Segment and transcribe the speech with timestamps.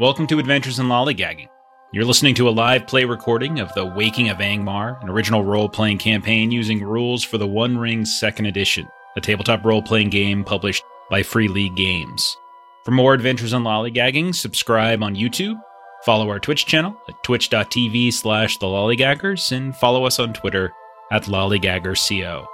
[0.00, 1.48] Welcome to Adventures in Lollygagging.
[1.90, 5.68] You're listening to a live play recording of The Waking of Angmar, an original role
[5.68, 8.86] playing campaign using rules for the One Ring Second Edition,
[9.16, 12.36] a tabletop role playing game published by Free League Games.
[12.84, 15.60] For more Adventures in Lollygagging, subscribe on YouTube,
[16.04, 20.72] follow our Twitch channel at twitch.tv slash the lollygaggers, and follow us on Twitter
[21.10, 22.46] at lollygaggerco.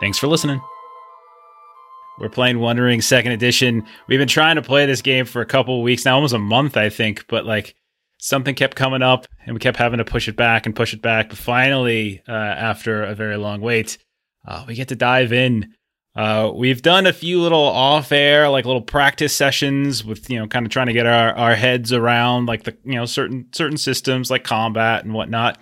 [0.00, 0.60] Thanks for listening.
[2.18, 3.86] We're playing One Ring Second Edition.
[4.08, 6.76] We've been trying to play this game for a couple weeks now, almost a month,
[6.76, 7.74] I think, but like
[8.18, 11.00] something kept coming up and we kept having to push it back and push it
[11.00, 11.28] back.
[11.28, 13.98] But finally, uh, after a very long wait,
[14.46, 15.74] uh, we get to dive in.
[16.16, 20.48] Uh, we've done a few little off air, like little practice sessions with, you know,
[20.48, 23.78] kind of trying to get our, our heads around like the, you know, certain, certain
[23.78, 25.58] systems like combat and whatnot.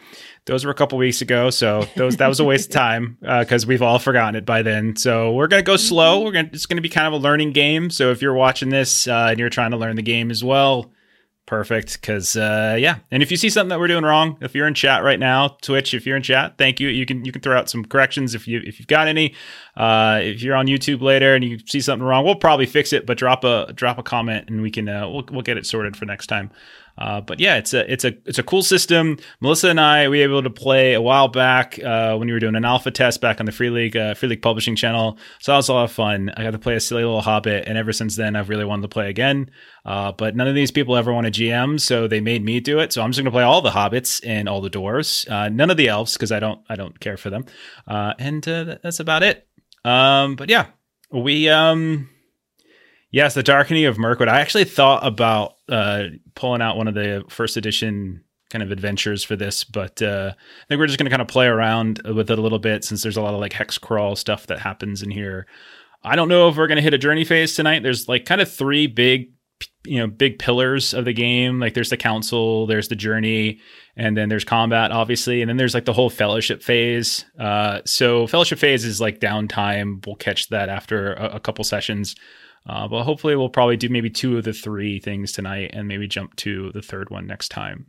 [0.47, 3.65] Those were a couple weeks ago, so those that was a waste of time because
[3.65, 4.95] uh, we've all forgotten it by then.
[4.95, 6.23] So we're gonna go slow.
[6.23, 7.91] We're gonna it's gonna be kind of a learning game.
[7.91, 10.93] So if you're watching this uh, and you're trying to learn the game as well,
[11.47, 12.01] perfect.
[12.01, 14.75] Because uh, yeah, and if you see something that we're doing wrong, if you're in
[14.75, 16.89] chat right now, Twitch, if you're in chat, thank you.
[16.89, 19.35] You can you can throw out some corrections if you if you've got any.
[19.77, 23.05] Uh, if you're on YouTube later and you see something wrong, we'll probably fix it.
[23.05, 25.97] But drop a drop a comment and we can uh, we'll we'll get it sorted
[25.97, 26.53] for next time.
[26.99, 29.19] Uh, but yeah, it's a it's a it's a cool system.
[29.41, 32.41] Melissa and I we were able to play a while back uh, when we were
[32.41, 35.19] doing an alpha test back on the Free League uh, Free League Publishing channel.
[35.41, 36.31] So that was a lot of fun.
[36.37, 38.83] I got to play a silly little Hobbit, and ever since then I've really wanted
[38.83, 39.51] to play again.
[39.85, 42.81] Uh, but none of these people ever want to GM, so they made me do
[42.81, 42.93] it.
[42.93, 45.31] So I'm just going to play all the hobbits and all the dwarves.
[45.31, 47.45] Uh, none of the elves because I don't I don't care for them.
[47.87, 49.47] Uh, and that's about it.
[49.85, 50.67] Um, but yeah,
[51.13, 52.09] we um
[53.11, 54.29] Yes, the Darkening of Mirkwood.
[54.29, 56.05] I actually thought about uh,
[56.35, 60.65] pulling out one of the first edition kind of adventures for this, but uh, I
[60.69, 63.03] think we're just going to kind of play around with it a little bit since
[63.03, 65.47] there's a lot of like hex crawl stuff that happens in here.
[66.03, 67.83] I don't know if we're going to hit a journey phase tonight.
[67.83, 69.33] There's like kind of three big,
[69.85, 71.59] you know, big pillars of the game.
[71.59, 73.61] Like there's the council, there's the journey,
[73.97, 77.25] and then there's combat, obviously, and then there's like the whole fellowship phase.
[77.39, 80.05] Uh, so fellowship phase is like downtime.
[80.07, 82.15] We'll catch that after a, a couple sessions.
[82.69, 86.09] Uh, but hopefully, we'll probably do maybe two of the three things tonight and maybe
[86.09, 87.87] jump to the third one next time.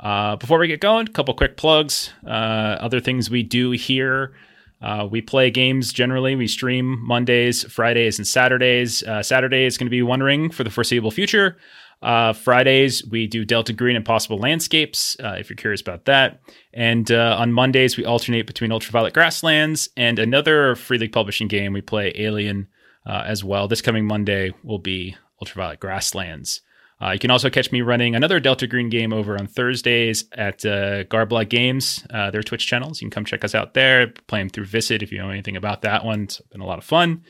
[0.00, 2.12] Uh, before we get going, a couple quick plugs.
[2.26, 4.34] Uh, other things we do here.
[4.82, 6.36] Uh, we play games generally.
[6.36, 9.02] We stream Mondays, Fridays, and Saturdays.
[9.02, 11.56] Uh, Saturday is going to be One Ring for the foreseeable future.
[12.02, 16.40] Uh, Fridays, we do Delta Green and Possible Landscapes, uh, if you're curious about that.
[16.74, 21.72] And on Mondays, we alternate between Ultraviolet Grasslands and another Free League Publishing game.
[21.72, 22.68] We play Alien
[23.06, 23.68] uh, as well.
[23.68, 26.60] This coming Monday will be Ultraviolet Grasslands.
[27.00, 30.64] Uh, you can also catch me running another Delta Green game over on Thursdays at
[30.64, 33.02] uh, Garblood Games, uh, their Twitch channels.
[33.02, 34.06] You can come check us out there.
[34.28, 36.22] Play them through Visit if you know anything about that one.
[36.22, 37.22] It's been a lot of fun.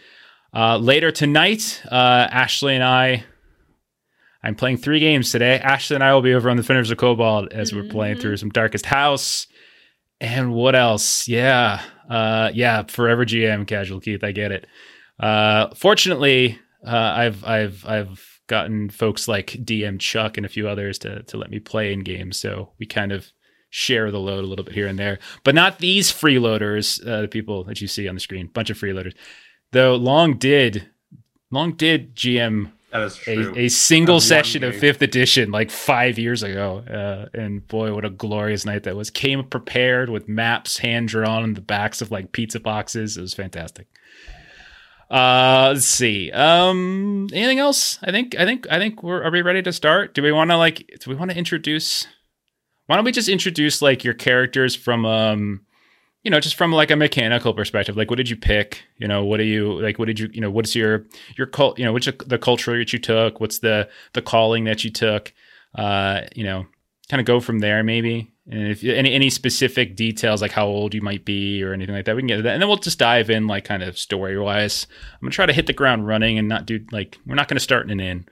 [0.54, 3.24] Uh, later tonight, uh, Ashley and I,
[4.42, 5.58] I'm playing three games today.
[5.58, 7.80] Ashley and I will be over on the Defenders of Cobalt as mm-hmm.
[7.80, 8.22] we're playing mm-hmm.
[8.22, 9.48] through some Darkest House.
[10.20, 11.26] And what else?
[11.26, 11.82] Yeah.
[12.08, 14.22] Uh, yeah, Forever GM Casual Keith.
[14.22, 14.66] I get it.
[15.18, 20.98] Uh, fortunately, uh, I've I've I've gotten folks like DM Chuck and a few others
[21.00, 23.30] to to let me play in games, so we kind of
[23.70, 25.18] share the load a little bit here and there.
[25.44, 28.78] But not these freeloaders, uh, the people that you see on the screen, bunch of
[28.78, 29.14] freeloaders.
[29.72, 30.88] Though Long did
[31.50, 33.10] Long did GM a,
[33.58, 36.78] a, single session of fifth edition like five years ago.
[36.78, 39.10] Uh, and boy, what a glorious night that was.
[39.10, 43.16] Came prepared with maps hand drawn on the backs of like pizza boxes.
[43.16, 43.86] It was fantastic.
[45.10, 46.30] Uh, let's see.
[46.32, 47.98] Um, anything else?
[48.02, 50.14] I think I think I think we're are we ready to start?
[50.14, 52.06] Do we want to like do we want to introduce?
[52.86, 55.66] Why don't we just introduce like your characters from um,
[56.22, 57.96] you know, just from like a mechanical perspective?
[57.96, 58.82] Like, what did you pick?
[58.98, 59.98] You know, what do you like?
[59.98, 60.50] What did you you know?
[60.50, 61.06] What's your
[61.36, 61.78] your cult?
[61.78, 63.40] You know, which the culture that you took?
[63.40, 65.32] What's the the calling that you took?
[65.72, 66.66] Uh, you know,
[67.08, 70.94] kind of go from there maybe and if any any specific details like how old
[70.94, 72.52] you might be or anything like that we can get that.
[72.52, 75.52] And then we'll just dive in like kind of story wise i'm gonna try to
[75.52, 78.26] hit the ground running and not do like we're not gonna start in an inn.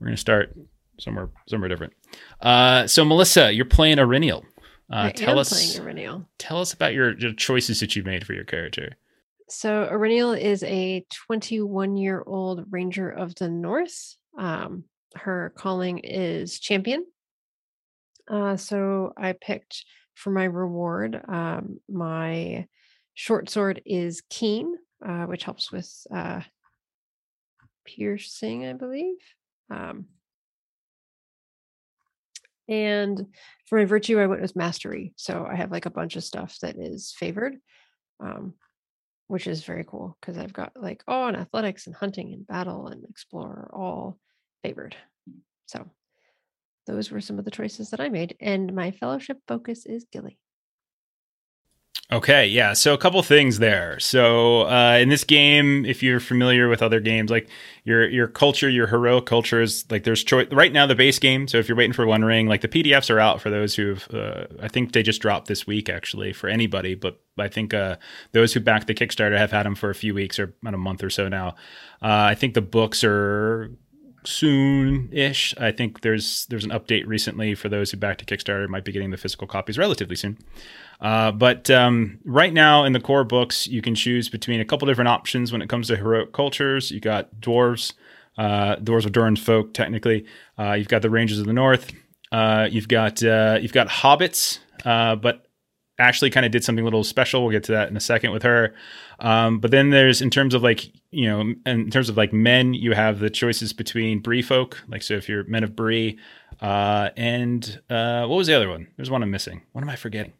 [0.00, 0.56] We're gonna start
[0.98, 1.92] somewhere somewhere different.
[2.40, 4.44] Uh, so melissa you're playing Eryniel.
[4.90, 6.24] Uh, tell us Eryniel.
[6.38, 8.96] tell us about your, your choices that you made for your character.
[9.48, 14.16] So Eryniel is a 21 year old ranger of the north.
[14.38, 14.84] Um,
[15.14, 17.04] her calling is champion
[18.28, 19.84] uh, so I picked
[20.14, 22.66] for my reward, um, my
[23.14, 24.74] short sword is keen,
[25.06, 26.40] uh, which helps with uh,
[27.84, 29.16] piercing, I believe.
[29.70, 30.06] Um,
[32.68, 33.26] and
[33.66, 35.14] for my virtue, I went with mastery.
[35.16, 37.56] So I have like a bunch of stuff that is favored,
[38.20, 38.54] um,
[39.28, 42.88] which is very cool because I've got like, oh, and athletics and hunting and battle
[42.88, 44.18] and explorer all
[44.62, 44.96] favored.
[45.66, 45.88] So
[46.88, 48.36] those were some of the choices that I made.
[48.40, 50.38] And my fellowship focus is Gilly.
[52.10, 52.72] Okay, yeah.
[52.72, 54.00] So a couple things there.
[54.00, 57.50] So uh, in this game, if you're familiar with other games, like
[57.84, 61.46] your your culture, your heroic culture is like there's choice right now the base game.
[61.46, 64.08] So if you're waiting for One Ring, like the PDFs are out for those who've.
[64.10, 67.96] Uh, I think they just dropped this week actually for anybody, but I think uh,
[68.32, 70.78] those who backed the Kickstarter have had them for a few weeks or about a
[70.78, 71.48] month or so now.
[72.00, 73.70] Uh, I think the books are
[74.28, 75.54] soon-ish.
[75.58, 78.92] I think there's there's an update recently for those who backed a Kickstarter might be
[78.92, 80.38] getting the physical copies relatively soon.
[81.00, 84.86] Uh, but um, right now in the core books, you can choose between a couple
[84.86, 86.90] different options when it comes to heroic cultures.
[86.90, 87.94] You got dwarves,
[88.36, 90.26] uh, dwarves of Durin's folk, technically.
[90.58, 91.92] Uh, you've got the Rangers of the North.
[92.30, 95.46] Uh, you've got uh, you've got hobbits, uh, but
[95.98, 97.42] Ashley kind of did something a little special.
[97.42, 98.74] We'll get to that in a second with her.
[99.20, 102.74] Um, but then there's in terms of like you know in terms of like men,
[102.74, 106.18] you have the choices between Bree folk, like so if you're men of Bree,
[106.60, 108.88] uh, and uh, what was the other one?
[108.96, 109.62] There's one I'm missing.
[109.72, 110.32] What am I forgetting?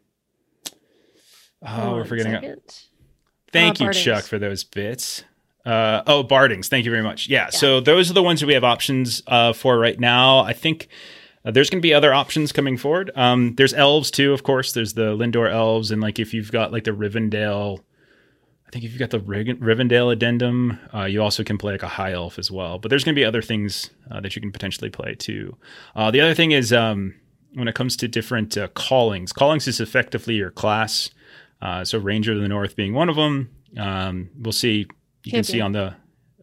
[1.65, 2.33] Oh, we're forgetting.
[2.33, 2.85] it.
[3.51, 5.23] Thank uh, you, Chuck, for those bits.
[5.65, 6.67] Uh, oh, Bardings.
[6.67, 7.27] Thank you very much.
[7.27, 7.49] Yeah, yeah.
[7.49, 10.39] So those are the ones that we have options uh, for right now.
[10.39, 10.87] I think
[11.43, 13.11] uh, there's going to be other options coming forward.
[13.15, 14.71] Um, there's elves too, of course.
[14.71, 17.81] There's the Lindon elves, and like if you've got like the Rivendell,
[18.69, 21.87] I think if you've got the Rivendell addendum, uh, you also can play like a
[21.87, 22.77] high elf as well.
[22.77, 25.57] But there's going to be other things uh, that you can potentially play too.
[25.95, 27.15] Uh, the other thing is um,
[27.55, 31.09] when it comes to different uh, callings, callings is effectively your class.
[31.63, 33.49] Uh, so Ranger of the North being one of them.
[33.75, 34.85] Um, we'll see.
[35.23, 35.31] You champion.
[35.31, 35.95] can see on the.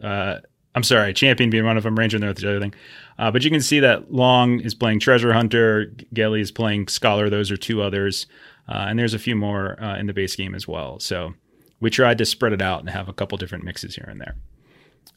[0.03, 0.41] Uh,
[0.75, 1.97] I'm sorry, Champion being one of them.
[1.97, 2.75] Ranger of the North is the other thing.
[3.21, 5.95] Uh, but you can see that Long is playing Treasure Hunter.
[6.13, 7.31] Gilly is playing Scholar.
[7.31, 8.27] Those are two others,
[8.69, 10.99] uh, and there's a few more uh, in the base game as well.
[10.99, 11.35] So
[11.81, 14.37] we tried to spread it out and have a couple different mixes here and there.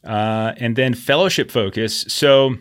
[0.04, 2.06] Uh, and then Fellowship focus.
[2.08, 2.56] So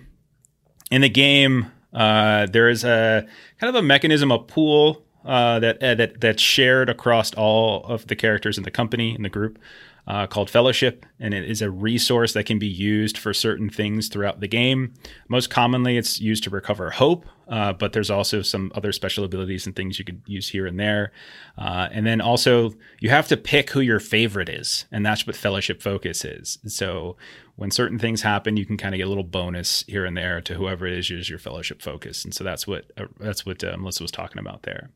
[0.91, 3.27] in the game, there is a
[3.61, 8.07] kind of a mechanism, a pool uh, that uh, that that's shared across all of
[8.07, 9.59] the characters in the company in the group
[10.07, 14.09] uh, called Fellowship, and it is a resource that can be used for certain things
[14.09, 14.95] throughout the game.
[15.29, 19.67] Most commonly, it's used to recover hope, uh, but there's also some other special abilities
[19.67, 21.13] and things you could use here and there.
[21.57, 25.37] Uh, and then also, you have to pick who your favorite is, and that's what
[25.37, 26.59] Fellowship Focus is.
[26.67, 27.17] So
[27.57, 30.41] when certain things happen, you can kind of get a little bonus here and there
[30.43, 33.65] to whoever it is is your Fellowship Focus, and so that's what uh, that's what
[33.65, 34.91] uh, Melissa was talking about there.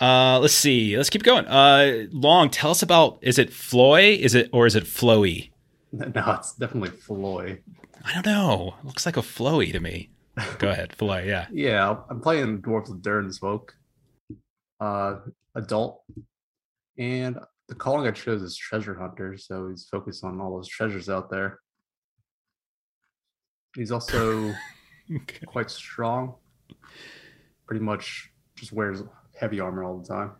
[0.00, 0.96] Uh, let's see.
[0.96, 1.46] Let's keep going.
[1.46, 4.16] Uh, Long, tell us about is it Floi?
[4.18, 5.50] Is it or is it Flowy?
[5.92, 7.60] No, it's definitely Floi.
[8.04, 8.74] I don't know.
[8.80, 10.10] It looks like a Flowy to me.
[10.58, 11.24] Go ahead, Floi.
[11.26, 11.46] Yeah.
[11.52, 13.74] yeah, I'm playing Dwarves of Durin's Folk.
[14.80, 15.16] Uh,
[15.54, 16.02] adult,
[16.98, 17.38] and
[17.68, 21.30] the calling I chose is Treasure Hunter, so he's focused on all those treasures out
[21.30, 21.60] there.
[23.76, 24.54] He's also
[25.14, 25.46] okay.
[25.46, 26.34] quite strong.
[27.66, 29.02] Pretty much just wears
[29.38, 30.32] heavy armor all the time.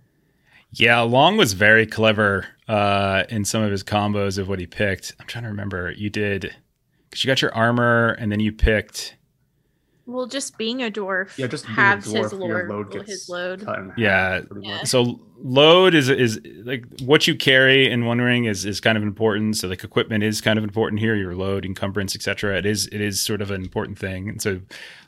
[0.72, 5.14] Yeah, Long was very clever uh, in some of his combos of what he picked.
[5.20, 5.92] I'm trying to remember.
[5.92, 6.54] You did
[7.08, 9.16] because you got your armor, and then you picked.
[10.06, 13.66] Well, just being a dwarf, yeah, just halves dwarf, his load, load gets his load.
[13.96, 14.42] Yeah.
[14.60, 14.84] yeah.
[14.84, 19.02] So load is is like what you carry in One Ring is is kind of
[19.02, 19.56] important.
[19.56, 21.14] So like equipment is kind of important here.
[21.14, 22.58] Your load, encumbrance, etc.
[22.58, 24.28] It is it is sort of an important thing.
[24.28, 24.60] And so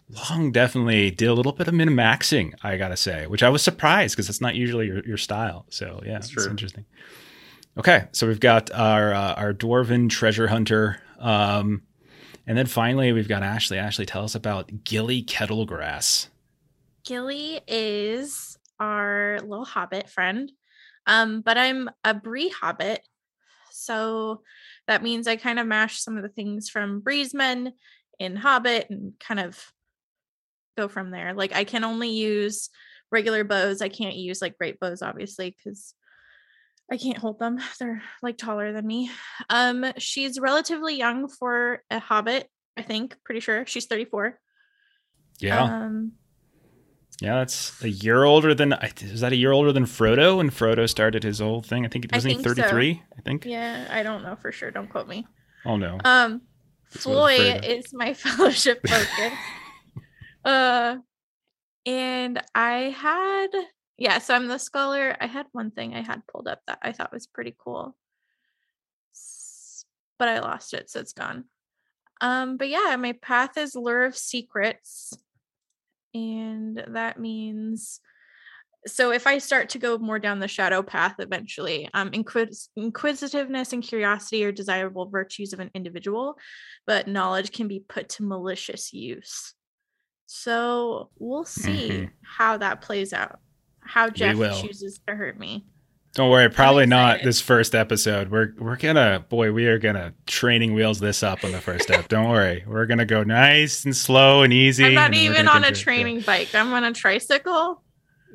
[0.08, 3.60] Long definitely did a little bit of min maxing, I gotta say, which I was
[3.60, 5.66] surprised because that's not usually your, your style.
[5.68, 6.86] So yeah, it's interesting.
[7.76, 11.82] Okay, so we've got our uh, our dwarven treasure hunter, um,
[12.46, 13.78] and then finally we've got Ashley.
[13.78, 16.28] Ashley, tell us about Gilly Kettlegrass.
[17.04, 20.50] Gilly is our little hobbit friend,
[21.06, 23.00] um, but I'm a Bree hobbit,
[23.70, 24.42] so
[24.86, 27.72] that means I kind of mash some of the things from Bree's Men
[28.18, 29.72] in Hobbit and kind of
[30.76, 31.34] go from there.
[31.34, 32.70] Like I can only use
[33.10, 33.82] regular bows.
[33.82, 35.94] I can't use like great bows, obviously, because
[36.90, 37.58] I can't hold them.
[37.80, 39.10] They're like taller than me.
[39.50, 43.16] Um, she's relatively young for a hobbit, I think.
[43.24, 43.66] Pretty sure.
[43.66, 44.38] She's 34.
[45.38, 45.62] Yeah.
[45.62, 46.12] Um
[47.20, 50.86] yeah, that's a year older than is that a year older than Frodo when Frodo
[50.86, 51.86] started his old thing?
[51.86, 53.00] I think it was he 33, so.
[53.16, 53.46] I think.
[53.46, 54.70] Yeah, I don't know for sure.
[54.70, 55.26] Don't quote me.
[55.64, 55.98] Oh no.
[56.04, 56.42] Um
[56.90, 59.32] Floi is my fellowship focus.
[60.44, 60.98] Uh,
[61.86, 63.48] and I had,
[63.96, 65.16] yeah, so I'm the scholar.
[65.20, 67.96] I had one thing I had pulled up that I thought was pretty cool,
[70.18, 71.44] but I lost it, so it's gone.
[72.20, 75.12] Um, but yeah, my path is lure of secrets,
[76.14, 78.00] and that means
[78.86, 83.72] so if I start to go more down the shadow path eventually, um, inquis- inquisitiveness
[83.72, 86.38] and curiosity are desirable virtues of an individual,
[86.86, 89.54] but knowledge can be put to malicious use.
[90.26, 92.10] So we'll see Mhm.
[92.22, 93.40] how that plays out.
[93.86, 95.64] How Jeff chooses to hurt me.
[96.14, 98.30] Don't worry, probably not this first episode.
[98.30, 102.08] We're we're gonna boy, we are gonna training wheels this up on the first step.
[102.08, 104.86] Don't worry, we're gonna go nice and slow and easy.
[104.86, 105.82] I'm not and then we're even on a into it.
[105.82, 106.54] training bike.
[106.54, 107.82] I'm on a tricycle.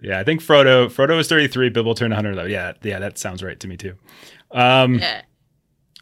[0.03, 1.69] Yeah, I think Frodo Frodo is 33.
[1.69, 2.43] Bill will turn 100 though.
[2.45, 3.95] Yeah, yeah, that sounds right to me too.
[4.51, 5.21] Um, Yeah.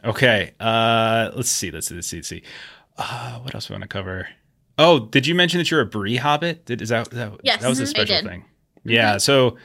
[0.04, 0.54] Okay.
[0.60, 1.72] Uh, let's see.
[1.72, 1.96] Let's see.
[1.96, 2.18] Let's see.
[2.18, 2.44] Let's see.
[2.98, 4.28] Uh, what else we want to cover?
[4.78, 6.66] Oh, did you mention that you're a Bree Hobbit?
[6.66, 8.46] Did, is that, that Yes, that was a special thing?
[8.84, 9.18] Yeah.
[9.18, 9.58] So,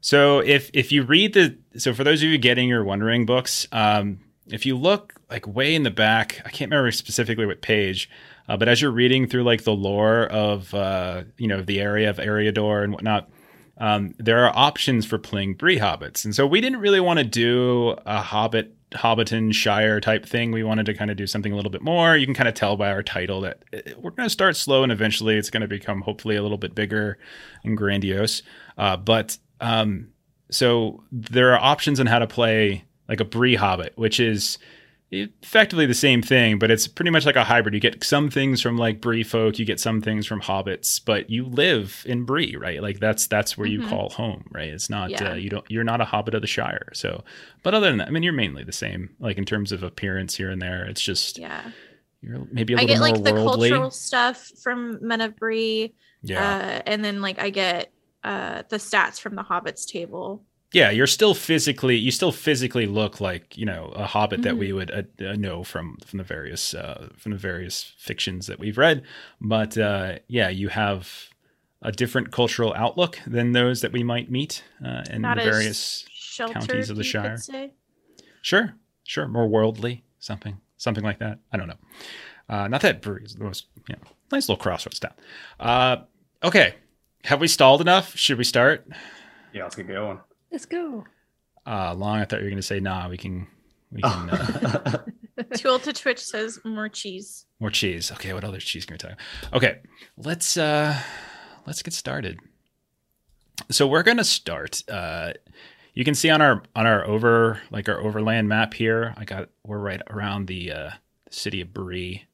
[0.00, 3.26] so if if you read the so for those of you getting your One Ring
[3.26, 7.62] books, um, if you look like way in the back, I can't remember specifically what
[7.62, 8.10] page,
[8.48, 12.10] uh, but as you're reading through like the lore of uh, you know the area
[12.10, 13.30] of Eriador and whatnot,
[13.78, 17.24] um, there are options for playing Bree hobbits, and so we didn't really want to
[17.24, 20.52] do a Hobbit Hobbiton Shire type thing.
[20.52, 22.16] We wanted to kind of do something a little bit more.
[22.16, 24.82] You can kind of tell by our title that uh, we're going to start slow,
[24.82, 27.18] and eventually it's going to become hopefully a little bit bigger
[27.64, 28.42] and grandiose.
[28.78, 30.08] Uh, but um,
[30.50, 34.58] so there are options on how to play like a Bree Hobbit, which is
[35.12, 37.74] effectively the same thing, but it's pretty much like a hybrid.
[37.74, 41.28] You get some things from like Bree folk, you get some things from hobbits, but
[41.30, 42.82] you live in Bree, right?
[42.82, 43.88] Like that's that's where you Mhm.
[43.88, 44.68] call home, right?
[44.68, 45.32] It's not Yeah.
[45.32, 46.88] uh, you don't you're not a hobbit of the Shire.
[46.94, 47.22] So,
[47.62, 49.10] but other than that, I mean, you're mainly the same.
[49.20, 51.62] Like in terms of appearance here and there, it's just Yeah.
[52.22, 53.68] you're maybe a little I get more like the worldly.
[53.70, 55.94] cultural stuff from Men of Bree.
[56.22, 57.92] yeah, Uh, and then like I get
[58.24, 60.44] uh the stats from the Hobbits table.
[60.72, 64.58] Yeah, you're still physically you still physically look like you know a hobbit that Mhm.
[64.58, 68.58] we would uh, uh, know from from the various uh, from the various fictions that
[68.58, 69.02] we've read.
[69.40, 71.28] But uh, yeah, you have
[71.82, 76.06] a different cultural outlook than those that we might meet uh, in Not the various.
[76.12, 77.36] sheltered, counties of the Shire.
[78.40, 78.74] Sure,
[79.04, 81.38] sure, more worldly, something something like that.
[81.52, 81.78] I don't know.
[82.48, 84.02] Uh, not that Bree's, the most you know,
[84.32, 85.12] nice little crossroads town.
[85.60, 85.96] Uh,
[86.42, 86.74] okay,
[87.24, 88.16] have we stalled enough?
[88.16, 88.86] Should we start?
[89.52, 90.18] Yeah, let's get going.
[90.52, 91.04] Let's go.
[91.66, 93.46] Uh, long, I thought you were going to say, nah, we can,
[93.90, 94.98] we can, uh,
[95.56, 97.46] Tool to Twitch says more cheese.
[97.58, 98.12] more cheese.
[98.12, 99.18] Okay, what other cheese can we talk?
[99.52, 99.78] Okay,
[100.16, 100.96] let's, uh,
[101.66, 102.38] let's get started.
[103.70, 105.32] So we're going to start, uh,
[105.94, 109.48] you can see on our, on our over, like our overland map here, I got,
[109.64, 110.90] we're right around the, uh,
[111.30, 112.24] city of Bree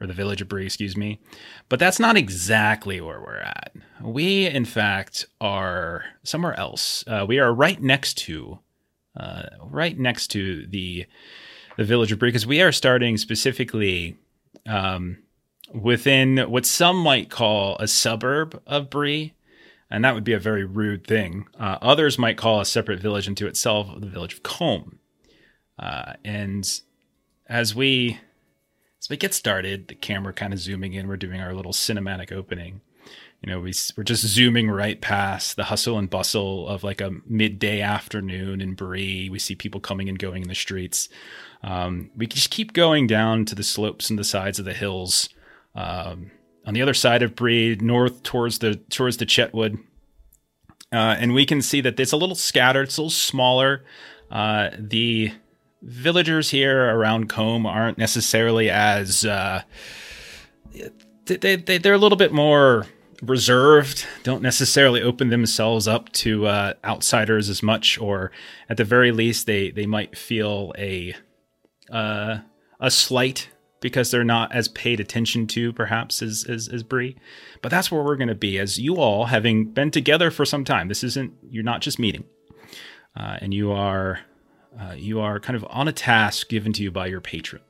[0.00, 1.20] or the village of Bree, excuse me.
[1.68, 3.72] But that's not exactly where we're at.
[4.02, 7.04] We, in fact, are somewhere else.
[7.06, 8.58] Uh, we are right next to,
[9.18, 11.06] uh, right next to the
[11.76, 14.16] the village of Bree because we are starting specifically
[14.66, 15.18] um,
[15.74, 19.34] within what some might call a suburb of Bree,
[19.90, 21.46] and that would be a very rude thing.
[21.58, 24.98] Uh, others might call a separate village into itself the village of Combe.
[25.78, 26.80] Uh, and
[27.46, 28.18] as we
[29.06, 31.06] as we get started, the camera kind of zooming in.
[31.06, 32.80] We're doing our little cinematic opening.
[33.40, 37.12] You know, we, we're just zooming right past the hustle and bustle of like a
[37.24, 39.28] midday afternoon in Bree.
[39.30, 41.08] We see people coming and going in the streets.
[41.62, 45.28] Um, we just keep going down to the slopes and the sides of the hills.
[45.76, 46.32] Um,
[46.66, 49.78] on the other side of Bree, north towards the towards the Chetwood,
[50.92, 52.88] uh, and we can see that it's a little scattered.
[52.88, 53.84] It's a little smaller.
[54.32, 55.30] Uh, the
[55.86, 59.62] villagers here around Combe aren't necessarily as uh,
[61.26, 62.86] they, they they're a little bit more
[63.22, 64.06] reserved.
[64.24, 68.30] Don't necessarily open themselves up to uh, outsiders as much, or
[68.68, 71.14] at the very least, they they might feel a
[71.90, 72.38] uh,
[72.80, 73.50] a slight
[73.80, 77.16] because they're not as paid attention to perhaps as as, as Bree.
[77.62, 80.64] But that's where we're going to be as you all having been together for some
[80.64, 80.88] time.
[80.88, 82.24] This isn't you're not just meeting,
[83.16, 84.20] uh, and you are
[84.80, 87.62] uh, you are kind of on a task given to you by your patron.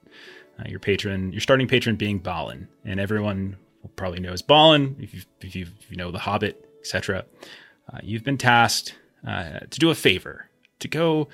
[0.58, 3.56] Uh, your patron, your starting patron being Balin, and everyone
[3.94, 7.24] probably knows Balin if you if you, if you know the Hobbit, etc.
[7.92, 8.96] Uh, you've been tasked
[9.26, 10.48] uh, to do a favor
[10.78, 11.28] to go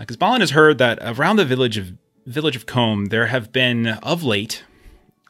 [0.00, 1.92] because Balin has heard that around the village of
[2.24, 4.64] village of Combe there have been of late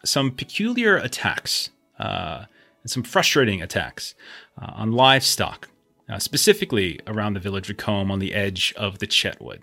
[0.07, 2.45] some peculiar attacks uh,
[2.83, 4.15] and some frustrating attacks
[4.61, 5.69] uh, on livestock,
[6.09, 9.63] uh, specifically around the village of Combe on the edge of the Chetwood.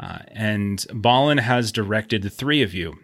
[0.00, 2.94] Uh, and Balin has directed the three of you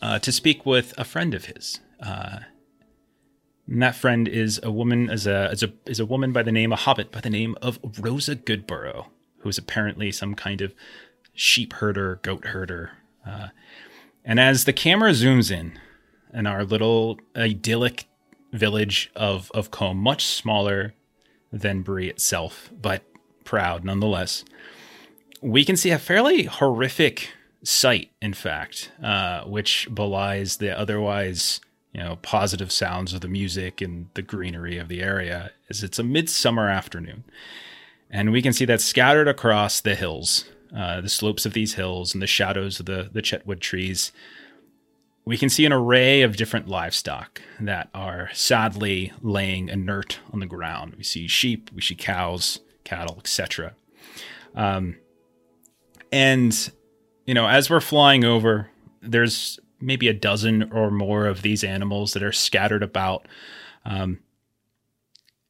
[0.00, 1.80] uh, to speak with a friend of his.
[2.02, 2.40] Uh,
[3.66, 6.50] and that friend is a woman, is a, is a is a woman by the
[6.50, 9.06] name, a hobbit by the name of Rosa Goodborough,
[9.38, 10.74] who is apparently some kind of
[11.34, 12.92] sheep herder, goat herder.
[13.24, 13.48] Uh,
[14.24, 15.78] and as the camera zooms in,
[16.32, 18.06] in our little idyllic
[18.52, 20.94] village of of Combe, much smaller
[21.52, 23.02] than Bree itself, but
[23.44, 24.44] proud nonetheless.
[25.40, 27.30] We can see a fairly horrific
[27.62, 31.60] sight, in fact, uh, which belies the otherwise
[31.92, 35.98] you know positive sounds of the music and the greenery of the area As it's
[35.98, 37.24] a midsummer afternoon.
[38.10, 40.44] And we can see that scattered across the hills
[40.76, 44.12] uh, the slopes of these hills and the shadows of the the chetwood trees
[45.24, 50.46] we can see an array of different livestock that are sadly laying inert on the
[50.46, 50.94] ground.
[50.96, 53.74] We see sheep, we see cows, cattle, etc.
[54.54, 54.96] Um,
[56.10, 56.70] and
[57.26, 58.70] you know, as we're flying over,
[59.02, 63.26] there's maybe a dozen or more of these animals that are scattered about.
[63.84, 64.20] Um,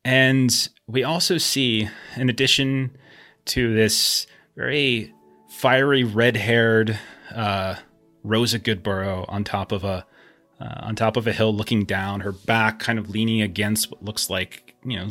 [0.04, 2.96] and we also see, in addition
[3.46, 5.12] to this very
[5.48, 6.98] fiery red haired
[7.34, 7.76] uh,
[8.22, 10.06] Rosa Goodborough on top of a
[10.60, 14.04] uh, on top of a hill looking down, her back kind of leaning against what
[14.04, 15.08] looks like you know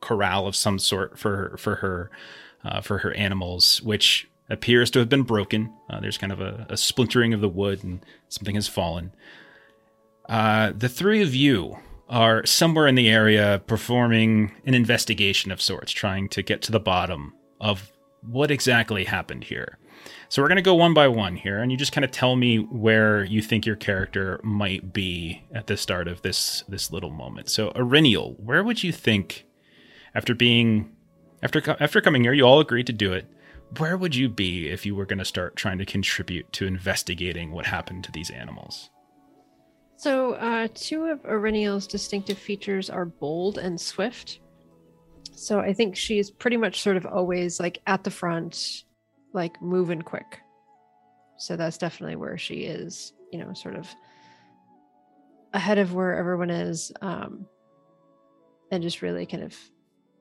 [0.00, 2.10] corral of some sort for for her
[2.64, 5.72] uh, for her animals, which appears to have been broken.
[5.90, 9.12] Uh, there's kind of a, a, splintering of the wood and something has fallen.
[10.26, 11.76] Uh, the three of you
[12.08, 16.80] are somewhere in the area performing an investigation of sorts, trying to get to the
[16.80, 19.77] bottom of what exactly happened here.
[20.30, 22.36] So we're going to go one by one here, and you just kind of tell
[22.36, 27.10] me where you think your character might be at the start of this this little
[27.10, 27.48] moment.
[27.48, 29.46] So Eryniel, where would you think,
[30.14, 30.94] after being,
[31.42, 33.26] after after coming here, you all agreed to do it.
[33.78, 37.50] Where would you be if you were going to start trying to contribute to investigating
[37.52, 38.90] what happened to these animals?
[39.96, 44.40] So, uh, two of Eryniel's distinctive features are bold and swift.
[45.34, 48.84] So, I think she's pretty much sort of always like at the front,
[49.38, 50.40] like moving quick.
[51.38, 53.88] So that's definitely where she is, you know, sort of
[55.54, 56.92] ahead of where everyone is.
[57.00, 57.46] Um,
[58.70, 59.56] and just really kind of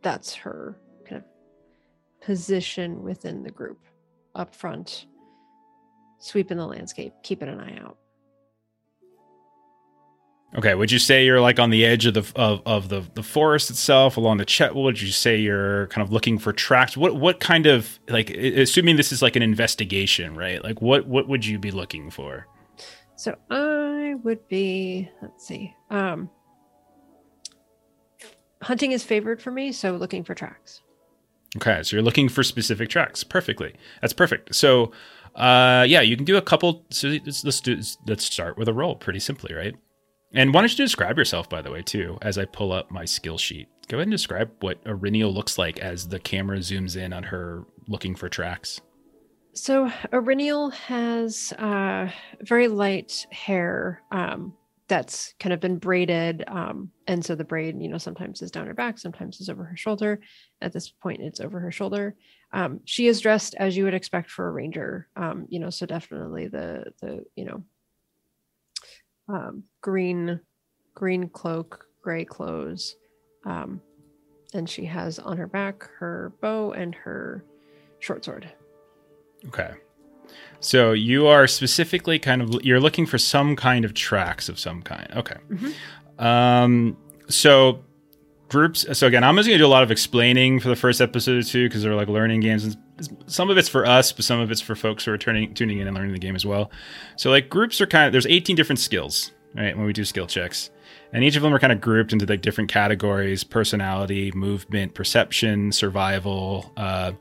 [0.04, 3.80] that's her kind of position within the group
[4.36, 5.08] up front,
[6.20, 7.98] sweeping the landscape, keeping an eye out.
[10.56, 13.24] Okay, would you say you're like on the edge of the of, of the the
[13.24, 14.84] forest itself along the Chetwood?
[14.84, 16.95] Would you say you're kind of looking for tracks?
[16.95, 20.63] What what kind of like assuming this is like an investigation, right?
[20.63, 22.48] Like what what would you be looking for?
[23.17, 25.76] So I would be let's see.
[25.89, 26.30] Um
[28.62, 30.82] hunting is favored for me, so looking for tracks.
[31.58, 33.22] Okay, so you're looking for specific tracks.
[33.22, 33.74] Perfectly.
[34.02, 34.56] That's perfect.
[34.56, 34.93] So
[35.36, 38.74] uh yeah, you can do a couple so let's let's do let's start with a
[38.74, 39.76] roll pretty simply, right?
[40.34, 43.06] And why don't you describe yourself, by the way, too, as I pull up my
[43.06, 43.70] skill sheet?
[43.88, 47.66] Go ahead and describe what Eryniel looks like as the camera zooms in on her
[47.88, 48.82] looking for tracks.
[49.54, 52.10] So Eryniel has uh,
[52.42, 54.54] very light hair um,
[54.88, 58.68] that's kind of been braided, um, and so the braid, you know, sometimes is down
[58.68, 60.20] her back, sometimes is over her shoulder.
[60.62, 62.16] At this point, it's over her shoulder.
[62.54, 65.86] Um, she is dressed as you would expect for a ranger, um, you know, so
[65.86, 67.63] definitely the the you know
[69.28, 70.40] um, green
[70.94, 72.96] green cloak, gray clothes.
[73.46, 73.82] Um,
[74.54, 77.44] and she has on her back her bow and her
[78.00, 78.50] short sword.
[79.48, 79.72] Okay.
[80.60, 84.82] So you are specifically kind of you're looking for some kind of tracks of some
[84.82, 85.08] kind.
[85.16, 85.38] Okay.
[85.50, 86.26] Mm-hmm.
[86.26, 86.98] Um
[87.30, 87.84] so
[88.50, 91.02] groups so again i'm just going to do a lot of explaining for the first
[91.02, 92.78] episode or two because they're like learning games and
[93.28, 95.80] some of it's for us but some of it's for folks who are turning tuning
[95.80, 96.72] in and learning the game as well.
[97.16, 100.28] So like groups are kind of there's 18 different skills right when we do skill
[100.28, 100.70] checks.
[101.14, 105.72] And each of them are kind of grouped into like different categories personality movement perception
[105.72, 107.12] survival uh,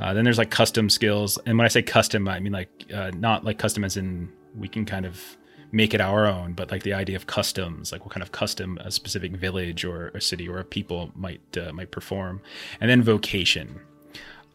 [0.00, 1.38] uh, then there's like custom skills.
[1.46, 4.68] And when i say custom i mean like uh, not like custom as in we
[4.68, 5.36] can kind of
[5.72, 8.78] make it our own, but like the idea of customs, like what kind of custom
[8.78, 12.40] a specific village or a city or a people might uh, might perform,
[12.80, 13.80] and then vocation.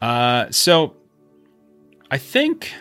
[0.02, 0.96] Uh, so,
[2.12, 2.74] I think,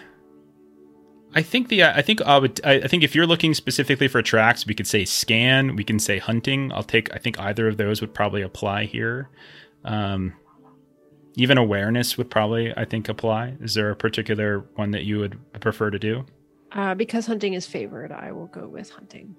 [1.34, 4.66] I think the I think I would I think if you're looking specifically for tracks,
[4.66, 6.72] we could say scan, we can say hunting.
[6.72, 9.28] I'll take I think either of those would probably apply here.
[9.84, 10.34] Um,
[11.36, 13.56] even awareness would probably I think apply.
[13.60, 16.24] Is there a particular one that you would prefer to do?
[16.70, 19.34] Uh, because hunting is favored, I will go with hunting.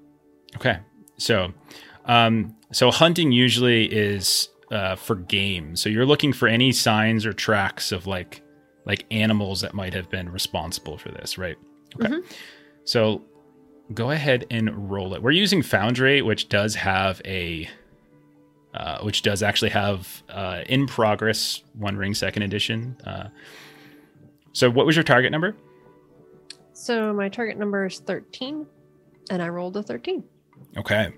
[0.58, 0.80] Okay,
[1.18, 1.54] so
[2.06, 5.76] um, so hunting usually is uh, for game.
[5.76, 8.42] So you're looking for any signs or tracks of like
[8.86, 11.58] like animals that might have been responsible for this, right?
[11.96, 12.08] Okay.
[12.08, 12.32] Mm-hmm.
[12.84, 13.24] So
[13.94, 15.22] go ahead and roll it.
[15.24, 17.70] We're using Foundry, which does have a
[18.74, 22.98] uh, which does actually have uh, in progress One Ring Second Edition.
[23.06, 23.30] Uh,
[24.52, 25.56] so what was your target number?
[26.74, 28.66] So my target number is 13,
[29.30, 30.24] and I rolled a 13.
[30.78, 31.14] Okay.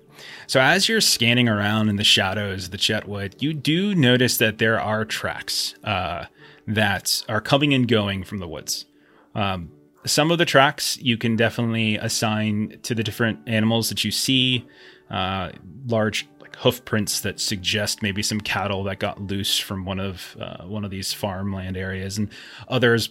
[0.46, 4.58] So as you're scanning around in the shadows of the Chetwood, you do notice that
[4.58, 6.26] there are tracks uh,
[6.66, 8.86] that are coming and going from the woods.
[9.34, 9.70] Um,
[10.06, 14.66] some of the tracks you can definitely assign to the different animals that you see.
[15.10, 15.50] Uh,
[15.86, 20.36] large like hoof prints that suggest maybe some cattle that got loose from one of
[20.40, 22.30] uh, one of these farmland areas, and
[22.68, 23.10] others,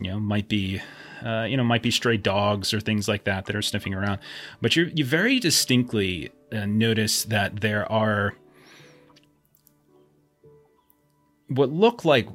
[0.00, 0.80] you know, might be.
[1.24, 4.18] Uh, you know, might be stray dogs or things like that that are sniffing around,
[4.60, 8.34] but you you very distinctly uh, notice that there are
[11.48, 12.28] what look like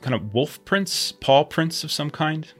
[0.00, 2.52] kind of wolf prints, paw prints of some kind.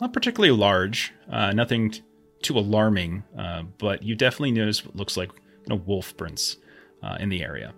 [0.00, 2.02] Not particularly large, uh, nothing t-
[2.42, 6.56] too alarming, uh, but you definitely notice what looks like you know, wolf prints
[7.02, 7.72] uh, in the area.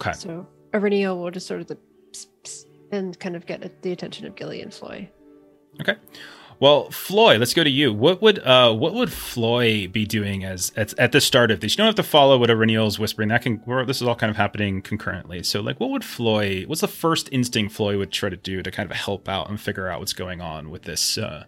[0.00, 0.12] Okay.
[0.12, 1.78] So Eryniel will just sort of the
[2.12, 5.10] pss, pss, and kind of get the attention of Gilly and Floi.
[5.80, 5.96] Okay.
[6.60, 7.92] Well, Floi, let's go to you.
[7.92, 11.72] What would uh, what would Floi be doing as at, at the start of this?
[11.72, 13.28] You don't have to follow what is whispering.
[13.28, 15.42] That can this is all kind of happening concurrently.
[15.42, 16.64] So, like, what would Floi?
[16.66, 19.60] What's the first instinct Floi would try to do to kind of help out and
[19.60, 21.44] figure out what's going on with this uh,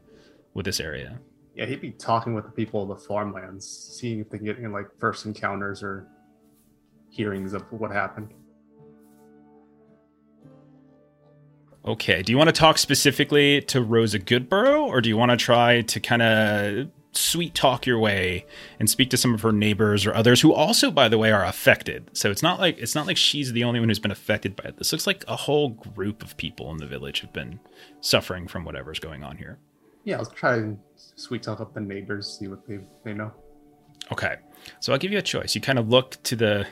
[0.55, 1.21] with this area?
[1.55, 3.67] Yeah, he'd be talking with the people of the farmlands,
[3.99, 6.09] seeing if they can get in like first encounters or
[7.11, 8.35] hearings of what happened.
[11.87, 12.23] Okay.
[12.23, 15.83] Do you want to talk specifically to Rosa Goodborough, or do you want to try
[15.83, 18.45] to kind of sweet talk your way
[18.79, 21.45] and speak to some of her neighbors or others who also, by the way, are
[21.45, 22.11] affected?
[22.13, 24.65] So it's not like it's not like she's the only one who's been affected by
[24.65, 24.79] it.
[24.79, 27.61] This looks like a whole group of people in the village have been
[28.01, 29.59] suffering from whatever's going on here.
[30.05, 33.33] Yeah, I'll try and sweet talk up the neighbors, see what they they know.
[34.13, 34.37] Okay.
[34.81, 35.55] So I'll give you a choice.
[35.55, 36.67] You kind of look to the,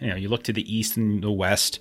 [0.00, 1.80] you know, you look to the east and the west.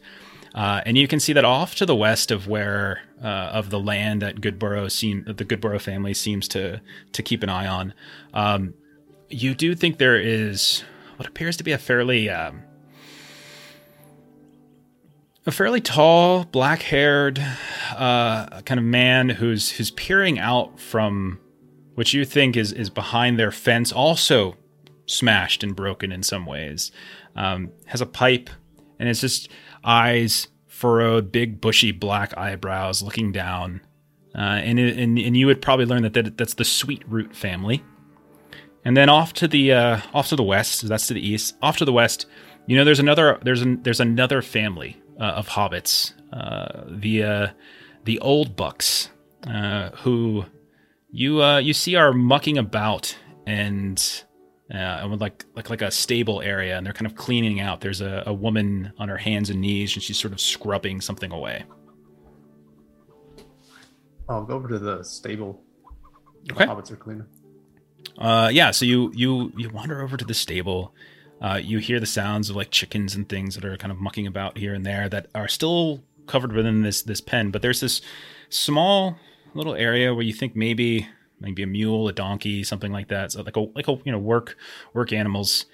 [0.56, 3.80] Uh, and you can see that off to the west of where uh, of the
[3.80, 6.82] land that Goodborough seem the Goodborough family seems to
[7.12, 7.94] to keep an eye on.
[8.34, 8.74] Um,
[9.30, 10.84] you do think there is
[11.18, 12.64] what appears to be a fairly um,
[15.46, 17.40] a fairly tall, black-haired
[17.96, 21.40] uh, kind of man who's who's peering out from
[21.96, 24.56] what you think is is behind their fence, also
[25.06, 26.92] smashed and broken in some ways.
[27.36, 28.50] Um, has a pipe,
[29.00, 29.50] and it's just
[29.88, 33.82] eyes furrowed, big bushy black eyebrows looking down.
[34.36, 37.84] Uh, and, and and you would probably learn that, that that's the sweet root family.
[38.86, 41.56] And then off to the uh, off to the west, so that's to the east.
[41.62, 42.28] Off to the west,
[42.67, 47.47] you know, there's another there's an, there's another family uh, of hobbits, uh, the uh,
[48.04, 49.10] the Oldbucks,
[49.47, 50.45] uh, who
[51.10, 54.23] you you see are mucking about and
[54.74, 57.82] uh, with like like like a stable area, and they're kind of cleaning out.
[57.82, 61.32] There's a, a woman on her hands and knees, and she's sort of scrubbing something
[61.32, 61.64] away.
[64.30, 65.62] I'll go over to the stable.
[66.52, 66.66] Okay.
[66.66, 67.26] The hobbits are cleaning.
[68.18, 68.72] Uh, yeah.
[68.72, 70.94] So you you you wander over to the stable.
[71.42, 74.26] Uh, you hear the sounds of like chickens and things that are kind of mucking
[74.26, 77.52] about here and there that are still covered within this this pen.
[77.52, 78.02] But there's this
[78.50, 79.18] small
[79.54, 81.08] little area where you think maybe
[81.39, 83.32] maybe a mule, a donkey, something like that.
[83.32, 84.58] So like a like a you know work
[84.93, 85.65] work animals.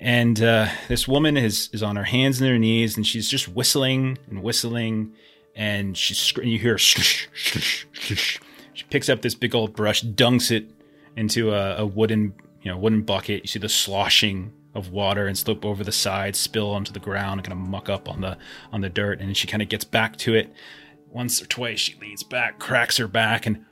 [0.00, 3.48] And uh, this woman is is on her hands and her knees, and she's just
[3.48, 5.12] whistling and whistling,
[5.54, 7.86] and she's you hear shh, shh,
[8.74, 10.70] she picks up this big old brush, dunks it
[11.16, 13.42] into a, a wooden you know wooden bucket.
[13.42, 17.38] You see the sloshing of water and slip over the side, spill onto the ground,
[17.38, 18.36] and kind of muck up on the
[18.72, 19.20] on the dirt.
[19.20, 20.52] And she kind of gets back to it.
[21.08, 23.64] Once or twice, she leans back, cracks her back, and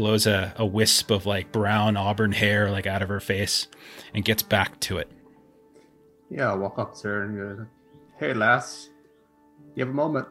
[0.00, 3.68] blows a, a wisp of like brown auburn hair like out of her face
[4.14, 5.10] and gets back to it.
[6.30, 7.66] Yeah, I'll walk up to her and go,
[8.18, 8.88] Hey lass,
[9.74, 10.26] you have a moment.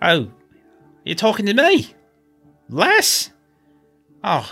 [0.00, 0.30] Oh,
[1.04, 1.94] you're talking to me?
[2.70, 3.30] Lass?
[4.24, 4.50] Oh.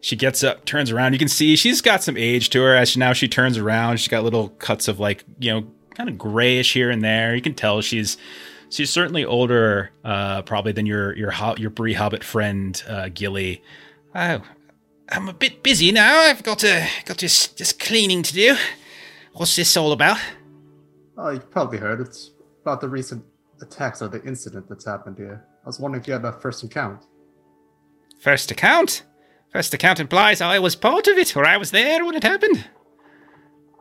[0.00, 1.12] She gets up, turns around.
[1.12, 3.98] You can see she's got some age to her as she, now she turns around.
[3.98, 7.36] She's got little cuts of like, you know, kind of grayish here and there.
[7.36, 8.18] You can tell she's
[8.72, 13.62] she's certainly older, uh, probably than your your your Bree Hobbit friend uh, Gilly.
[14.14, 14.42] Oh,
[15.08, 16.22] I'm a bit busy now.
[16.22, 18.56] I've got to got just just cleaning to do.
[19.34, 20.18] What's this all about?
[21.16, 22.00] Oh, you've probably heard.
[22.00, 22.30] It's
[22.62, 23.24] about the recent
[23.60, 25.44] attacks or the incident that's happened here.
[25.64, 27.04] I was wondering if you had a first account.
[28.20, 29.04] First account?
[29.52, 32.64] First account implies I was part of it, or I was there when it happened.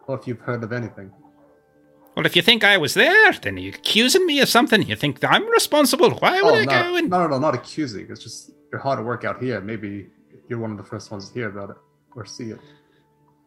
[0.07, 1.11] Or if you've heard of anything.
[2.15, 4.83] Well, if you think I was there, then you're accusing me of something.
[4.83, 6.11] You think I'm responsible.
[6.11, 7.09] Why would oh, I no, go and.
[7.09, 8.07] No, no, no, not accusing.
[8.09, 9.61] It's just you're hard to work out here.
[9.61, 10.07] Maybe
[10.49, 11.77] you're one of the first ones to hear about it
[12.15, 12.59] or see it.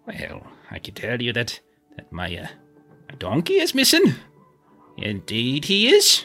[0.06, 1.60] Well, I can tell you that,
[1.96, 2.48] that my, uh,
[3.08, 4.14] my donkey is missing.
[4.96, 6.24] Indeed, he is.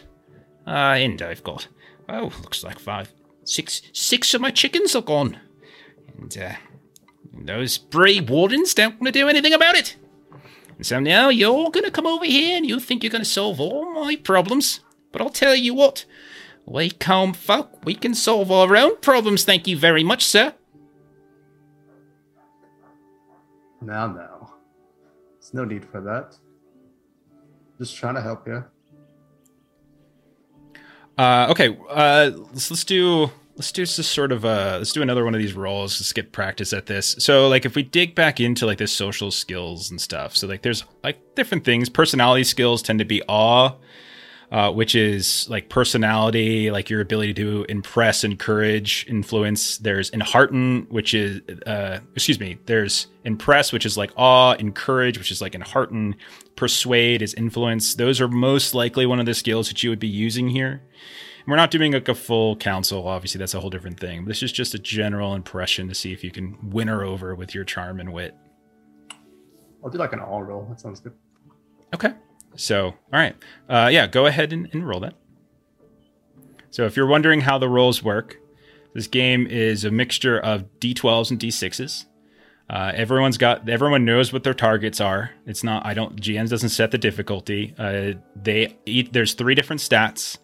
[0.67, 1.67] Uh, and I've got,
[2.07, 3.11] oh, looks like five,
[3.43, 5.39] six, six of my chickens are gone.
[6.17, 6.53] And, uh,
[7.33, 9.95] those Bree wardens don't want to do anything about it.
[10.79, 13.29] And so now you're going to come over here and you think you're going to
[13.29, 14.79] solve all my problems.
[15.11, 16.05] But I'll tell you what,
[16.65, 20.53] we Combe folk, we can solve our own problems, thank you very much, sir.
[23.81, 24.53] Now, now.
[25.33, 26.37] There's no need for that.
[27.77, 28.63] Just trying to help you.
[31.17, 33.29] Uh, okay, uh, let's let's do
[33.59, 35.99] let's do just sort of uh let's do another one of these roles.
[35.99, 37.17] Let's get practice at this.
[37.19, 40.61] So like if we dig back into like the social skills and stuff, so like
[40.61, 41.89] there's like different things.
[41.89, 43.73] Personality skills tend to be awe,
[44.49, 49.77] uh, which is like personality, like your ability to impress, encourage, influence.
[49.77, 52.59] There's enhearten, which is uh excuse me.
[52.65, 56.15] There's impress, which is like awe, encourage, which is like enhearten,
[56.55, 57.95] persuade is influence.
[57.95, 60.81] Those are most likely one of the skills that you would be using here.
[61.49, 63.07] We're not doing like a full council.
[63.07, 64.25] Obviously, that's a whole different thing.
[64.25, 67.55] This is just a general impression to see if you can win her over with
[67.55, 68.35] your charm and wit.
[69.83, 70.65] I'll do like an awe roll.
[70.69, 71.13] That sounds good.
[71.93, 72.13] Okay.
[72.55, 73.35] So, all right.
[73.67, 75.15] Uh, yeah, go ahead and, and roll that.
[76.69, 78.37] So, if you're wondering how the rolls work,
[78.93, 82.05] this game is a mixture of d12s and d6s.
[82.69, 85.31] Uh, everyone's got everyone knows what their targets are.
[85.47, 87.73] It's not I don't GMs doesn't set the difficulty.
[87.77, 89.13] Uh, they eat.
[89.13, 90.37] There's three different stats.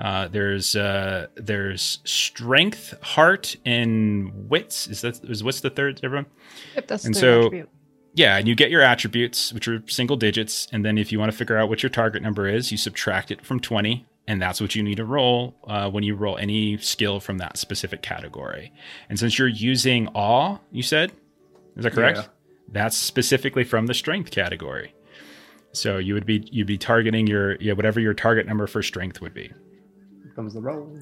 [0.00, 4.86] Uh, there's uh, there's strength, heart, and wits.
[4.86, 6.00] Is that is what's the third?
[6.02, 6.26] Everyone.
[6.74, 7.68] Yep, that's And their so- attribute.
[8.12, 11.30] Yeah, and you get your attributes, which are single digits, and then if you want
[11.30, 14.60] to figure out what your target number is, you subtract it from twenty, and that's
[14.60, 18.72] what you need to roll uh, when you roll any skill from that specific category.
[19.08, 21.12] And since you're using awe, you said,
[21.76, 22.18] is that correct?
[22.18, 22.24] Yeah.
[22.72, 24.92] That's specifically from the strength category.
[25.72, 29.20] So you would be you'd be targeting your yeah whatever your target number for strength
[29.20, 29.52] would be.
[30.30, 30.96] Here comes the roll.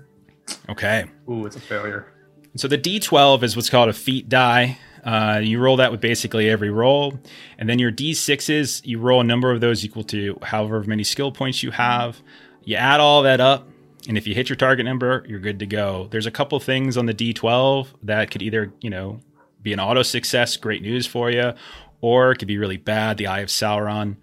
[0.70, 1.04] Okay.
[1.28, 2.14] Ooh, it's a failure.
[2.56, 4.78] So the D12 is what's called a feat die.
[5.04, 7.18] Uh, you roll that with basically every roll,
[7.58, 11.30] and then your D6s you roll a number of those equal to however many skill
[11.30, 12.22] points you have.
[12.64, 13.68] You add all that up,
[14.08, 16.08] and if you hit your target number, you're good to go.
[16.10, 19.20] There's a couple things on the D12 that could either you know
[19.60, 21.52] be an auto success, great news for you,
[22.00, 24.16] or it could be really bad, the Eye of Sauron.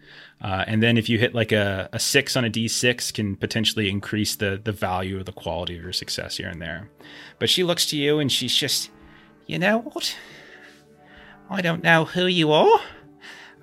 [0.45, 3.89] Uh, and then if you hit like a, a six on a D6, can potentially
[3.89, 6.87] increase the the value or the quality of your success here and there.
[7.39, 8.91] But she looks to you and she's just,
[9.47, 10.15] you know what?
[11.49, 12.79] I don't know who you are.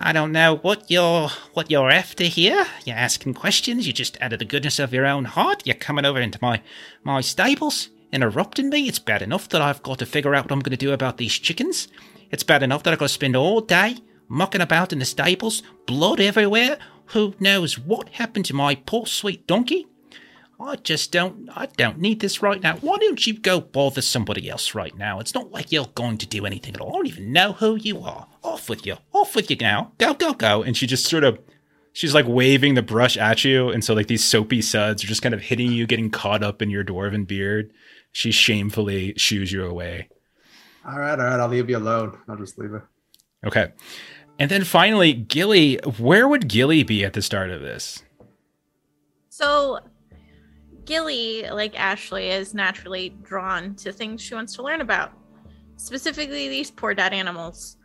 [0.01, 2.67] I don't know what you're what you're after here.
[2.85, 3.87] You're asking questions.
[3.87, 6.63] You just out of the goodness of your own heart, you're coming over into my
[7.05, 8.89] my stables, interrupting me.
[8.89, 11.19] It's bad enough that I've got to figure out what I'm going to do about
[11.19, 11.87] these chickens.
[12.33, 15.63] It's bad enough that I've got to spend all day mucking about in the stables,
[15.87, 16.79] blood everywhere.
[17.07, 19.87] Who knows what happened to my poor sweet donkey?
[20.61, 22.77] I just don't I don't need this right now.
[22.77, 25.19] Why don't you go bother somebody else right now?
[25.19, 26.91] It's not like you're going to do anything at all.
[26.91, 28.29] I don't even know who you are.
[28.43, 28.97] Off with you.
[29.13, 29.93] Off with you now.
[29.99, 30.63] Go, go, go.
[30.63, 31.41] And she just sort of
[31.93, 35.23] she's like waving the brush at you, and so like these soapy suds are just
[35.23, 37.73] kind of hitting you, getting caught up in your dwarven beard.
[38.13, 40.09] She shamefully shoos you away.
[40.87, 41.41] All right, all right.
[41.41, 42.19] I'll leave you alone.
[42.29, 42.83] I'll just leave it.
[43.45, 43.73] Okay.
[44.43, 48.03] And then finally, Gilly, where would Gilly be at the start of this?
[49.29, 49.79] So,
[50.85, 55.13] Gilly, like Ashley, is naturally drawn to things she wants to learn about,
[55.77, 57.77] specifically these poor dead animals.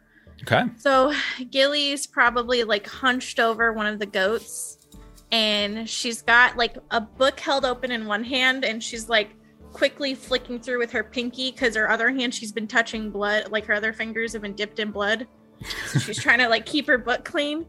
[0.42, 0.64] Okay.
[0.78, 1.14] So,
[1.52, 4.88] Gilly's probably like hunched over one of the goats,
[5.32, 9.30] and she's got like a book held open in one hand, and she's like
[9.74, 13.66] quickly flicking through with her pinky because her other hand she's been touching blood, like
[13.66, 15.28] her other fingers have been dipped in blood.
[16.04, 17.66] She's trying to like keep her book clean,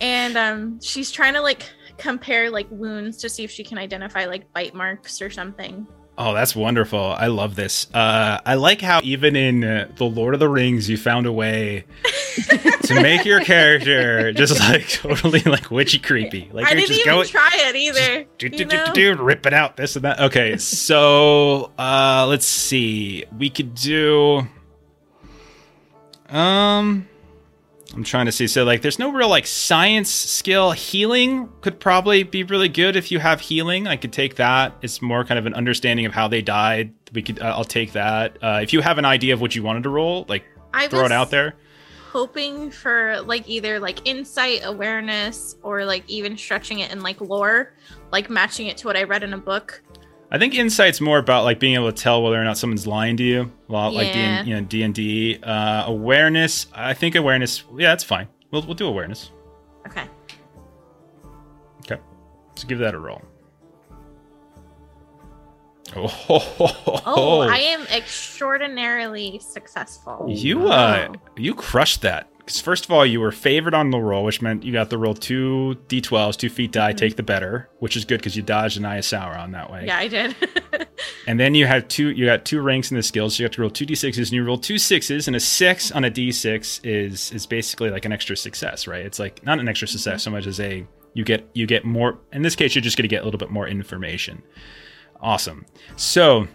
[0.00, 1.64] and um, she's trying to like
[1.98, 5.86] compare like wounds to see if she can identify like bite marks or something.
[6.18, 7.00] Oh, that's wonderful.
[7.00, 7.86] I love this.
[7.94, 11.32] Uh, I like how even in uh, The Lord of the Rings, you found a
[11.32, 11.86] way
[12.82, 16.50] to make your character just like totally like witchy creepy.
[16.52, 18.26] Like I you're didn't just even going, try it either.
[18.36, 20.20] do, do, do, do, rip it out, this and that.
[20.20, 23.24] Okay, so uh, let's see.
[23.38, 24.46] We could do.
[26.28, 27.08] Um,
[27.94, 28.46] I'm trying to see.
[28.46, 30.70] So, like, there's no real like science skill.
[30.70, 33.88] Healing could probably be really good if you have healing.
[33.88, 34.74] I could take that.
[34.80, 36.94] It's more kind of an understanding of how they died.
[37.12, 37.40] We could.
[37.40, 38.38] Uh, I'll take that.
[38.40, 41.04] Uh, if you have an idea of what you wanted to roll, like I throw
[41.04, 41.56] it out there.
[42.12, 47.72] hoping for like either like insight, awareness, or like even stretching it in like lore,
[48.12, 49.82] like matching it to what I read in a book.
[50.32, 53.16] I think insight's more about like being able to tell whether or not someone's lying
[53.16, 53.50] to you.
[53.68, 54.38] Well, like D Yeah.
[54.40, 55.38] and you know D and D.
[55.42, 56.66] Uh, awareness.
[56.72, 57.64] I think awareness.
[57.76, 58.28] Yeah, that's fine.
[58.52, 59.32] We'll we'll do awareness.
[59.88, 60.04] Okay.
[61.84, 62.00] Okay,
[62.54, 63.22] so give that a roll.
[65.96, 67.40] Oh, ho, ho, ho, Oh.
[67.40, 70.26] I am extraordinarily successful.
[70.28, 71.14] you uh Wow.
[71.36, 72.29] you crushed that.
[72.50, 74.98] Because first of all, you were favored on the roll, which meant you got the
[74.98, 76.96] roll two d12s, two feat die, Mhm.
[76.96, 79.02] take the better, which is good because you dodged an Aya
[79.38, 79.84] on that way.
[79.86, 80.34] Yeah, I did.
[81.28, 83.36] And then you had two, you got two ranks in the skills.
[83.36, 85.92] So you have to roll two d6s, and you roll two sixes, and a six
[85.92, 89.06] on a d6 is is basically like an extra success, right?
[89.06, 90.84] It's like not an extra success so much as a
[91.14, 92.18] you get you get more.
[92.32, 94.42] In this case, you're just going to get a little bit more information.
[95.20, 95.66] Awesome.
[95.96, 96.48] So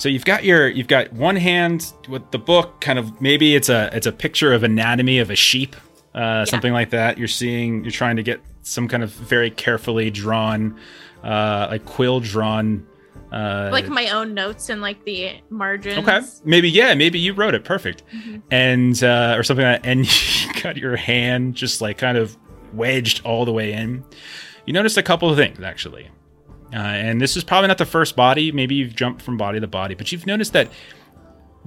[0.00, 3.68] so you've got your you've got one hand with the book, kind of maybe it's
[3.68, 5.76] a it's a picture of anatomy of a sheep,
[6.14, 7.18] uh, something like that.
[7.18, 10.78] You're seeing you're trying to get some kind of very carefully drawn,
[11.22, 12.86] uh, like quill drawn.
[13.30, 15.98] Uh, like my own notes and like the margins.
[15.98, 18.42] Okay, maybe yeah, maybe you wrote it perfect, Mhm.
[18.50, 20.06] and uh, or something like that, and
[20.46, 22.36] you got your hand just like kind of
[22.72, 24.02] wedged all the way in.
[24.66, 26.08] You noticed a couple of things actually,
[26.72, 28.52] uh, and this is probably not the first body.
[28.52, 30.68] Maybe you've jumped from body to body, but you've noticed that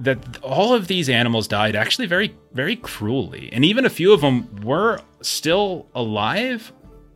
[0.00, 4.20] that all of these animals died actually very very cruelly, and even a few of
[4.20, 6.72] them were still alive.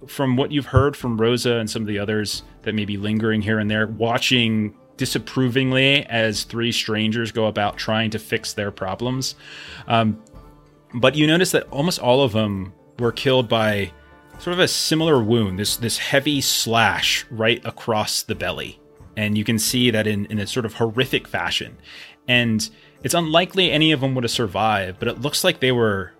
[0.06, 3.42] From what you've heard from Rosa and some of the others that may be lingering
[3.42, 9.34] here and there, watching disapprovingly as three strangers go about trying to fix their problems.
[9.86, 10.22] Um,
[10.94, 13.92] but you notice that almost all of them were killed by
[14.38, 18.80] sort of a similar wound, this this heavy slash right across the belly.
[19.16, 21.76] And you can see that in, in a sort of horrific fashion.
[22.28, 22.68] And
[23.02, 26.12] it's unlikely any of them would have survived, but it looks like they were,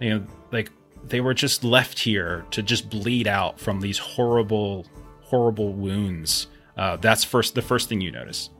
[0.00, 0.70] you know, like
[1.04, 4.86] they were just left here to just bleed out from these horrible,
[5.22, 6.46] horrible wounds.
[6.76, 8.50] Uh, that's first the first thing you notice.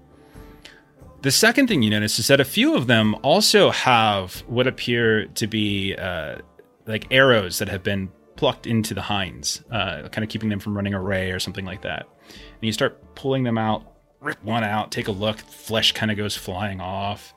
[1.22, 5.26] The second thing you notice is that a few of them also have what appear
[5.26, 6.38] to be uh,
[6.86, 10.76] like arrows that have been plucked into the hinds, uh, kind of keeping them from
[10.76, 12.06] running away or something like that.
[12.28, 13.84] And you start pulling them out,
[14.20, 17.34] rip one out, take a look, flesh kind of goes flying off,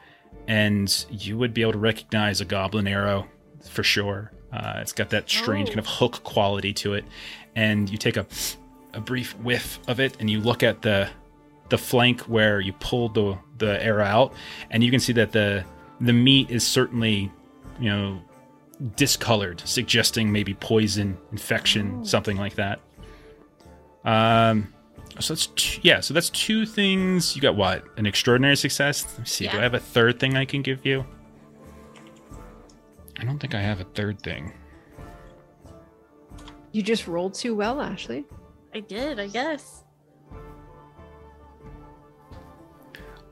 [0.47, 3.27] and you would be able to recognize a goblin arrow
[3.69, 4.31] for sure.
[4.51, 5.71] Uh, it's got that strange Oh.
[5.73, 7.05] kind of hook quality to it,
[7.55, 8.25] and you take a
[8.93, 11.07] a brief whiff of it, and you look at the
[11.69, 14.33] the flank where you pulled the the arrow out,
[14.71, 15.63] and you can see that the
[16.01, 17.31] the meat is certainly,
[17.79, 18.19] you know,
[18.95, 22.03] discolored, suggesting maybe poison, infection, Oh.
[22.03, 22.79] something like that.
[24.05, 24.73] Um,
[25.19, 25.99] so that's t- yeah.
[25.99, 27.35] So that's two things.
[27.35, 27.83] You got what?
[27.97, 29.05] An extraordinary success.
[29.05, 29.47] Let me see.
[29.47, 31.05] Do I have a third thing I can give you?
[33.19, 34.53] I don't think I have a third thing.
[36.71, 38.25] You just rolled too well, Ashley.
[38.73, 39.83] I did, I guess.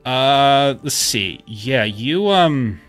[0.04, 1.40] Uh, let's see.
[1.46, 2.80] Yeah, you um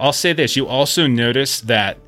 [0.00, 1.98] I'll say this, you also notice that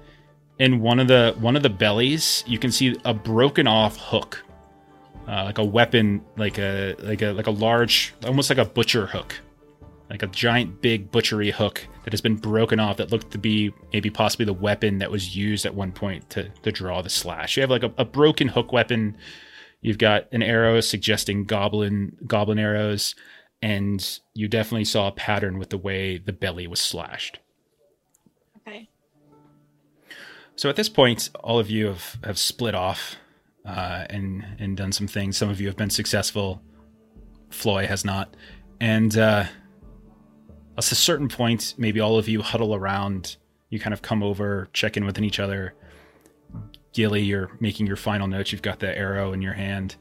[0.59, 4.43] in one of the one of the bellies, you can see a broken off hook.
[5.29, 9.07] Uh, like a weapon, like a like a like a large almost like a butcher
[9.07, 9.35] hook.
[10.09, 13.75] Like a giant big butchery hook that has been broken off that looked to be
[13.93, 17.57] maybe possibly the weapon that was used at one point to to draw the slash.
[17.57, 19.17] You have like a, a broken hook weapon.
[19.81, 23.17] You've got an arrow suggesting goblin goblin arrows
[23.63, 27.41] and you definitely saw a pattern with the way the belly was slashed.
[30.57, 33.17] So at this point, all of you have, have split off
[33.67, 35.37] uh, and and done some things.
[35.37, 36.63] Some of you have been successful.
[37.51, 38.35] Floi has not,
[38.81, 39.45] and uh,
[40.77, 43.37] at a certain point, maybe all of you huddle around.
[43.69, 45.75] You kind of come over, check in with each other.
[46.93, 48.53] Gilly, you're making your final notes.
[48.53, 49.97] You've got the arrow in your hand.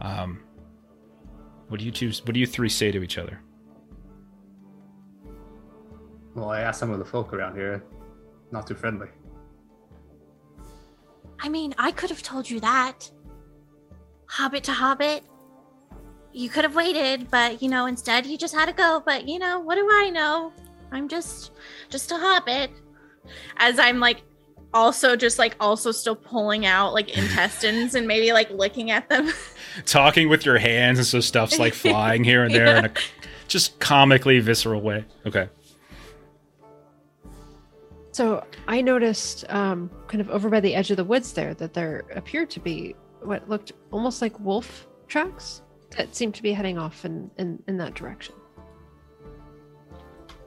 [0.00, 0.40] Um,
[1.68, 2.12] what do you two?
[2.24, 3.40] What do you three say to each other?
[6.34, 7.82] Well, I asked some of the folk around here.
[8.52, 9.08] Not too friendly.
[11.40, 13.10] I mean, I could have told you that.
[14.26, 15.24] Hobbit to Hobbit.
[16.32, 19.02] You could have waited, but you know, instead you just had to go.
[19.04, 20.52] But you know, what do I know?
[20.92, 21.52] I'm just
[21.88, 22.70] just a hobbit.
[23.56, 24.22] As I'm like
[24.74, 29.32] also just like also still pulling out like intestines and maybe like looking at them.
[29.86, 32.92] Talking with your hands, and so stuff's like flying here and there in a
[33.48, 35.04] just comically visceral way.
[35.26, 35.48] Okay.
[38.18, 41.72] So I noticed, um, kind of over by the edge of the woods there, that
[41.72, 45.62] there appeared to be what looked almost like wolf tracks
[45.96, 48.34] that seemed to be heading off in in, in that direction.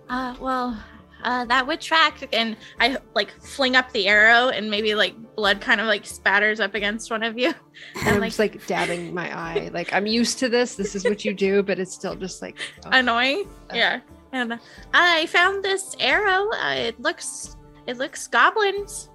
[0.09, 0.83] Uh well,
[1.23, 5.61] uh that would track and I like fling up the arrow and maybe like blood
[5.61, 7.53] kind of like spatters up against one of you.
[7.95, 9.69] And And I'm like just like dabbing my eye.
[9.71, 10.75] Like I'm used to this.
[10.75, 12.89] This is what you do, but it's still just like oh.
[12.91, 13.47] annoying.
[13.69, 13.75] Uh.
[13.75, 14.01] Yeah.
[14.33, 14.59] And
[14.93, 16.49] I found this arrow.
[16.51, 17.57] Uh, it looks
[17.87, 19.09] it looks goblins.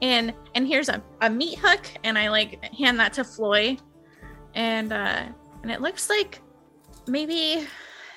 [0.00, 3.76] And and here's a, a meat hook and I like hand that to Floi.
[4.54, 5.26] And uh
[5.62, 6.40] and it looks like
[7.06, 7.66] maybe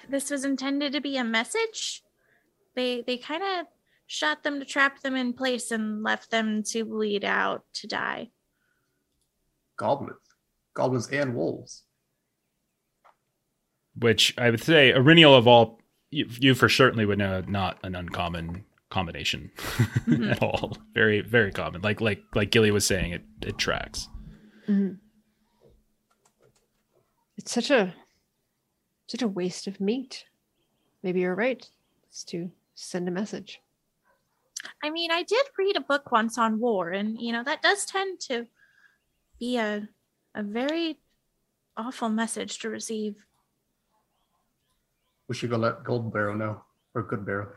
[0.10, 2.04] this was intended to be a message.
[2.76, 3.68] They they kind of
[4.08, 8.30] shot them to trap them in place and left them to bleed out to die.
[9.78, 10.18] Goblins.
[10.74, 11.84] Goblins and wolves.
[13.98, 15.80] Which I would say, Eryniel of all,
[16.12, 18.66] you, you for certainly would know not an uncommon
[19.00, 19.52] combination
[20.08, 20.32] Mhm.
[20.32, 20.78] at all.
[20.94, 21.82] Very, very common.
[21.82, 24.08] Like like like Gilly was saying, it it tracks.
[24.68, 25.00] Mhm.
[27.38, 27.94] It's such a
[29.08, 30.26] such a waste of meat.
[31.04, 31.64] Maybe you're right.
[32.08, 33.60] It's to send a message.
[34.84, 37.86] I mean, I did read a book once on war, and you know that does
[37.86, 38.48] tend to
[39.40, 39.90] be a
[40.34, 40.98] a very
[41.76, 43.16] awful message to receive.
[45.28, 46.64] We should go let Gold Barrow know.
[46.94, 47.50] Or Good Barrow.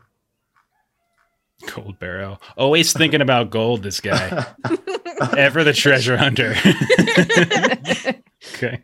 [1.67, 2.39] Gold barrow.
[2.57, 3.83] Always thinking about gold.
[3.83, 4.45] This guy,
[5.37, 6.55] ever the treasure hunter.
[8.55, 8.81] okay.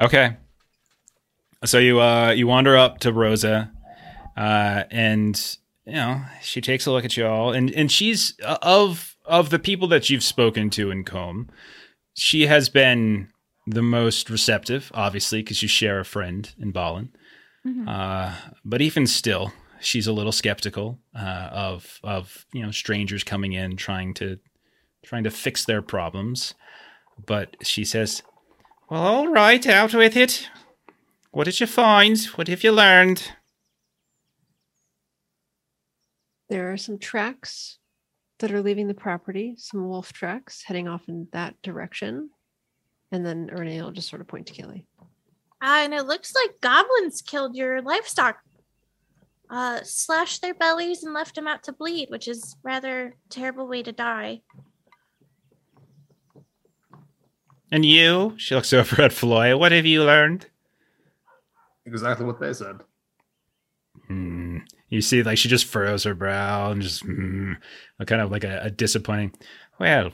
[0.00, 0.36] Okay.
[1.64, 3.72] So you uh you wander up to Rosa,
[4.36, 5.56] uh, and
[5.86, 9.50] you know she takes a look at you all, and and she's uh, of of
[9.50, 11.48] the people that you've spoken to in Combe,
[12.14, 13.28] she has been
[13.66, 17.10] the most receptive, obviously, because you share a friend in Balin.
[17.66, 17.88] Mhm.
[17.88, 19.54] Uh, but even still,
[19.84, 24.38] she's a little skeptical uh, of of you know strangers coming in trying to
[25.04, 26.54] trying to fix their problems.
[27.24, 28.22] But she says,
[28.90, 30.48] "Well, all right, out with it.
[31.30, 32.18] What did you find?
[32.36, 33.32] What have you learned?"
[36.48, 37.78] There are some tracks
[38.38, 42.30] that are leaving the property, some wolf tracks heading off in that direction.
[43.10, 44.84] And then Renee will just sort of point to Gilly.
[45.62, 48.38] Ah, and it looks like goblins killed your livestock.
[49.50, 53.82] Uh, slashed their bellies and left them out to bleed, which is rather terrible way
[53.82, 54.40] to die.
[57.70, 58.34] And you?
[58.36, 59.56] She looks over at Floi.
[59.56, 60.46] What have you learned?
[61.86, 62.76] exactly what they said.
[64.06, 64.58] Hmm.
[64.88, 67.54] You see, like she just furrows her brow and just hmm,
[68.06, 69.32] kind of like a, a disappointing.
[69.78, 70.12] Well,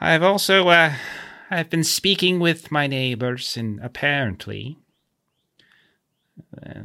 [0.00, 0.94] I've also uh,
[1.50, 4.78] I've been speaking with my neighbors, and apparently,
[6.56, 6.82] uh,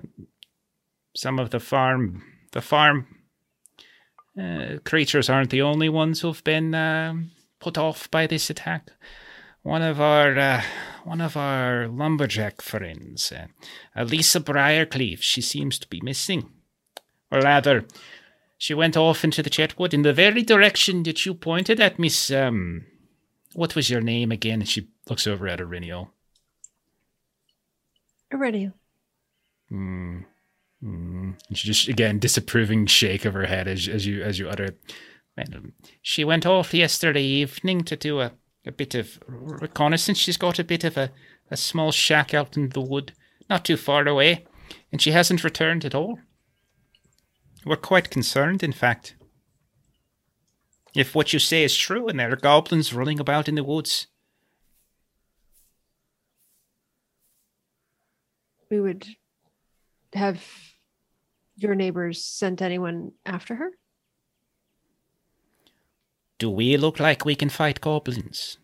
[1.18, 3.08] some of the farm the farm
[4.40, 8.92] uh, creatures aren't the only ones who've been um, put off by this attack.
[9.64, 10.62] One of our uh,
[11.04, 13.48] one of our lumberjack friends, uh,
[13.96, 16.52] Elisa Briarcleave, she seems to be missing.
[17.32, 17.86] Or rather,
[18.58, 22.30] she went off into the Chetwood in the very direction that you pointed at, Miss.
[22.30, 22.86] Um,
[23.54, 24.60] what was your name again?
[24.60, 26.10] And she looks over at Eryniel.
[28.32, 28.74] Aurelio.
[29.70, 30.20] Hmm.
[30.82, 31.32] Hmm.
[31.48, 34.78] And she just again disapproving shake of her head as as you as you utter
[36.02, 38.32] she went off yesterday evening to do a,
[38.66, 40.18] a bit of reconnaissance.
[40.18, 41.12] She's got a bit of a,
[41.52, 43.14] a small shack out in the wood,
[43.50, 44.46] not too far away,
[44.92, 46.20] and she hasn't returned at all.
[47.66, 49.16] We're quite concerned, in fact.
[50.96, 54.08] If what you say is true and there are goblins running about in the woods,
[58.70, 59.08] We would
[60.14, 60.44] have
[61.58, 63.72] your neighbors sent anyone after her?
[66.40, 68.58] do we look like we can fight goblins?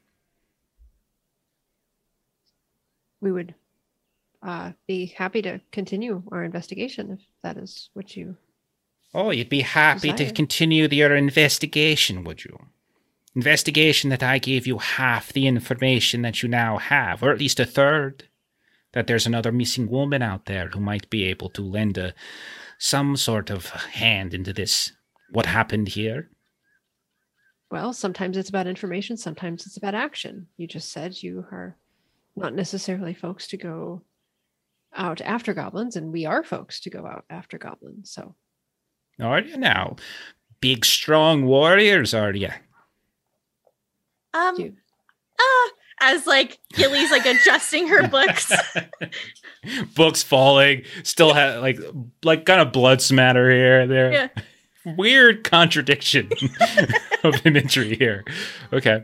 [3.21, 3.55] We would
[4.41, 8.35] uh, be happy to continue our investigation if that is what you.
[9.13, 10.33] Oh, you'd be happy to Desire.
[10.33, 12.57] continue your investigation, would you?
[13.35, 17.59] Investigation that I gave you half the information that you now have, or at least
[17.59, 18.27] a third.
[18.91, 22.13] That there's another missing woman out there who might be able to lend a
[22.77, 24.91] some sort of hand into this.
[25.31, 26.29] What happened here?
[27.71, 30.47] Well, sometimes it's about information, sometimes it's about action.
[30.57, 31.75] You just said you are
[32.35, 34.03] not necessarily folks to go
[34.95, 38.11] out after goblins, and we are folks to go out after goblins.
[38.11, 38.35] So
[39.19, 39.95] Are you now?
[40.59, 42.49] Big, strong warriors, are you?
[44.33, 44.75] Um, you
[45.39, 45.69] ah,
[46.03, 48.51] as like Gilly's like adjusting her books.
[49.95, 51.79] Books falling, still had like
[52.23, 53.87] like kind of blood smatter here.
[53.87, 54.27] There, Yeah.
[54.97, 56.29] weird contradiction
[57.23, 58.25] of imagery here.
[58.73, 59.03] Okay.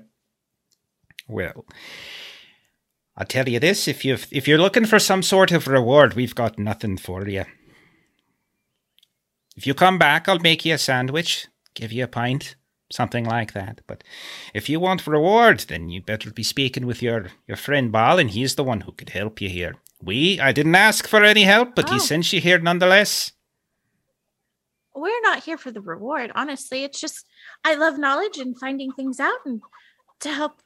[1.30, 1.66] Well,
[3.16, 6.36] I'll tell you this: if you if you're looking for some sort of reward, we've
[6.36, 7.46] got nothing for you.
[9.56, 12.56] If you come back, I'll make you a sandwich, give you a pint,
[12.92, 13.82] something like that.
[13.88, 14.04] But
[14.54, 18.30] if you want reward, then you better be speaking with your your friend Balin.
[18.30, 19.76] He's the one who could help you here.
[20.02, 21.94] We, I didn't ask for any help, but Oh.
[21.94, 23.34] he sent you here nonetheless.
[24.96, 26.84] We're not here for the reward, honestly.
[26.84, 27.26] It's just
[27.64, 29.62] I love knowledge and finding things out and
[30.22, 30.62] to help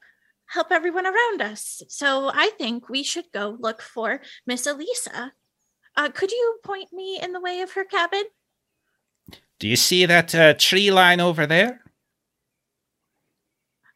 [0.48, 1.82] help everyone around us.
[1.88, 5.34] So I think we should go look for Miss Elisa.
[5.96, 8.24] Uh, could you point me in the way of her cabin?
[9.60, 11.82] Do you see that uh, tree line over there?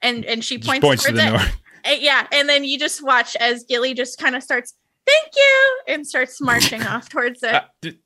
[0.01, 1.31] And and she Just points, points to towards the it.
[1.31, 1.57] north.
[1.85, 4.73] Uh, yeah, and then you just watch as Gilly just kind of starts,
[5.05, 7.53] "Thank you," and starts marching off towards it.
[7.53, 7.99] Uh, d-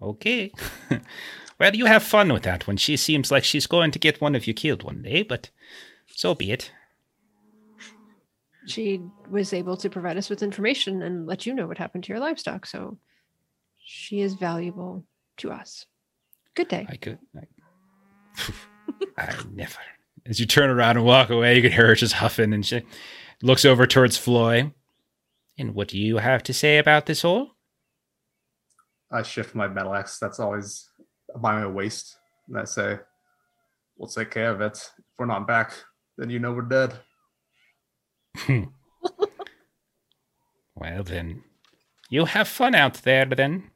[0.00, 0.50] okay.
[1.60, 2.76] well, you have fun with that one.
[2.78, 5.50] She seems like she's going to get one of you killed one day, but
[6.08, 6.72] so be it.
[8.66, 12.08] She was able to provide us with information and let you know what happened to
[12.12, 12.66] your livestock.
[12.66, 12.98] So
[13.84, 15.04] she is valuable
[15.36, 15.86] to us.
[16.56, 16.86] Good day.
[16.88, 17.18] I could.
[17.36, 17.42] I,
[19.18, 19.78] I never.
[20.26, 22.82] As you turn around and walk away, you can hear her just huffing, and she
[23.42, 24.72] looks over towards Floi.
[25.58, 27.56] And what do you have to say about this all?
[29.10, 30.18] I shift my battle axe.
[30.18, 30.88] That's always
[31.36, 32.16] by my waist.
[32.48, 32.98] And I say,
[33.98, 34.72] We'll take care of it.
[34.98, 35.72] If we're not back,
[36.16, 36.94] then you know we're dead.
[40.82, 41.44] Well, then,
[42.10, 43.70] you have fun out there, then.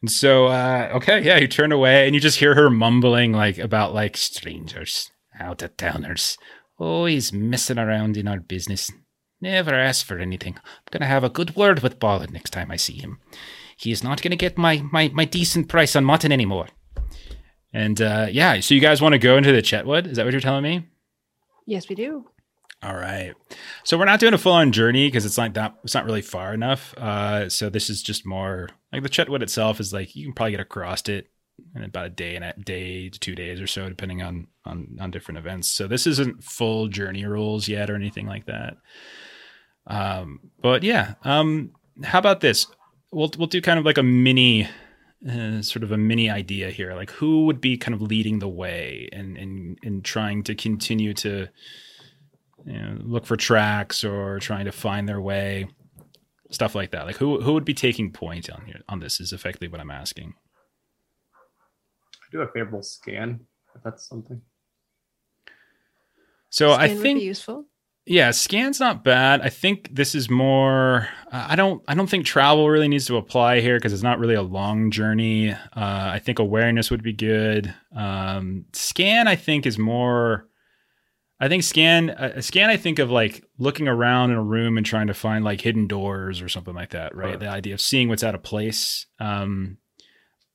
[0.00, 3.58] And so, uh, okay, yeah, you turn away and you just hear her mumbling like
[3.58, 5.10] about like strangers,
[5.40, 6.36] out of towners,
[6.78, 8.90] always messing around in our business.
[9.40, 10.54] Never ask for anything.
[10.56, 13.20] I'm gonna have a good word with Ballard next time I see him.
[13.76, 16.66] He is not gonna get my my my decent price on mutton anymore.
[17.72, 20.06] And uh, yeah, so you guys want to go into the Chetwood?
[20.06, 20.88] Is that what you're telling me?
[21.66, 22.24] Yes, we do.
[22.82, 23.34] All right.
[23.84, 25.74] So we're not doing a full on journey because it's like that.
[25.84, 26.94] It's not really far enough.
[26.96, 30.52] Uh, so this is just more like the Chetwood itself is like you can probably
[30.52, 31.28] get across it
[31.74, 34.96] in about a day and a day to two days or so, depending on on
[35.00, 35.68] on different events.
[35.68, 38.76] So this isn't full journey rules yet or anything like that.
[39.86, 41.14] Um, but yeah.
[41.24, 42.66] Um, how about this?
[43.10, 44.68] We'll we'll do kind of like a mini.
[45.28, 48.48] Uh, sort of a mini idea here, like who would be kind of leading the
[48.48, 51.48] way and and and trying to continue to
[52.64, 55.66] you know, look for tracks or trying to find their way,
[56.50, 57.04] stuff like that.
[57.04, 59.90] Like who who would be taking point on here on this is effectively what I'm
[59.90, 60.34] asking.
[62.28, 63.40] I do a favorable scan,
[63.74, 64.40] if that's something.
[66.50, 67.64] So I Scan would think be useful.
[68.06, 69.40] yeah, scan's not bad.
[69.42, 71.08] I think this is more.
[71.30, 71.82] Uh, I don't.
[71.88, 74.90] I don't think travel really needs to apply here because it's not really a long
[74.90, 75.52] journey.
[75.52, 77.74] Uh, I think awareness would be good.
[77.94, 80.48] Um, scan, I think, is more.
[81.40, 82.10] I think scan.
[82.10, 82.70] Uh, scan.
[82.70, 85.86] I think of like looking around in a room and trying to find like hidden
[85.86, 87.14] doors or something like that.
[87.14, 87.30] Right.
[87.30, 87.40] Right.
[87.40, 89.06] The idea of seeing what's out of place.
[89.20, 89.76] Um,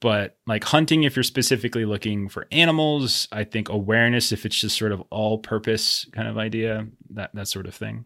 [0.03, 4.77] but like hunting, if you're specifically looking for animals, I think awareness, if it's just
[4.77, 8.03] sort of all purpose kind of idea, that that sort of thing.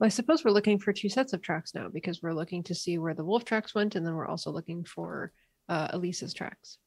[0.00, 2.74] Well, I suppose we're looking for two sets of tracks now because we're looking to
[2.74, 5.30] see where the wolf tracks went, and then we're also looking for
[5.68, 6.78] uh, Elisa's tracks.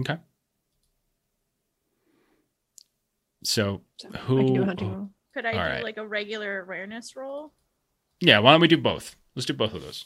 [0.00, 0.18] Okay.
[3.44, 4.40] So So who?
[4.40, 5.10] I can do a hunting roll.
[5.32, 5.82] Could I All do right.
[5.82, 7.54] like a regular awareness roll?
[8.20, 8.40] Yeah.
[8.40, 9.16] Why don't we do both?
[9.34, 10.04] Let's do both of those.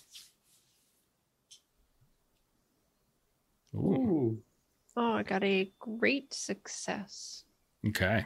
[3.77, 4.43] Ooh, Ooh.
[4.97, 7.45] Oh, I got a great success.
[7.87, 8.25] okay.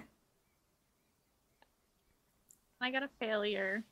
[2.80, 3.84] I got a failure.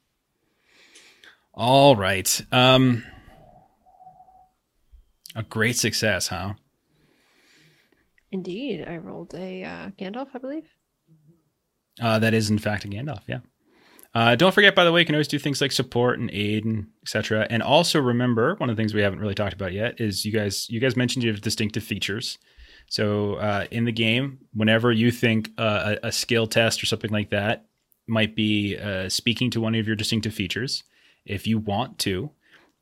[1.53, 2.41] All right.
[2.53, 3.05] Um,
[5.35, 6.55] a great success, huh?
[8.31, 10.69] Indeed, I rolled a uh, Gandalf, I believe.
[12.01, 13.23] Uh, that is in fact a Gandalf.
[13.27, 13.41] Yeah.
[14.15, 16.65] Uh, don't forget, by the way, you can always do things like support and aid
[16.65, 17.47] and etc.
[17.51, 20.33] And also remember, one of the things we haven't really talked about yet is you
[20.33, 20.69] guys.
[20.71, 22.39] You guys mentioned you have distinctive features.
[22.89, 27.11] So uh, in the game, whenever you think uh, a, a skill test or something
[27.11, 27.67] like that
[28.07, 30.85] might be uh, speaking to one of your distinctive features,
[31.27, 32.31] if you want to,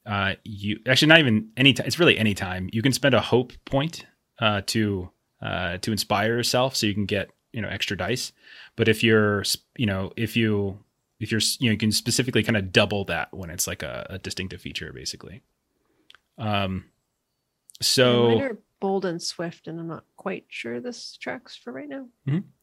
[0.07, 1.89] uh, you actually not even any time.
[1.89, 4.07] It's really any time you can spend a hope point
[4.41, 5.11] uh, to
[5.43, 8.33] to inspire yourself, so you can get you know extra dice.
[8.77, 9.43] But if you're
[9.77, 10.79] you know if you
[11.21, 14.07] if you're you know you can specifically kind of double that when it's like a,
[14.11, 15.43] a distinctive feature basically.
[16.39, 16.87] Um.
[17.83, 22.07] So bold and swift, and I'm not quite sure this tracks for right now.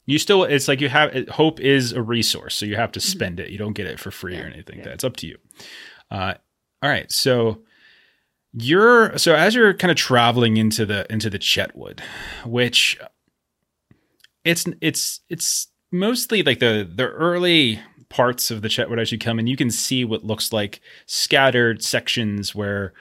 [0.06, 3.00] you still it's like you have it, hope is a resource so you have to
[3.00, 4.54] spend it you don't get it for free or Mm-hmm.
[4.54, 4.86] Anything yeah.
[4.86, 5.38] that's up to you
[6.12, 6.34] uh,
[6.82, 7.62] all right so
[8.54, 12.02] you're so as you're kind of traveling into the into the chetwood
[12.46, 13.00] which
[14.44, 17.80] it's it's it's mostly like the the early
[18.14, 21.84] parts of the chetwood as you come and you can see what looks like scattered
[21.84, 22.94] sections where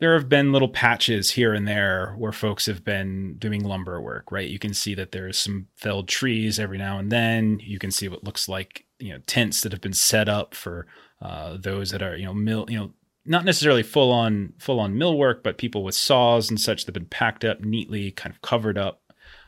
[0.00, 4.30] there have been little patches here and there where folks have been doing lumber work,
[4.30, 4.50] right?
[4.50, 7.58] You can see that there's some felled trees every now and then.
[7.62, 10.86] You can see what looks like, you know, tents that have been set up for
[11.22, 12.90] uh, those that are, you know, mill, you know,
[13.24, 16.94] not necessarily full on full on mill work, but people with saws and such that
[16.94, 19.00] have been packed up neatly, kind of covered up.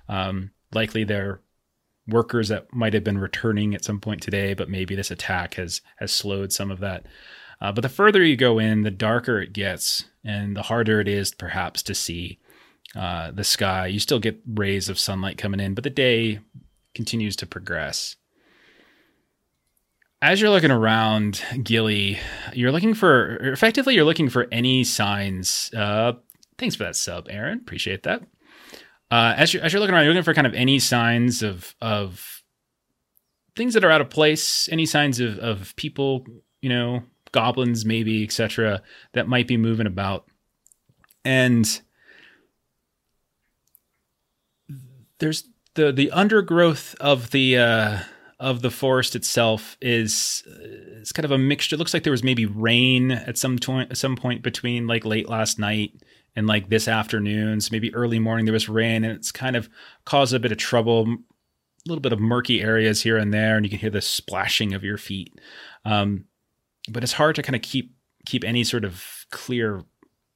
[0.08, 1.42] Um, likely they're
[2.08, 5.80] workers that might have been returning at some point today, but maybe this attack has
[5.96, 7.06] has slowed some of that.
[7.60, 11.08] Uh, but the further you go in, the darker it gets, and the harder it
[11.08, 12.38] is perhaps to see
[12.94, 13.86] uh, the sky.
[13.86, 16.40] You still get rays of sunlight coming in, but the day
[16.94, 18.16] continues to progress.
[20.22, 22.18] As you're looking around, Gilly,
[22.52, 25.70] you're looking for effectively you're looking for any signs.
[25.76, 26.14] Uh,
[26.58, 27.58] thanks for that sub, Aaron.
[27.58, 28.22] Appreciate that.
[29.10, 31.74] Uh, as you're as you're looking around, you're looking for kind of any signs of
[31.80, 32.42] of
[33.54, 36.24] things that are out of place, any signs of of people,
[36.60, 37.02] you know,
[37.32, 38.82] goblins maybe, etc.,
[39.12, 40.26] that might be moving about,
[41.24, 41.80] and
[45.18, 45.44] there's
[45.74, 47.98] the the undergrowth of the uh,
[48.40, 51.76] of the forest itself is it's kind of a mixture.
[51.76, 55.04] It looks like there was maybe rain at some point at some point between like
[55.04, 55.92] late last night
[56.36, 57.60] and like this afternoon.
[57.60, 59.68] So maybe early morning there was rain, and it's kind of
[60.04, 61.06] caused a bit of trouble.
[61.08, 64.74] A little bit of murky areas here and there, and you can hear the splashing
[64.74, 65.40] of your feet.
[65.84, 66.24] Um,
[66.88, 67.94] but it's hard to kind of keep
[68.26, 69.84] keep any sort of clear,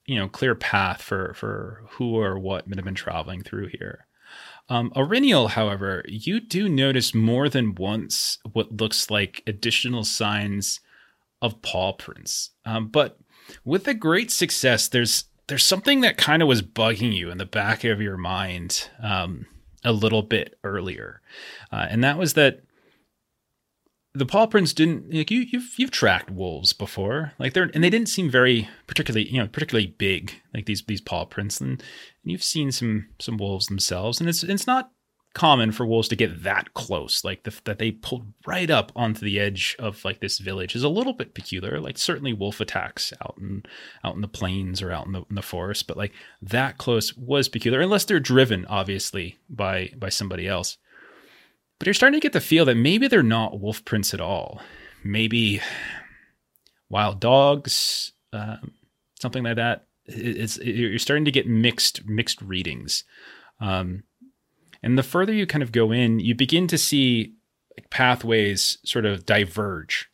[0.06, 4.06] you know, clear path for for who or what might have been traveling through here.
[4.68, 10.78] Um, however, you do notice more than once what looks like additional signs
[11.42, 12.50] of paw prints.
[12.64, 13.18] Um, but
[13.64, 17.44] with a great success, there's there's something that kind of was bugging you in the
[17.44, 19.46] back of your mind um,
[19.84, 21.20] a little bit earlier,
[21.72, 22.62] uh, and that was that
[24.14, 27.32] the paw prints didn't like you you've you've tracked wolves before.
[27.38, 31.00] Like they're and they didn't seem very particularly you know particularly big like these these
[31.00, 31.60] paw prints.
[31.60, 34.20] And, and you've seen some some wolves themselves.
[34.20, 34.92] And it's it's not
[35.32, 39.20] common for wolves to get that close like the, that they pulled right up onto
[39.20, 43.12] the edge of like this village is a little bit peculiar like certainly wolf attacks
[43.22, 43.62] out in
[44.02, 46.12] out in the plains or out in the, in the forest but like
[46.42, 50.78] that close was peculiar unless they're driven obviously by by somebody else
[51.80, 54.60] but you're starting to get the feel that maybe they're not wolf prints at all.
[55.02, 55.62] Maybe
[56.90, 58.74] wild dogs, um,
[59.18, 59.86] something like that.
[60.04, 63.04] It's you're starting to get mixed mixed readings,
[63.60, 64.02] um,
[64.82, 67.34] and the further you kind of go in, you begin to see
[67.90, 70.10] pathways sort of diverge,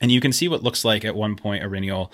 [0.00, 2.10] and you can see what looks like at one point a Eryniel,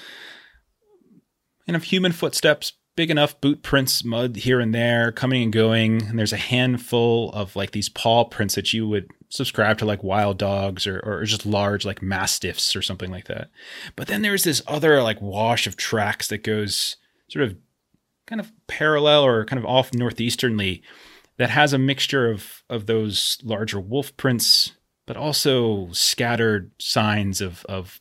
[1.67, 6.03] kind of human footsteps big enough boot prints, mud here and there, coming and going.
[6.03, 10.03] And there's a handful of like these paw prints that you would subscribe to, like
[10.03, 13.51] wild dogs or, or just large, like mastiffs or something like that.
[13.95, 16.97] But then there's this other like wash of tracks that goes
[17.29, 17.57] sort of
[18.27, 20.83] kind of parallel or kind of off northeasternly
[21.39, 24.73] that has a mixture of of those larger wolf prints,
[25.07, 28.01] but also scattered signs of of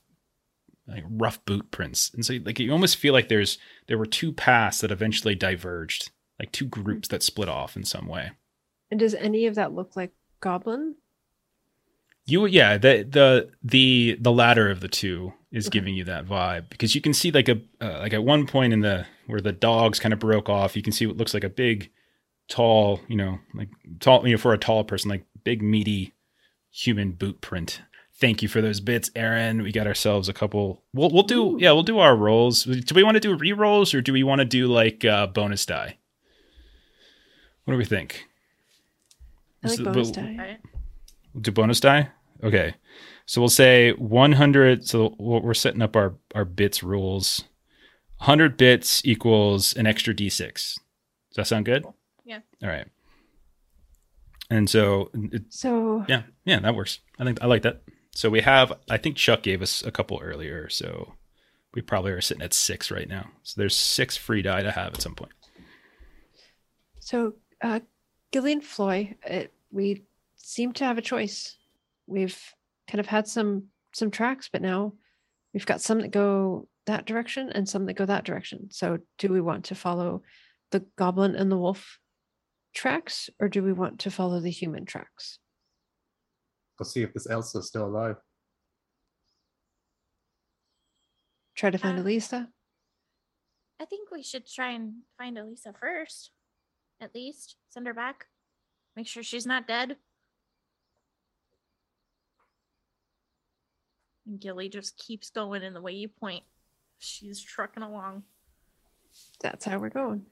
[0.88, 2.12] like rough boot prints.
[2.14, 3.58] And so like you almost feel like there's
[3.88, 8.08] there were two paths that eventually diverged, like two groups that split off in some
[8.08, 8.32] way.
[8.92, 10.96] And does any of that look like goblin?
[12.26, 15.80] You yeah, the the the the latter of the two is okay.
[15.80, 18.74] giving you that vibe because you can see like a uh, like at one point
[18.74, 21.44] in the where the dogs kind of broke off, you can see what looks like
[21.44, 21.92] a big
[22.48, 23.70] tall, you know, like
[24.00, 26.14] tall, you know, for a tall person, like big meaty
[26.72, 27.82] human boot print
[28.18, 29.62] Thank you for those bits, Aaron.
[29.62, 30.82] We got ourselves a couple.
[30.94, 32.64] We'll we'll do yeah, we'll do our rolls.
[32.64, 35.28] Do we want to do re rolls or do we want to do like uh,
[35.28, 35.98] bonus die?
[37.66, 38.26] What do we think?
[39.66, 40.60] I like bonus die.
[41.34, 42.10] We'll do bonus die.
[42.42, 42.76] Okay,
[43.26, 44.88] so we'll say 100.
[44.88, 47.44] So we're setting up our our bits rules.
[48.20, 50.40] 100 bits equals an extra d6.
[50.54, 50.78] Does
[51.36, 51.86] that sound good?
[52.26, 52.40] Yeah.
[52.62, 52.88] All right.
[54.50, 57.00] And so, it, so yeah, yeah, that works.
[57.18, 57.82] I think I like that.
[58.14, 60.70] So we have, I think Chuck gave us a couple earlier.
[60.70, 61.14] So
[61.74, 63.30] we probably are sitting at six right now.
[63.44, 65.34] So there's six free die to have at some point.
[67.00, 67.82] So, uh,
[68.32, 70.06] Gillian Floi, it, we
[70.36, 71.58] seem to have a choice.
[72.08, 72.38] We've
[72.88, 74.94] kind of had some some tracks, but now
[75.54, 78.70] we've got some that go that direction and some that go that direction.
[78.72, 80.24] So, do we want to follow
[80.72, 82.00] the goblin and the wolf
[82.76, 85.40] tracks, or do we want to follow the human tracks?
[86.78, 88.18] Go see if this Elsa's still alive.
[91.56, 92.50] Try to find uh, Elisa.
[93.82, 96.32] I think we should try and find Elisa first.
[97.02, 98.26] At least send her back.
[98.96, 99.96] Make sure she's not dead.
[104.28, 106.44] And Gilly just keeps going in the way you point.
[107.00, 108.24] She's trucking along.
[109.42, 110.26] That's how we're going.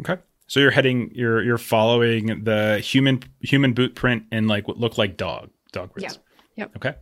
[0.00, 0.20] Okay.
[0.46, 4.98] So you're heading you're you're following the human human boot print and like what look
[4.98, 6.14] like dog dog prints.
[6.56, 6.64] Yeah.
[6.64, 6.76] Yep.
[6.76, 6.94] Okay.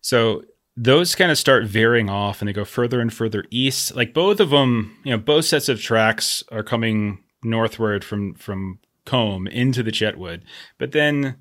[0.00, 0.44] So
[0.76, 3.94] those kind of start veering off and they go further and further east.
[3.94, 8.78] Like both of them, you know, both sets of tracks are coming northward from from
[9.04, 10.42] Combe into the Chetwood.
[10.78, 11.36] But then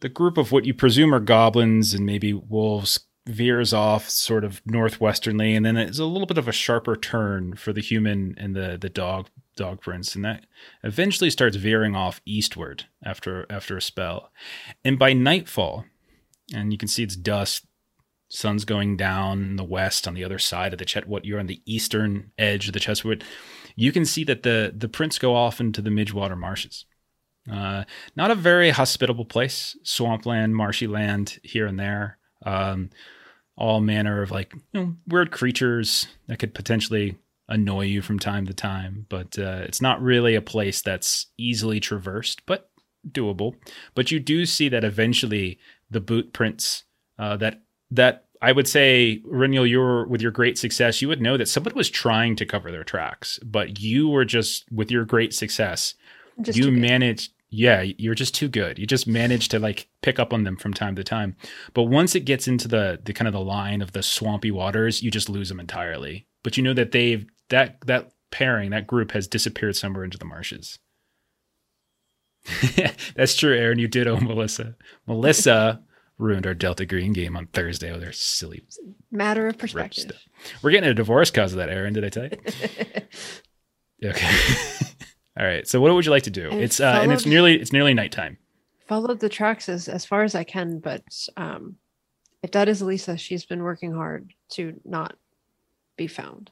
[0.00, 4.64] the group of what you presume are goblins and maybe wolves veers off sort of
[4.64, 8.56] northwesternly and then it's a little bit of a sharper turn for the human and
[8.56, 10.46] the the dog dog prints, and that
[10.82, 14.32] eventually starts veering off eastward after after a spell.
[14.84, 15.84] And by nightfall,
[16.54, 17.64] and you can see it's dusk,
[18.28, 21.06] sun's going down in the west on the other side of the chet.
[21.06, 23.22] What you're on the eastern edge of the Chetwood,
[23.76, 26.86] you can see that the the prints go off into the Midgewater marshes.
[27.50, 27.84] Uh,
[28.16, 32.18] not a very hospitable place, swampland, marshy land here and there.
[32.44, 32.90] Um,
[33.56, 37.18] all manner of like you know, weird creatures that could potentially
[37.52, 41.78] annoy you from time to time, but uh, it's not really a place that's easily
[41.78, 42.70] traversed, but
[43.08, 43.54] doable.
[43.94, 45.58] But you do see that eventually
[45.90, 46.84] the boot prints
[47.18, 51.36] uh, that that I would say, Eryniel, you're with your great success, you would know
[51.36, 55.32] that somebody was trying to cover their tracks, but you were just with your great
[55.32, 55.94] success,
[56.40, 57.32] Just you managed.
[57.54, 58.78] Yeah, you're just too good.
[58.78, 61.36] You just managed to like pick up on them from time to time.
[61.74, 65.02] But once it gets into the the kind of the line of the swampy waters,
[65.02, 66.26] you just lose them entirely.
[66.42, 70.24] But you know that they've that that pairing, that group has disappeared somewhere into the
[70.24, 70.78] marshes.
[73.14, 73.78] That's true, Aaron.
[73.78, 74.74] You did owe Melissa.
[75.06, 75.80] Melissa
[76.18, 78.62] ruined our Delta Green game on Thursday with her silly
[79.10, 80.18] Matter of perspective.
[80.62, 81.92] We're getting a divorce because of that, Aaron.
[81.92, 82.30] Did I tell you?
[84.04, 84.26] Okay.
[85.38, 85.64] All right.
[85.68, 86.50] So what would you like to do?
[86.50, 88.36] And It's uh, and it's nearly it's nearly nighttime.
[88.88, 91.04] Followed the tracks as, as far as I can, but
[91.36, 91.76] um,
[92.42, 95.16] if that is Lisa, she's been working hard to not
[95.96, 96.50] be found.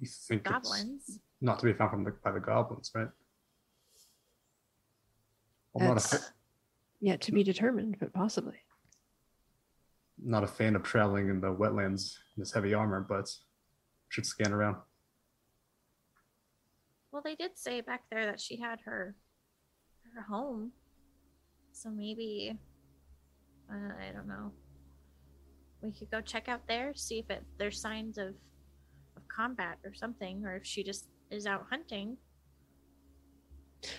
[0.00, 1.20] You think it's Goblins.
[1.40, 3.08] not to be found from the, by the goblins, right?
[5.78, 6.24] I'm not a, fa-
[7.00, 8.56] yet to be determined, but possibly.
[10.22, 13.28] not a fan of traveling in the wetlands in this heavy armor, but
[14.08, 14.76] should scan around.
[17.12, 19.14] Well, they did say back there that she had her
[20.14, 20.72] her home.
[21.72, 22.58] So maybe
[23.70, 24.52] uh, I don't know.
[25.82, 28.34] We could go check out there, see if it there's signs of of
[29.34, 32.16] combat or something, or if she just is out hunting.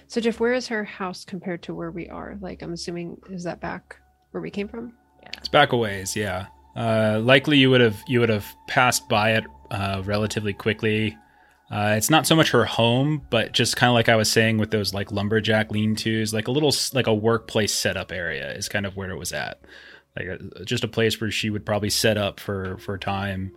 [0.07, 2.37] So, Jeff, where is her house compared to where we are?
[2.39, 3.97] Like, I'm assuming, is that back
[4.31, 4.93] where we came from?
[5.23, 5.29] Yeah.
[5.37, 6.47] It's back a ways, yeah.
[6.75, 11.17] Uh, likely you would have you would have passed by it uh, relatively quickly.
[11.69, 14.57] Uh, it's not so much her home, but just kind of like I was saying
[14.57, 18.85] with those like lumberjack lean-tos, like a little like a workplace setup area is kind
[18.85, 19.61] of where it was at.
[20.17, 23.53] Like a, just a place where she would probably set up for for time,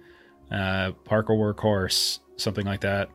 [0.51, 3.11] uh, park a workhorse, something like that,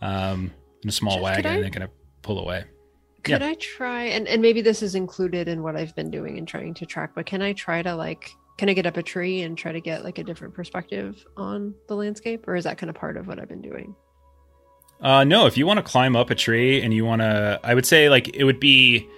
[0.00, 0.52] um,
[0.82, 1.90] in a small Jeff, wagon, I- and kind of
[2.22, 2.64] pull away.
[3.24, 6.48] Could I try, and, and maybe this is included in what I've been doing and
[6.48, 9.42] trying to track, but can I try to like, can I get up a tree
[9.42, 12.48] and try to get like a different perspective on the landscape?
[12.48, 13.94] Or is that kind of part of what I've been doing?
[15.00, 17.74] Uh, no, if you want to climb up a tree and you want to, I
[17.74, 19.08] would say like it would be,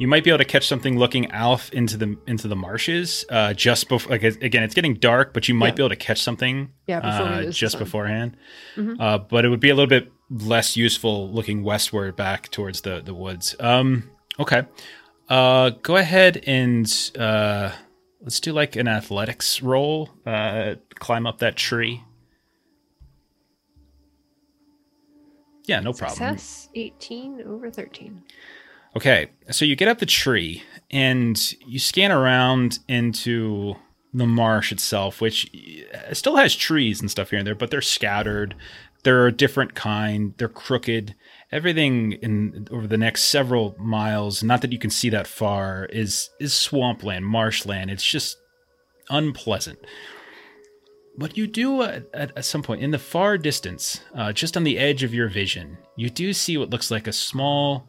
[0.00, 3.24] you might be able to catch something looking out into the into the marshes.
[3.28, 5.74] Uh, just before, like again, it's getting dark, but you might Yeah.
[5.74, 6.72] be able to catch something.
[6.86, 7.78] Yeah, before uh, just sun.
[7.78, 8.36] beforehand.
[8.76, 8.96] Mhm.
[8.98, 13.00] Uh, but it would be a little bit less useful looking westward back towards the
[13.00, 13.54] the woods.
[13.60, 14.62] Um, okay.
[15.28, 16.86] Uh, go ahead and
[17.18, 17.70] uh,
[18.22, 20.08] let's do like an athletics roll.
[20.24, 22.02] Uh, climb up that tree.
[25.66, 26.38] Yeah, no problem.
[26.38, 28.22] Success 18 over 13.
[28.96, 33.76] Okay, so you get up the tree and you scan around into
[34.12, 35.50] the marsh itself, which
[35.94, 38.56] uh, still has trees and stuff here and there, but they're scattered.
[39.04, 40.34] They're a different kind.
[40.36, 41.14] They're crooked.
[41.52, 46.30] Everything in over the next several miles, not that you can see that far, is
[46.40, 47.90] is swampland, marshland.
[47.90, 48.36] It's just
[49.08, 49.78] unpleasant.
[51.16, 54.78] But you do at, at, some point in the far distance, uh, just on the
[54.78, 57.88] edge of your vision, you do see what looks like a small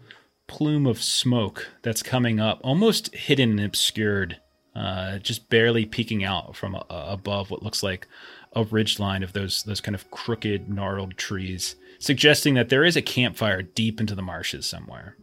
[0.51, 4.37] plume of smoke that's coming up, almost hidden and obscured,
[4.75, 8.05] uh, just barely peeking out from uh, above what looks like
[8.53, 13.01] a ridgeline of those those kind of crooked, gnarled trees, suggesting that there is a
[13.01, 15.15] campfire deep into the marshes somewhere.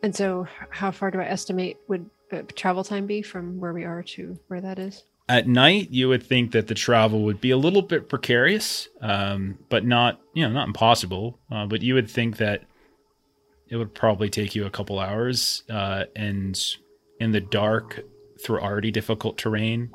[0.00, 3.82] And so, how far do I estimate would uh, travel time be from where we
[3.82, 5.02] are to where that is?
[5.28, 9.58] At night, you would think that the travel would be a little bit precarious, um,
[9.68, 11.40] but not you know not impossible.
[11.50, 12.62] Uh, but you would think that
[13.68, 16.60] it would probably take you a couple hours, uh, and
[17.20, 18.00] in the dark
[18.42, 19.90] through already difficult terrain,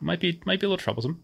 [0.00, 1.22] might be might be a little troublesome.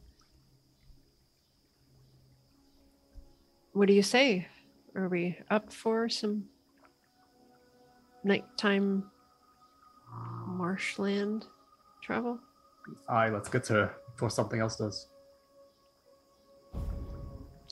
[3.72, 4.48] What do you say?
[4.94, 6.44] Are we up for some
[8.24, 9.10] nighttime
[10.46, 11.46] marshland
[12.02, 12.38] travel?
[13.08, 15.08] Aye, let's get to before something else does.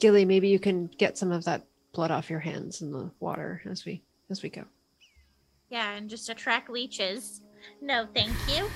[0.01, 3.63] Gilly, maybe you can get some of that blood off your hands in the water
[3.71, 4.65] as we as we go.
[5.71, 7.41] Yeah, and just attract leeches.
[7.81, 8.69] No, thank you.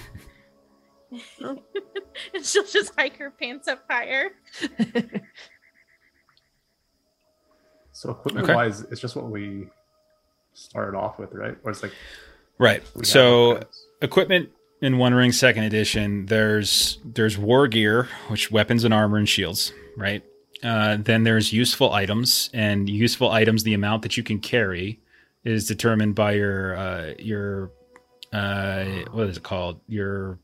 [1.43, 1.63] Oh.
[2.35, 4.31] and she'll just hike her pants up higher.
[7.93, 9.67] So equipment wise, it's just what we
[10.55, 11.57] started off with, right?
[11.65, 11.93] Or it's like
[12.59, 12.83] Right.
[13.03, 13.61] So
[14.03, 14.51] equipment
[14.83, 19.73] in One Ring Second Edition, there's there's war gear, which weapons and armor and shields,
[19.97, 20.25] right?
[20.63, 25.01] Uh, then there's useful items, and useful items, the amount that you can carry
[25.45, 27.71] is determined by your uh, your
[28.33, 29.81] uh, what is it called?
[29.87, 30.39] Your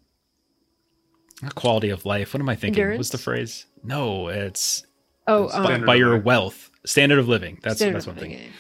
[1.54, 2.34] quality of life.
[2.34, 2.96] What am I thinking?
[2.96, 3.66] What's the phrase?
[3.82, 4.84] No, it's
[5.26, 7.58] oh, It's um, by, by your wealth, standard of living.
[7.62, 8.30] That's standard that's one thing.
[8.30, 8.52] living,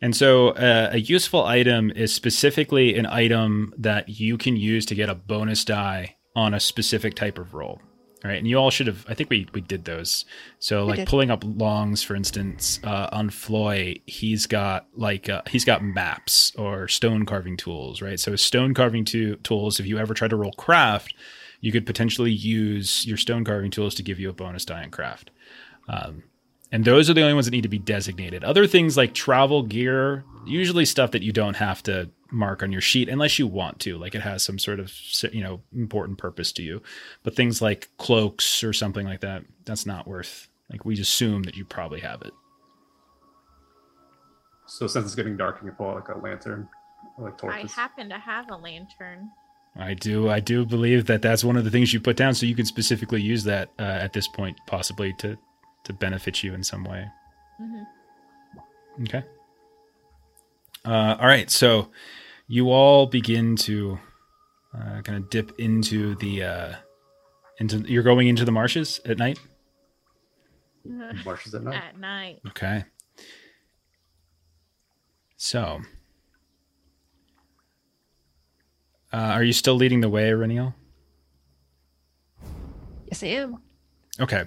[0.00, 4.94] And so uh, a useful item is specifically an item that you can use to
[4.94, 7.80] get a bonus die on a specific type of roll.
[8.24, 8.38] All right.
[8.38, 10.24] And you all should have, I think we, we did those.
[10.58, 11.08] So We like did.
[11.08, 16.50] pulling up Long's, for instance, uh, on Floi, he's got like, uh, he's got maps
[16.56, 18.18] or stone carving tools, right?
[18.18, 21.14] So stone carving to- tools, if you ever try to roll craft,
[21.60, 24.90] you could potentially use your stone carving tools to give you a bonus die in
[24.90, 25.30] craft.
[25.88, 26.22] Um,
[26.72, 28.42] and those are the only ones that need to be designated.
[28.42, 32.80] Other things like travel gear, usually stuff that you don't have to mark on your
[32.80, 34.92] sheet unless you want to, like it has some sort of
[35.32, 36.82] you know important purpose to you.
[37.22, 40.48] But things like cloaks or something like that, that's not worth.
[40.70, 42.32] Like we assume that you probably have it.
[44.66, 46.68] so since it's getting dark, you can pull out like a lantern,
[47.18, 49.30] or like I happen to have a lantern.
[49.76, 50.28] I do.
[50.30, 52.64] I do believe that that's one of the things you put down, so you can
[52.66, 55.36] specifically use that uh, at this point, possibly to
[55.84, 57.06] to benefit you in some way.
[57.60, 57.84] Mhm.
[59.02, 59.24] Okay.
[60.84, 61.50] Uh, all right.
[61.50, 61.88] So
[62.46, 63.98] you all begin to
[64.74, 66.74] uh, kind of dip into the uh,
[67.58, 67.78] into.
[67.78, 69.38] You're going into the marshes at night.
[71.24, 71.74] Marshes at night.
[71.74, 72.40] At night.
[72.48, 72.84] Okay.
[75.36, 75.80] So,
[79.12, 80.74] uh, are you still leading the way, Eryniel?
[83.06, 83.58] Yes, I am.
[84.20, 84.44] Okay.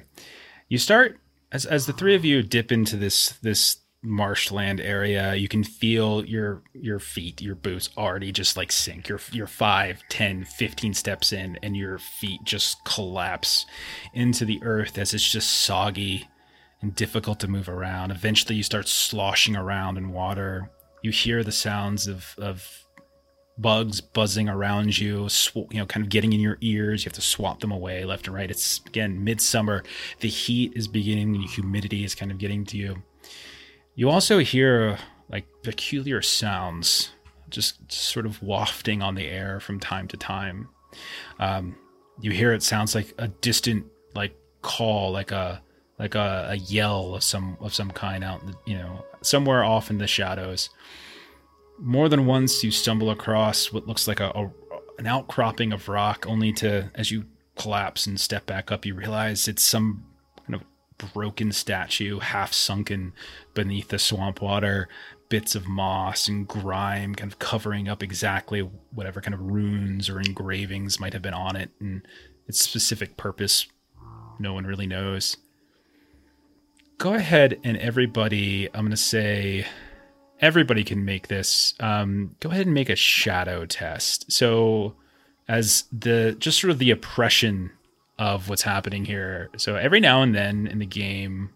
[0.70, 1.20] You start
[1.52, 3.78] as as the three of you dip into this this
[4.08, 9.08] marshland area, you can feel your your feet, your boots already just like sink.
[9.10, 13.66] You're you're 5, 10, 15 steps in and your feet just collapse
[14.14, 16.28] into the earth as it's just soggy
[16.82, 18.12] and difficult to move around.
[18.12, 20.72] Eventually you start sloshing around in water.
[21.04, 22.86] You hear the sounds of of
[23.58, 27.04] bugs buzzing around you, sw- you know, kind of getting in your ears.
[27.04, 28.50] You have to swat them away left and right.
[28.50, 29.84] It's again midsummer.
[30.20, 33.04] The heat is beginning, the humidity is kind of getting to you.
[33.98, 34.98] You also hear
[35.30, 37.12] like peculiar sounds,
[37.50, 40.70] just sort of wafting on the air from time to time.
[41.40, 41.76] Um,
[42.22, 43.86] you hear it sounds like a distant
[44.16, 45.62] like call, like a
[46.00, 49.64] like a, a yell of some of some kind out, in the, you know, somewhere
[49.66, 50.70] off in the shadows
[51.80, 54.50] more than once you stumble across what looks like a, a
[54.98, 57.24] an outcropping of rock only to as you
[57.56, 60.04] collapse and step back up you realize it's some
[60.98, 63.14] broken statue half sunken
[63.54, 64.88] beneath the swamp water
[65.30, 68.62] bits of moss and grime kind of covering up exactly
[68.94, 72.08] whatever kind of runes or engravings might have been on it and
[72.48, 73.68] its specific purpose
[74.40, 75.38] no one really knows
[76.98, 79.66] go ahead and everybody i'm going to say
[80.40, 81.74] everybody can make this.
[81.80, 84.32] Um, go ahead and make a shadow test.
[84.32, 84.96] So,
[85.48, 87.72] as the just sort of the oppression
[88.20, 89.50] of what's happening here.
[89.58, 91.52] So every now and then in the game,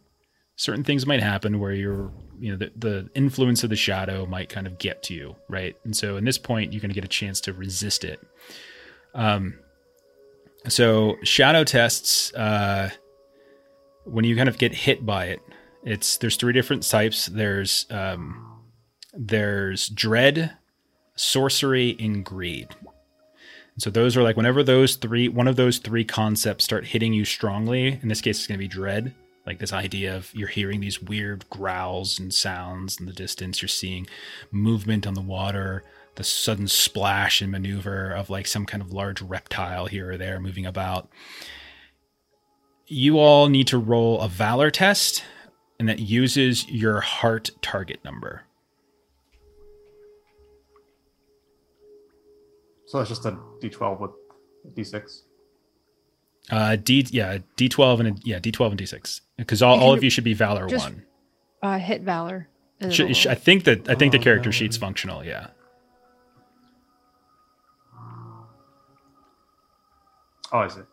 [0.55, 4.49] certain things might happen where you're, you know, the, the influence of the shadow might
[4.49, 5.75] kind of get to you, right?
[5.83, 8.19] And so in this point, you're going to get a chance to resist it.
[9.15, 9.55] Um,
[10.67, 12.91] so shadow tests, uh,
[14.05, 15.39] when you kind of get hit by it,
[15.83, 17.25] it's there's three different types.
[17.25, 18.61] There's um,
[19.13, 20.57] there's dread,
[21.15, 22.67] sorcery, and greed.
[23.81, 27.25] So those are like whenever those three, one of those three concepts start hitting you
[27.25, 27.99] strongly.
[28.03, 29.15] In this case, it's going to be dread,
[29.47, 33.59] like this idea of you're hearing these weird growls and sounds in the distance.
[33.59, 34.05] You're seeing
[34.51, 39.19] movement on the water, the sudden splash and maneuver of like some kind of large
[39.19, 41.09] reptile here or there moving about.
[42.85, 45.23] You all need to roll a valor test,
[45.79, 48.43] and that uses your heart target number.
[52.91, 53.31] So it's just a
[53.61, 54.11] D12 with
[54.75, 55.21] d6.
[56.49, 59.79] Uh, D yeah, D twelve and a, yeah, D twelve and D six because all,
[59.79, 61.05] all of you should be Valor just- one.
[61.63, 62.49] Uh, hit Valor.
[62.89, 64.51] Sh- sh- I think that I think the Oh, character Valor.
[64.51, 65.23] sheet's functional.
[65.23, 65.47] Yeah.
[70.51, 70.85] Oh, is it?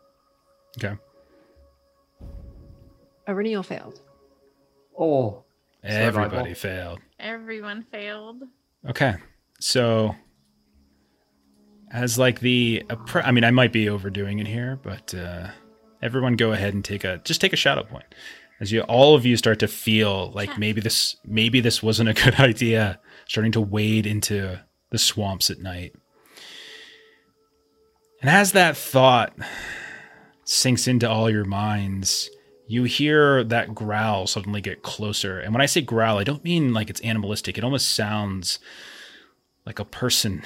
[0.77, 0.95] Okay.
[3.27, 3.99] Aurelian failed.
[4.97, 5.43] Oh,
[5.83, 6.99] Everybody failed.
[7.19, 8.43] Everyone failed.
[8.87, 9.15] Okay.
[9.59, 10.15] So
[11.91, 12.83] as like the
[13.15, 15.47] I mean, I might be overdoing it here, but uh,
[16.01, 18.15] everyone go ahead and take a just take a shadow point.
[18.59, 22.13] As you all of you start to feel like maybe this maybe this wasn't a
[22.25, 24.59] good idea starting to wade into
[24.91, 25.95] the swamps at night.
[28.21, 29.33] And as that thought
[30.43, 32.29] sinks into all your minds
[32.67, 35.39] you hear that growl suddenly get closer.
[35.39, 37.57] And when i say growl i don't mean like it's animalistic.
[37.57, 38.59] It almost sounds
[39.65, 40.43] like a person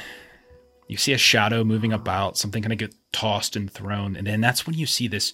[0.88, 4.42] you see a shadow moving about something kind of get tossed and thrown and then
[4.42, 5.34] that's when you see this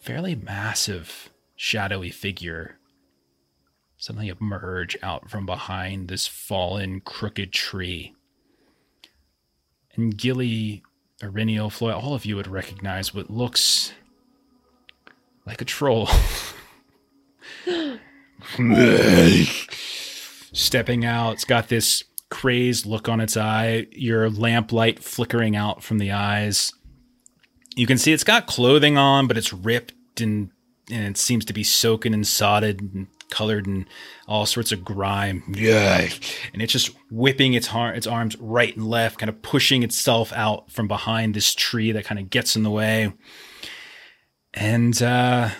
[0.00, 2.78] fairly massive shadowy figure
[3.96, 8.14] suddenly emerge out from behind this fallen crooked tree
[9.96, 10.82] and gilly
[11.20, 13.92] Eryniel, Floi, all of you would recognize what looks
[15.46, 16.08] like a troll.
[20.52, 25.98] Stepping out, it's got this crazed look on its eye, your lamplight flickering out from
[25.98, 26.72] the eyes.
[27.76, 30.50] You can see it's got clothing on, but it's ripped and
[30.90, 33.86] and it seems to be soaking and sodded and colored in
[34.28, 35.42] all sorts of grime.
[35.48, 36.08] Yeah.
[36.52, 40.32] And it's just whipping its, har- its arms right and left, kind of pushing itself
[40.32, 43.12] out from behind this tree that kind of gets in the way.
[44.52, 45.50] And uh,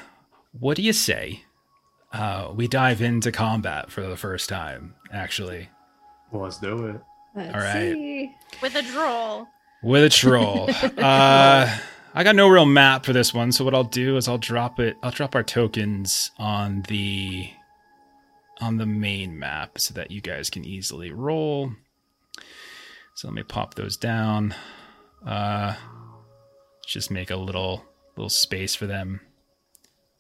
[0.52, 1.42] what do you say?
[2.12, 5.68] Uh, we dive into combat for the first time, actually,
[6.42, 7.00] let's do it.
[7.34, 7.92] Let's All right.
[7.92, 8.34] see.
[8.62, 9.48] With a troll.
[9.82, 10.70] with a troll.
[10.98, 11.78] uh,
[12.16, 14.78] I got no real map for this one, so what I'll do is I'll drop
[14.78, 14.96] it.
[15.02, 17.50] I'll drop our tokens on the
[18.60, 21.72] on the main map so that you guys can easily roll.
[23.14, 24.54] So let me pop those down.
[25.26, 25.74] Uh,
[26.86, 27.84] just make a little
[28.16, 29.20] little space for them.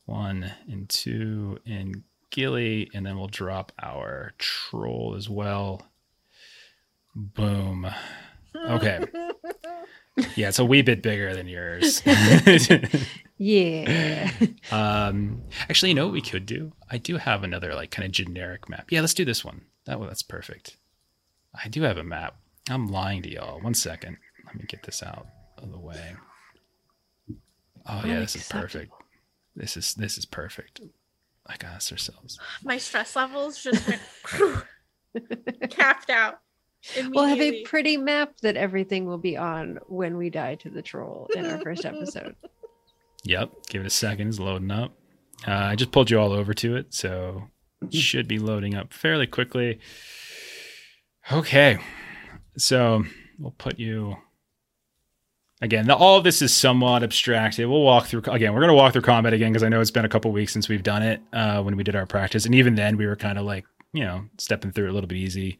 [0.06, 5.86] One and two and Gilly, and then we'll drop our troll as well.
[7.14, 7.86] Boom.
[8.56, 9.04] Okay.
[10.36, 12.00] Yeah, it's a wee bit bigger than yours.
[13.36, 14.30] Yeah.
[14.70, 16.72] um, actually, you know what we could do?
[16.88, 18.92] I do have another like kind of generic map.
[18.92, 19.62] Yeah, let's do this one.
[19.86, 20.76] That one, that's perfect.
[21.52, 22.36] I do have a map.
[22.70, 23.60] I'm lying to y'all.
[23.60, 24.18] One second.
[24.46, 25.26] Let me get this out
[25.58, 26.14] of the way.
[27.88, 28.92] Oh yeah, this is perfect.
[29.56, 30.80] This is this is perfect.
[31.48, 32.38] Like us ourselves.
[32.62, 34.00] My stress levels just went
[35.70, 36.38] capped out.
[37.10, 40.82] We'll have a pretty map that everything will be on when we die to the
[40.82, 42.36] troll in our first episode.
[43.24, 43.50] Yep.
[43.68, 44.28] Give it a second.
[44.28, 44.92] It's loading up.
[45.46, 47.48] Uh, I just pulled you all over to it, so
[47.82, 49.80] it should be loading up fairly quickly.
[51.32, 51.78] Okay.
[52.56, 53.04] So
[53.38, 54.16] we'll put you.
[55.60, 57.66] Again, the, all of this is somewhat abstracted.
[57.66, 58.22] We'll walk through.
[58.26, 60.30] Again, we're going to walk through combat again because I know it's been a couple
[60.30, 62.44] weeks since we've done it uh, when we did our practice.
[62.44, 63.64] And even then, we were kind of like,
[63.94, 65.58] you know, stepping through a little bit easy.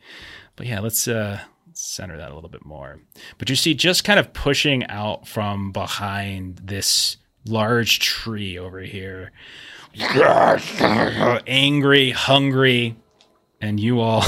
[0.56, 1.40] But yeah, let's uh,
[1.72, 3.00] center that a little bit more.
[3.38, 7.16] But you see, just kind of pushing out from behind this
[7.46, 9.30] large tree over here.
[11.46, 12.96] Angry, hungry,
[13.60, 14.24] and you all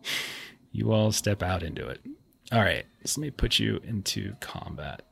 [0.72, 2.00] you all step out into it.
[2.52, 5.02] All right, so let me put you into combat.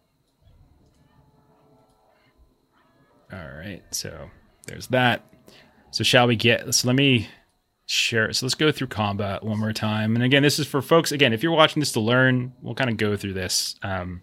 [3.32, 4.28] All right, so
[4.66, 5.24] there's that.
[5.90, 7.28] So shall we get so let me
[7.90, 10.14] share so let's go through combat one more time.
[10.14, 12.90] And again, this is for folks again, if you're watching this to learn, we'll kind
[12.90, 13.76] of go through this.
[13.82, 14.20] Um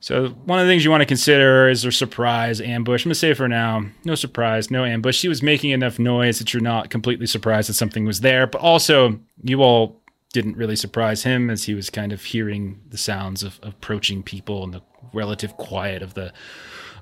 [0.00, 3.04] so one of the things you want to consider is their surprise ambush.
[3.04, 5.18] I'm gonna say for now, no surprise, no ambush.
[5.18, 8.62] She was making enough noise that you're not completely surprised that something was there, but
[8.62, 10.00] also you all
[10.32, 14.22] didn't really surprise him as he was kind of hearing the sounds of, of approaching
[14.22, 14.82] people and the
[15.12, 16.32] relative quiet of the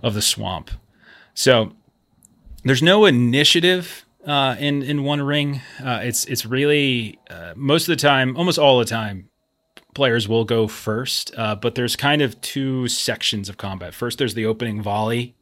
[0.03, 0.73] of the swamp.
[1.33, 1.73] So
[2.65, 5.61] there's no initiative uh, in in One Ring.
[5.83, 9.29] Uh, it's it's really uh, most of the time, almost all the time,
[9.95, 11.33] players will go first.
[11.37, 13.95] Uh, but there's kind of two sections of combat.
[13.95, 15.35] First, there's the opening volley,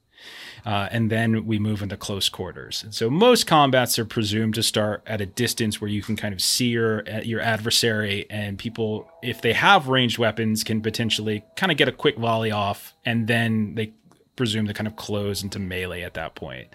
[0.64, 2.82] uh, and then we move into close quarters.
[2.82, 6.34] And so most combats are presumed to start at a distance where you can kind
[6.34, 11.72] of see your your adversary, and people, if they have ranged weapons, can potentially kind
[11.72, 13.92] of get a quick volley off, and then they
[14.34, 16.68] presume to kind of close into melee at that point.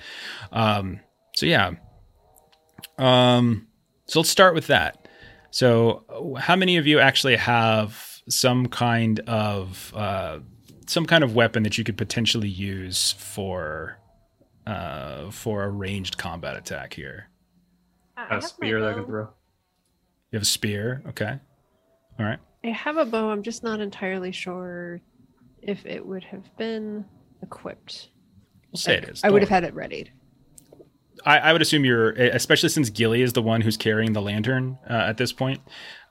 [0.51, 0.99] Um,
[1.35, 1.71] so yeah.
[2.97, 3.67] Um,
[4.05, 5.07] so let's start with that.
[5.51, 10.39] So, how many of you actually have some kind of uh,
[10.87, 13.97] some kind of weapon that you could potentially use for
[14.65, 17.29] uh, for a ranged combat attack here?
[18.15, 19.29] I A have my spear that I can throw.
[20.31, 21.39] You have a spear, okay.
[22.19, 22.39] All right.
[22.63, 23.29] I have a bow.
[23.29, 24.99] I'm just not entirely sure
[25.61, 27.05] if it would have been
[27.41, 28.09] equipped.
[28.71, 29.23] We'll say Like, it is.
[29.23, 30.11] I would have had it readied.
[31.27, 34.77] I, I would assume you're, especially since Gilly is the one who's carrying the lantern
[34.89, 35.61] uh, at this point.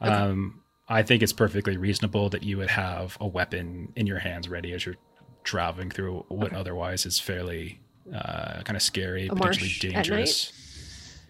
[0.02, 0.10] Okay.
[0.10, 4.48] Um, I think it's perfectly reasonable that you would have a weapon in your hands
[4.48, 4.96] ready as you're
[5.42, 6.56] traveling through what Okay.
[6.56, 7.80] otherwise is fairly
[8.14, 9.94] uh, kind of scary, A potentially marsh at night?
[10.04, 10.52] dangerous.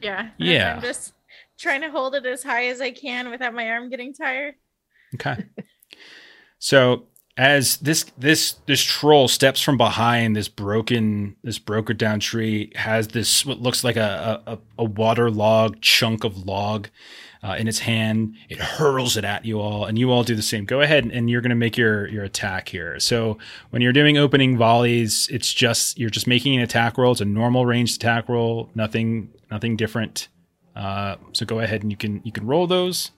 [0.03, 0.31] Yeah.
[0.37, 0.75] Yeah.
[0.75, 1.15] I'm just
[1.59, 4.55] trying to hold it as high as I can without my arm getting tired.
[5.15, 5.47] Okay.
[6.59, 7.07] so
[7.37, 13.09] as this this this troll steps from behind this broken this broken down tree has
[13.09, 16.89] this what looks like a a, a waterlogged chunk of log
[17.43, 18.35] uh, in its hand.
[18.49, 20.65] It hurls it at you all and you all do the same.
[20.65, 22.99] Go ahead and you're going to make your your attack here.
[22.99, 23.37] So
[23.69, 27.13] when you're doing opening volleys it's just you're just making an attack roll.
[27.13, 30.29] It's a normal ranged attack roll nothing nothing different.
[30.75, 33.11] Uh, so go ahead and you can you can roll those.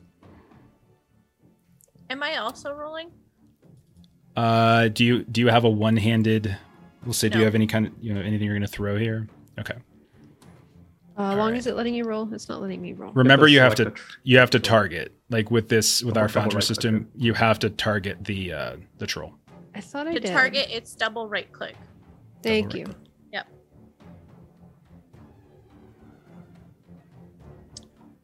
[2.10, 3.10] Am I also rolling?
[4.39, 6.57] Uh, do you do you have a one-handed?
[7.05, 8.97] We'll say, do you have any kind of you know anything you're going to throw
[8.97, 9.26] here?
[9.59, 9.74] Okay.
[11.18, 11.57] Uh, long right.
[11.57, 13.12] as it letting you roll, it's not letting me roll.
[13.14, 16.28] Remember, you have to tr- you have to target like with this with Double- our
[16.28, 17.09] double foundry right-click system.
[17.16, 19.34] You have to target the uh the troll.
[19.74, 20.30] I thought I To did.
[20.30, 21.74] target, it's double right click.
[22.45, 22.84] Thank Double you.
[22.86, 22.95] right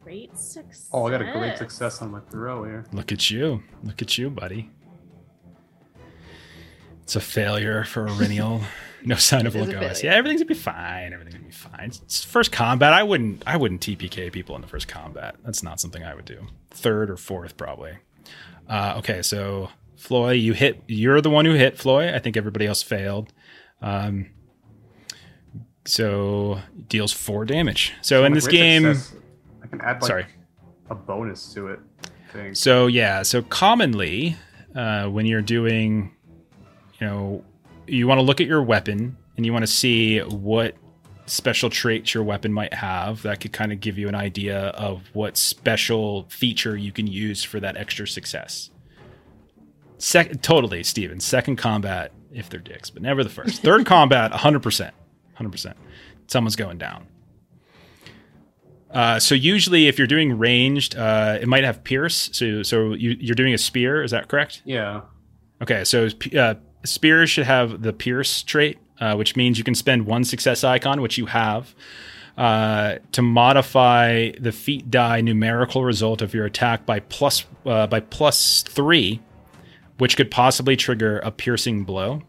[0.05, 0.89] Great success.
[0.93, 2.85] Oh, I got a great success on my throw here.
[2.93, 3.63] Look at you!
[3.83, 4.71] Look at you, buddy.
[7.05, 8.63] It's a failure for Eryniel.
[9.05, 10.03] no sign of It is Lagos.
[10.03, 11.13] Yeah, everything's gonna be fine.
[11.13, 11.93] Everything's gonna be fine.
[12.03, 12.93] It's first combat.
[12.93, 13.43] I wouldn't.
[13.47, 15.37] I wouldn't TPK people in the first combat.
[15.45, 16.47] That's not something I would do.
[16.71, 17.93] Third or fourth, probably.
[18.69, 20.83] Uh, okay, so Floi, you hit.
[20.89, 22.15] You're the one who hit Floi.
[22.15, 23.33] I think everybody else failed.
[23.83, 24.31] Um,
[25.85, 27.93] so deals four damage.
[28.01, 29.21] So in this game, success,
[29.63, 30.27] I can add like sorry.
[30.89, 31.81] a bonus to it.
[32.03, 32.57] I think.
[32.57, 34.37] So yeah, so commonly
[34.75, 36.14] uh, when you're doing,
[37.01, 37.45] you know,
[37.87, 40.75] you want to look at your weapon and you want to see what
[41.27, 45.03] special traits your weapon might have that could kind of give you an idea of
[45.15, 48.71] what special feature you can use for that extra success.
[49.99, 51.21] Second, totally, Steven.
[51.21, 53.63] Second combat, if they're dicks, but never the first.
[53.63, 54.91] Third combat, 100%.
[55.39, 55.75] 100%.
[56.27, 57.07] Someone's going down.
[58.91, 62.31] Uh, so usually, if you're doing ranged, uh, it might have pierce.
[62.33, 64.05] So, so you, you're doing a spear.
[64.05, 64.63] Is that correct?
[64.65, 65.01] Yeah.
[65.61, 65.85] Okay.
[65.85, 66.55] So uh,
[66.85, 71.01] spears should have the pierce trait, uh, which means you can spend one success icon,
[71.01, 71.75] which you have,
[72.37, 78.01] uh, to modify the feat die numerical result of your attack by plus uh, by
[78.01, 79.21] plus three,
[79.99, 82.23] which could possibly trigger a piercing blow.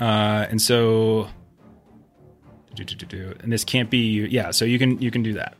[0.00, 1.28] Uh, and so,
[2.76, 4.50] and this can't be yeah.
[4.50, 5.54] So you can you can do that.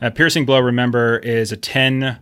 [0.00, 2.18] A piercing blow, remember, is a ten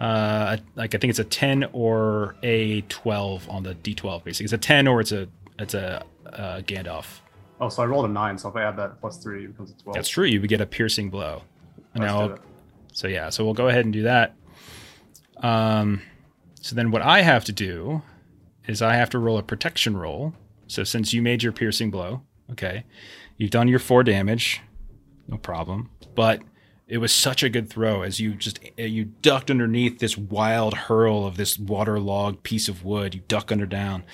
[0.00, 4.44] uh like i think it's a 10 or a 12 on the d12 basically.
[4.44, 5.28] It's a 10 or it's a
[5.58, 7.20] it's a uh, gandalf.
[7.60, 8.38] Oh, so I rolled a nine.
[8.38, 9.94] So if I add that plus three, it becomes a twelve.
[9.96, 10.24] that's true.
[10.24, 11.42] You would get a piercing blow.
[11.94, 12.36] Let's now
[12.92, 13.30] so yeah.
[13.30, 14.34] So we'll go ahead and do that.
[15.38, 16.02] Um
[16.60, 18.02] so then what i have to do
[18.66, 20.34] is i have to roll a protection roll.
[20.66, 22.84] So since you made your piercing blow okay
[23.36, 24.60] you've done your four damage
[25.28, 25.90] no problem.
[26.14, 26.40] But
[26.88, 31.26] it was such a good throw as you just you ducked underneath this wild hurl
[31.26, 33.14] of this waterlogged piece of wood.
[33.14, 34.04] You duck under down.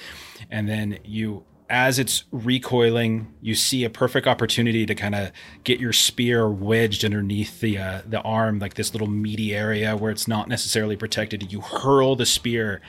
[0.50, 5.80] And then you as it's recoiling you see a perfect opportunity to kind of get
[5.80, 10.26] your spear wedged underneath the uh, the arm like this little meaty area where it's
[10.26, 11.52] not necessarily protected.
[11.52, 12.80] You hurl the spear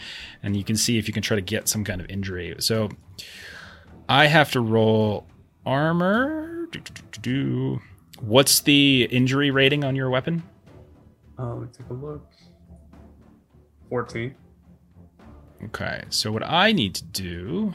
[0.42, 2.56] and you can see if you can try to get some kind of injury.
[2.58, 2.90] So
[4.10, 5.28] i have to roll
[5.64, 6.68] armor.
[6.72, 7.82] Do, do, do.
[8.22, 10.44] What's the injury rating on your weapon
[11.38, 12.26] Uh, let me take a look.
[13.90, 14.36] Fourteen.
[15.66, 17.74] Okay, so what I need to do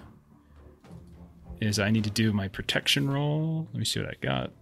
[1.61, 3.69] is I need to do my protection roll.
[3.73, 4.53] Let me see what I got.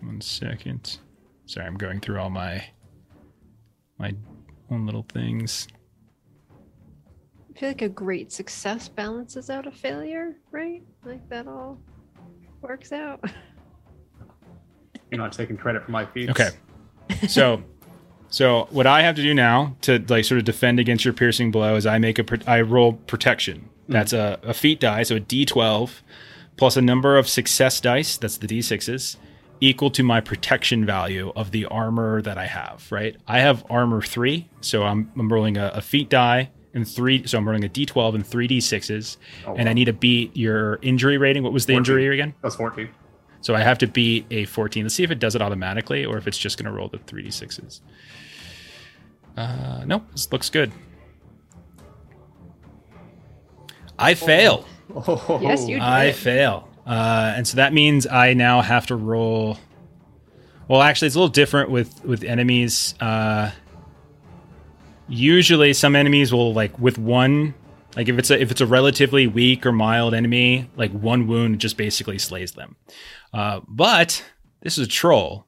[0.00, 0.98] One second.
[1.46, 2.64] Sorry, I'm going through all my
[3.98, 4.14] my
[4.70, 5.66] own little things.
[7.54, 10.82] I feel like a great success balances out a failure, right?
[11.04, 11.78] Like that all
[12.60, 13.22] works out.
[15.10, 16.30] You're not taking credit for my feats.
[16.30, 16.50] Okay.
[17.28, 17.62] So
[18.28, 21.52] so what I have to do now to like sort of defend against your piercing
[21.52, 23.68] blow is I make a I roll protection.
[23.82, 23.92] Mm-hmm.
[23.92, 26.00] That's a, a feat die, so a D12
[26.56, 29.16] plus a number of success dice, that's the D6s,
[29.60, 33.16] equal to my protection value of the armor that I have, right?
[33.26, 37.38] I have armor 3, so I'm, I'm rolling a, a feat die and 3 so
[37.38, 41.16] I'm rolling a D12 and 3 D6s Oh, and I need to beat your injury
[41.18, 41.42] rating.
[41.42, 41.78] What was the 14.
[41.80, 42.34] injury again?
[42.42, 42.88] That's fourteen.
[43.40, 44.84] So I have to beat a 14.
[44.84, 46.98] Let's see if it does it automatically or if it's just going to roll the
[46.98, 47.80] 3d6s.
[49.36, 50.72] Uh, nope, this looks good.
[53.98, 54.66] I fail.
[54.94, 55.82] Oh, Yes, you did.
[55.82, 56.68] I fail.
[56.86, 59.58] Uh, and so that means I now have to roll
[60.68, 62.94] Well, actually, it's a little different with with enemies.
[63.00, 63.50] Uh,
[65.14, 67.54] usually, some enemies will like with one,
[67.96, 71.60] like if it's a if it's a relatively weak or mild enemy, like one wound
[71.60, 72.76] just basically slays them.
[73.32, 74.24] Uh, but
[74.62, 75.46] this is a troll,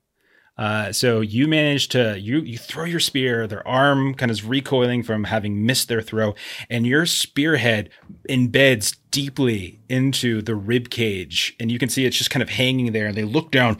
[0.59, 4.45] uh, so you manage to you you throw your spear, their arm kind of is
[4.45, 6.35] recoiling from having missed their throw,
[6.71, 7.91] and your spearhead
[8.29, 12.93] embeds deeply into the rib cage, and you can see it's just kind of hanging
[12.93, 13.07] there.
[13.07, 13.77] And they look down,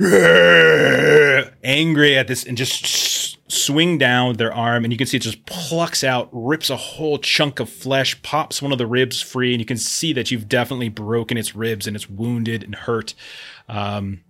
[1.64, 5.16] angry at this, and just s- swing down with their arm, and you can see
[5.16, 9.20] it just plucks out, rips a whole chunk of flesh, pops one of the ribs
[9.20, 12.74] free, and you can see that you've definitely broken its ribs, and it's wounded and
[12.74, 13.14] hurt.
[13.68, 14.20] Um,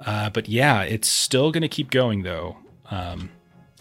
[0.00, 2.56] uh, but yeah, it's still going to keep going though.
[2.90, 3.30] Um,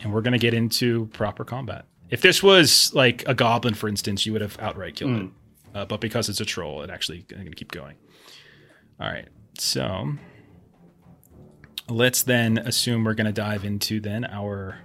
[0.02, 1.86] and we're going to get into proper combat.
[2.10, 5.30] If this was like a goblin, for instance, you would have outright killed it.
[5.74, 7.96] Uh, but because it's a troll, it actually going to keep going.
[9.00, 9.28] All right.
[9.58, 10.14] So
[11.90, 14.78] let's then assume we're going to dive into then our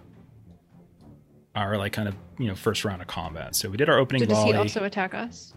[1.54, 3.54] our like kind of you know first round of combat.
[3.56, 4.52] So we did our opening Did volley.
[4.52, 5.52] he also attack us?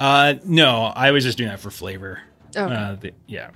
[0.00, 2.20] uh, no, I was just doing that for flavor.
[2.56, 2.74] Oh, okay.
[2.74, 3.50] Uh, the, yeah.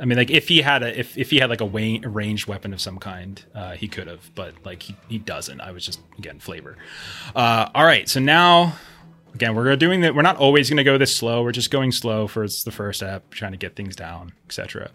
[0.00, 2.08] I mean, like if he had a if if he had like a, wa- a
[2.08, 5.60] ranged weapon of some kind, uh, he could have, but like he, he doesn't.
[5.60, 6.76] I was just again flavor.
[7.34, 8.74] Uh, all right, so now
[9.34, 10.14] again we're doing that.
[10.14, 11.42] We're not always going to go this slow.
[11.42, 14.90] We're just going slow for it's the first step, trying to get things down, etc.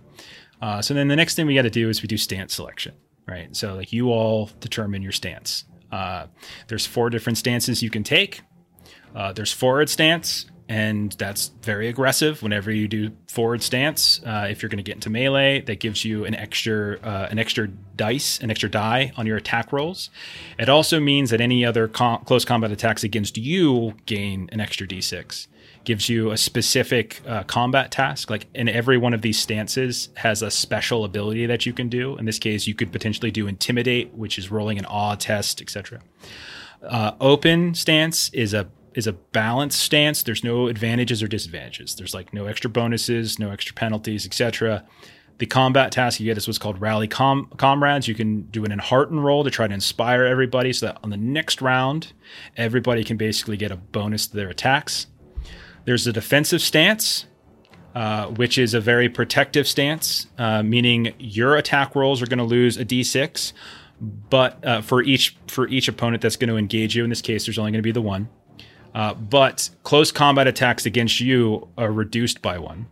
[0.61, 2.93] Uh, so then the next thing we got to do is we do stance selection,
[3.27, 3.55] right?
[3.55, 5.65] So like you all determine your stance.
[5.91, 6.27] Uh,
[6.67, 8.41] there's four different stances you can take.
[9.15, 12.43] Uh, there's forward stance, and that's very aggressive.
[12.43, 16.05] Whenever you do forward stance, uh, if you're going to get into melee, that gives
[16.05, 20.11] you an extra uh, an extra dice, an extra die on your attack rolls.
[20.59, 24.87] It also means that any other com- close combat attacks against you gain an extra
[24.87, 25.47] d6.
[25.83, 28.29] Gives you a specific uh, combat task.
[28.29, 32.17] Like in every one of these stances has a special ability that you can do.
[32.17, 36.01] In this case, you could potentially do intimidate, which is rolling an awe test, etc.
[36.83, 40.23] Uh, open stance is a is a balanced stance.
[40.23, 41.95] There's no advantages or disadvantages.
[41.95, 44.85] There's like no extra bonuses, no extra penalties, etc.
[45.37, 48.07] The combat task you get is what's called rally com- comrades.
[48.07, 51.17] You can do an enhearten roll to try to inspire everybody, so that on the
[51.17, 52.11] next round,
[52.57, 55.07] everybody can basically get a bonus to their attacks.
[55.89, 57.25] There's a defensive stance,
[57.95, 62.43] uh, which is a very protective stance, uh, meaning your attack rolls are going to
[62.43, 63.53] lose a d6,
[63.99, 67.03] but uh, for each for each opponent that's going to engage you.
[67.03, 68.29] In this case, there's only going to be the one.
[68.93, 72.85] Uh, but close combat attacks against you are reduced by one.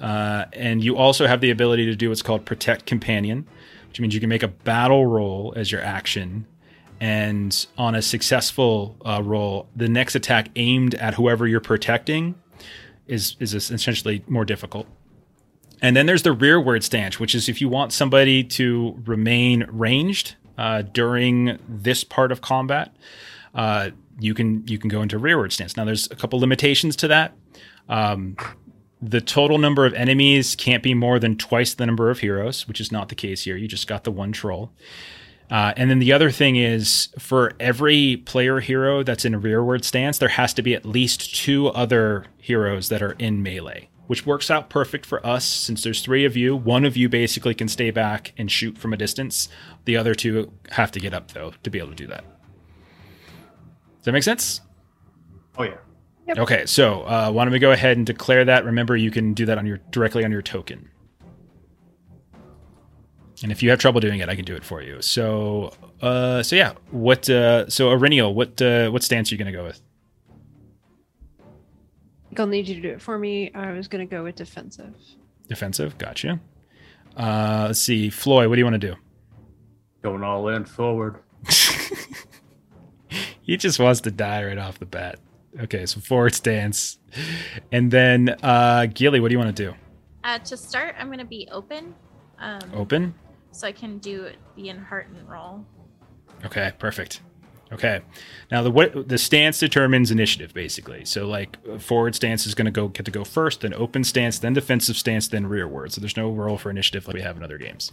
[0.00, 3.46] Uh, and you also have the ability to do what's called Protect Companion,
[3.88, 6.46] which means you can make a battle roll as your action.
[7.00, 12.34] And on a successful uh, roll, the next attack aimed at whoever you're protecting
[13.06, 14.86] is, is essentially more difficult.
[15.82, 20.34] And then there's the rearward stance, which is if you want somebody to remain ranged
[20.58, 22.94] uh, during this part of combat,
[23.54, 25.76] uh, you can you can go into rearward stance.
[25.76, 27.32] Now there's a couple limitations to that.
[27.88, 28.36] Um,
[29.00, 32.80] the total number of enemies can't be more than twice the number of heroes, which
[32.80, 33.56] is not the case here.
[33.56, 34.72] You just got the one troll.
[35.50, 40.18] Uh, and then the other thing is for every player hero that's in rearward stance,
[40.18, 44.48] there has to be at least two other heroes that are in melee, which works
[44.50, 46.54] out perfect for us since there's three of you.
[46.54, 49.48] One of you basically can stay back and shoot from a distance.
[49.86, 52.24] The other two have to get up, though, to be able to do that.
[53.96, 54.60] Does that make sense?
[55.58, 55.78] Oh yeah.
[56.28, 56.38] Yep.
[56.38, 58.64] Okay, so uh, why don't we go ahead and declare that?
[58.64, 60.90] Remember, you can do that on your directly on your token.
[63.42, 65.00] And if you have trouble doing it, I can do it for you.
[65.00, 65.72] So,
[66.02, 67.28] uh, so yeah, what?
[67.28, 69.80] Uh, so, Eryniel, what uh, what stance are you going to go with?
[72.36, 73.50] I'll need you to do it for me.
[73.54, 74.94] I was going to go with defensive.
[75.48, 76.40] Defensive, gotcha.
[77.16, 78.94] Uh, let's see, Floi, what do you want to do?
[80.02, 81.18] Going all in forward.
[83.50, 85.18] He just wants to die right off the bat.
[85.62, 87.00] Okay, so forward stance,
[87.72, 89.74] and then uh, Gilly, what do you want to do?
[90.22, 91.96] Uh, to start, I'm going to be open.
[92.38, 93.12] Um, Open.
[93.52, 95.64] So I can do the enhearten roll.
[96.44, 97.20] Okay, perfect.
[97.72, 98.00] Okay,
[98.50, 101.04] now the what the stance determines initiative basically.
[101.04, 104.40] So like forward stance is going to go get to go first, then open stance,
[104.40, 105.92] then defensive stance, then rearward.
[105.92, 107.92] So there's no roll for initiative like we have in other games.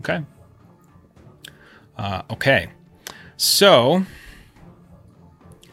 [0.00, 0.24] Okay.
[1.96, 2.70] Uh, okay,
[3.36, 4.04] so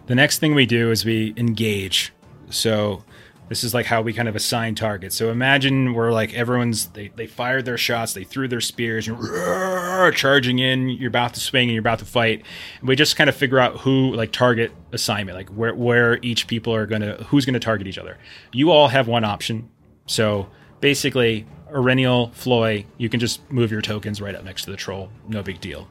[0.06, 2.14] the next thing we do is we engage.
[2.50, 3.04] So
[3.48, 5.16] this is like how we kind of assign targets.
[5.16, 9.22] So imagine we're like everyone's they, they fired their shots, they threw their spears, and
[9.22, 10.90] roar, charging in.
[10.90, 12.44] You're about to swing and you're about to fight.
[12.80, 16.48] And we just kind of figure out who like target assignment, like where where each
[16.48, 18.18] people are gonna who's gonna target each other.
[18.52, 19.70] You all have one option.
[20.08, 20.50] So
[20.82, 25.10] basically, Eryniel, Floi, you can just move your tokens right up next to the troll.
[25.28, 25.88] No big deal.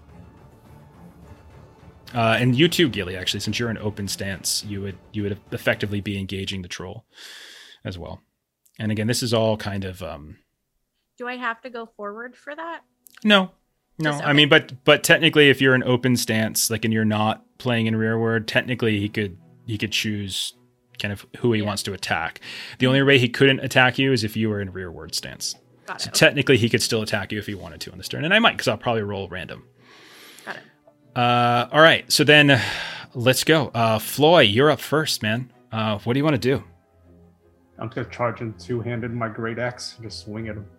[2.15, 3.17] Uh, and you too, Gilly.
[3.17, 7.05] Actually, since you're in open stance, you would you would effectively be engaging the troll
[7.85, 8.23] as well.
[8.79, 10.37] And again, this is all kind of um,
[11.19, 12.81] Do I have to go forward for that?
[13.25, 13.51] no,
[13.99, 14.13] no.
[14.13, 17.45] Just- I mean, but but technically, if you're in open stance, like, and you're not
[17.59, 19.37] playing in rearward, technically he could
[19.67, 20.55] he could choose
[21.01, 21.67] kind of who he Yeah.
[21.67, 22.41] wants to attack.
[22.79, 25.57] The only way he couldn't attack you is if you were in rearward stance.
[25.87, 26.15] Got So it.
[26.15, 28.39] technically, he could still attack you if he wanted to on this turn, and I
[28.39, 29.65] might because I'll probably roll random.
[31.15, 32.61] Uh, all right, so then
[33.15, 33.69] let's go.
[33.69, 35.51] Uh, Floi, you're up first, man.
[35.71, 36.63] Uh, what do you want to do?
[37.79, 40.67] I'm just gonna charge in two handed my great axe and just swing at him.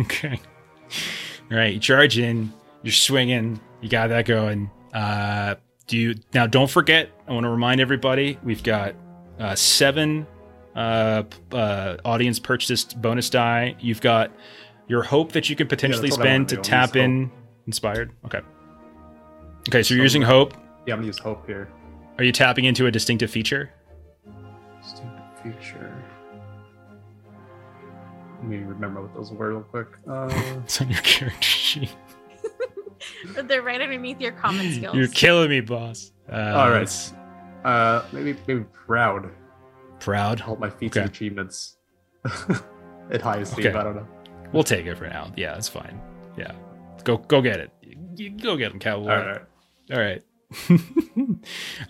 [0.00, 0.40] Okay.
[1.50, 2.52] All right, you charge in,
[2.84, 4.70] you're swinging, you got that going.
[4.94, 5.56] Uh,
[5.88, 6.46] do you now?
[6.46, 7.10] Don't forget.
[7.26, 8.94] I want to remind everybody we've got
[9.40, 10.24] uh, seven
[10.76, 13.74] uh, uh, audience purchased bonus die.
[13.80, 14.30] You've got
[14.86, 17.30] your hope that you can potentially I spend to tap in
[17.66, 18.12] inspired.
[18.24, 18.40] Okay.
[19.68, 20.54] Okay, so you're So- using hope.
[20.86, 21.68] Yeah, I'm gonna use hope here.
[22.18, 23.70] Are you tapping into a distinctive feature?
[24.82, 25.94] Distinctive feature.
[28.38, 29.88] Let me remember what those were real quick.
[30.08, 30.28] Uh,
[30.64, 31.94] It's on your character sheet.
[33.44, 34.96] They're right underneath your common skills.
[34.96, 36.12] You're killing me, boss.
[36.30, 37.12] Uh, All right.
[37.64, 39.30] uh, maybe maybe proud.
[40.00, 40.40] Proud.
[40.40, 41.04] Help my feats Okay.
[41.04, 41.76] and achievements.
[43.10, 43.62] At highest Okay.
[43.62, 44.06] Steve, I don't know.
[44.52, 45.32] We'll take it for now.
[45.36, 46.00] Yeah, it's fine.
[46.36, 46.52] Yeah,
[47.04, 47.70] go go get it.
[48.16, 49.10] You- Go get him, cowboy.
[49.12, 49.42] All right.
[49.92, 50.22] All right.
[50.70, 51.26] All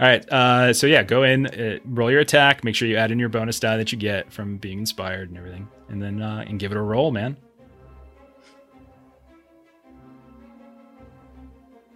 [0.01, 0.29] right.
[0.33, 2.65] Uh, so yeah, go in, uh, roll your attack.
[2.65, 5.39] Make sure you add in your bonus die that you get from being inspired and
[5.39, 7.37] everything, and then uh, and give it a roll, man.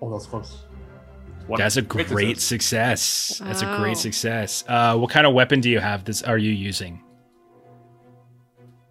[0.01, 0.65] Oh, that was close.
[1.47, 3.03] One- That's a great great success.
[3.03, 3.47] success.
[3.47, 4.65] That's a great success.
[4.67, 6.05] Uh, what kind of weapon do you have?
[6.05, 7.03] This are you using?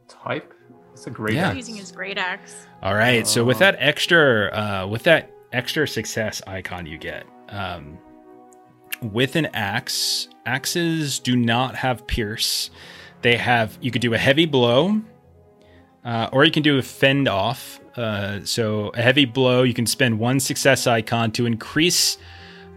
[0.07, 0.53] type.
[0.93, 1.35] It's a great.
[1.35, 1.47] Yeah.
[1.47, 1.55] axe.
[1.57, 2.67] using his great axe.
[2.83, 3.25] All right.
[3.25, 3.59] So with Oh.
[3.61, 4.51] that extra,
[4.83, 7.97] uh, with that extra success icon you get, um,
[9.01, 12.69] with an axe, axes do not have pierce.
[13.21, 13.77] They have.
[13.81, 15.01] You could do a heavy blow,
[16.03, 17.79] uh, or you can do a fend off.
[17.95, 22.17] Uh, so a heavy blow, you can spend one success icon to increase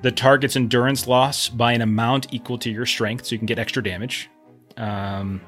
[0.03, 3.59] the target's endurance loss by an amount equal to your strength, so you can get
[3.59, 4.29] extra damage.
[4.77, 5.41] Um,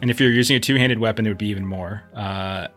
[0.00, 2.02] and if you're using a two-handed weapon, it would be even more.
[2.14, 2.68] Uh,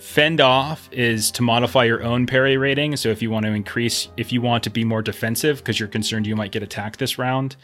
[0.00, 2.96] fend off is to modify your own parry rating.
[2.96, 5.88] So if you want to increase, if you want to be more defensive because you're
[5.88, 7.56] concerned you might get attacked this round,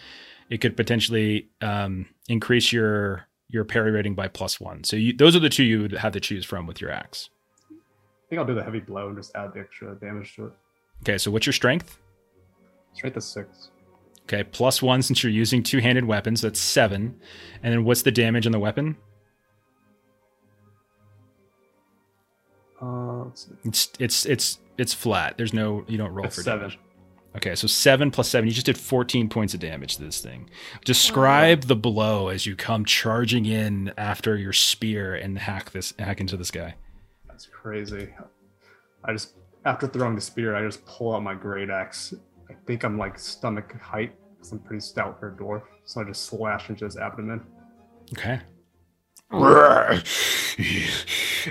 [0.51, 4.83] it could potentially um, increase your your parry rating by plus one.
[4.83, 7.31] So you, those are the two you would have to choose from with your axe.
[7.71, 7.75] I
[8.29, 10.53] think I'll do the heavy blow and just add the extra damage to it.
[11.03, 11.99] Okay, so what's your strength?
[12.95, 13.71] Straight to six.
[14.25, 16.41] Okay, plus one since you're using two-handed weapons.
[16.41, 17.21] That's seven.
[17.63, 18.97] And then what's the damage on the weapon?
[22.81, 23.25] Uh.
[23.65, 25.37] It's it's it's it's flat.
[25.37, 26.61] There's no you don't roll for seven.
[26.61, 26.79] damage.
[27.37, 28.49] Okay, so seven plus seven.
[28.49, 30.49] You just did 14 points of damage to this thing.
[30.85, 36.21] Describe the blow as you come charging in after your spear and hack this hack
[36.21, 36.77] into this guy.
[37.27, 38.11] That's crazy.
[39.05, 39.35] I just
[39.65, 42.15] after throwing the spear, I just pull out my great axe.
[42.51, 45.63] I think I'm like stomach height because I'm pretty stout for a dwarf.
[45.85, 47.43] So I just slash into his abdomen.
[48.13, 48.41] Okay.
[49.31, 50.03] and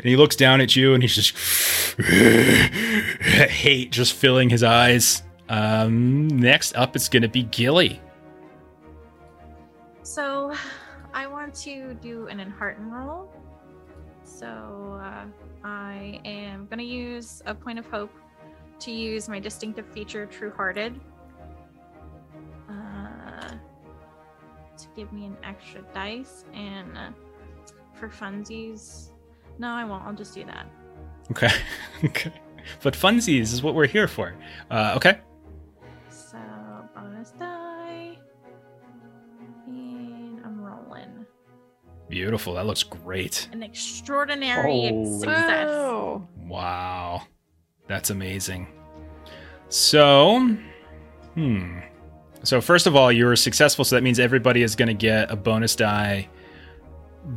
[0.04, 1.36] he looks down at you and he's just
[2.02, 5.24] hate just filling his eyes.
[5.50, 8.00] Um, next up, it's gonna be Gilly.
[10.04, 10.54] So
[11.14, 13.30] I want to do an enhearten roll.
[14.24, 15.26] So uh,
[15.64, 18.12] I am going to use a point of hope
[18.80, 21.00] to use my distinctive feature, True Hearted,
[22.70, 23.50] uh,
[24.78, 26.46] to give me an extra dice.
[26.54, 27.10] And uh,
[27.94, 29.10] for funsies,
[29.58, 30.04] no, I won't.
[30.04, 30.68] I'll just do that.
[31.32, 31.50] Okay.
[32.06, 32.34] okay.
[32.82, 34.36] But funsies is what we're here for.
[34.72, 35.20] Uh, okay.
[36.10, 36.38] So
[36.96, 38.18] bonus die.
[39.68, 41.26] And I'm rolling.
[42.10, 42.54] Beautiful.
[42.54, 43.50] That looks great.
[43.52, 45.20] An extraordinary Holy.
[45.20, 46.22] success.
[46.48, 47.24] Wow.
[47.88, 48.68] That's amazing.
[49.70, 50.40] So,
[51.36, 51.80] hmm.
[52.44, 53.86] So, first of all, you were successful.
[53.86, 56.28] So that means everybody is going to get a bonus die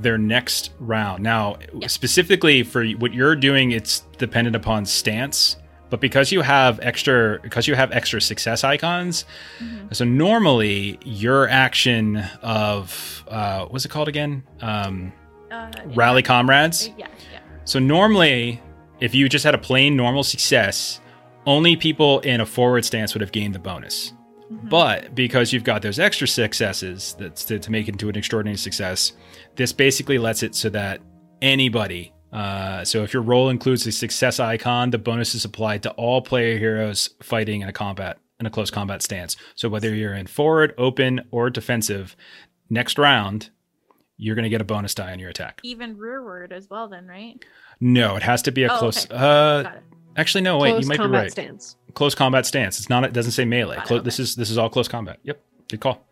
[0.00, 1.22] their next round.
[1.22, 1.86] Now, Yeah.
[1.86, 5.56] specifically for what you're doing, it's dependent upon stance.
[5.90, 9.24] But because you have extra, because you have extra success icons,
[9.62, 9.94] Mhm.
[9.94, 14.42] so normally your action of uh, what's it called again?
[14.60, 15.12] Um,
[15.52, 16.90] Uh, rally comrades.
[16.98, 17.38] Yeah, yeah.
[17.64, 18.60] So normally,
[19.00, 21.00] if you just had a plain normal success,
[21.46, 24.12] only people in a forward stance would have gained the bonus.
[24.50, 24.70] Mhm.
[24.70, 28.56] But because you've got those extra successes that's to, to make it into an extraordinary
[28.56, 29.12] success,
[29.56, 31.00] this basically lets it so that
[31.42, 32.12] anybody.
[32.32, 36.20] Uh, so if your role includes a success icon, the bonus is applied to all
[36.20, 39.36] player heroes fighting in a combat in a close combat stance.
[39.54, 42.14] So whether you're in forward, open, or defensive,
[42.68, 43.50] next round
[44.18, 45.60] you're going to get a bonus die on your attack.
[45.62, 47.34] even rearward as well, then, right?
[47.80, 49.06] No, it has to be a Oh, close.
[49.06, 49.14] okay.
[49.14, 49.82] Uh, Got it.
[50.16, 50.58] actually, no.
[50.58, 51.30] Wait, Close you might be right.
[51.30, 51.76] stance.
[51.94, 52.78] Close combat stance.
[52.78, 53.04] It's not.
[53.04, 53.76] It doesn't say melee.
[53.76, 54.04] Got it, Clo- okay.
[54.04, 55.18] This is this is all close combat.
[55.24, 55.42] Yep.
[55.68, 56.06] Good call.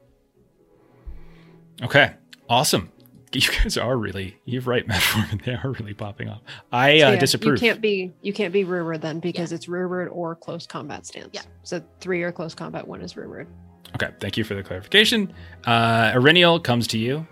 [1.83, 2.15] Okay.
[2.49, 2.91] Awesome.
[3.35, 4.37] You guys are really.
[4.45, 5.45] You're right, Metformin.
[5.45, 6.41] They are really popping off.
[6.71, 7.61] I So uh, yeah, disapprove.
[7.61, 11.31] You can't be you can't be rearward then because it's rearward or close combat stance.
[11.33, 11.43] Yeah.
[11.65, 13.49] So three are close combat, one is rearward.
[13.97, 14.13] Okay.
[14.21, 15.35] Thank you for the clarification.
[15.67, 17.27] Uh, Eryniel comes to you.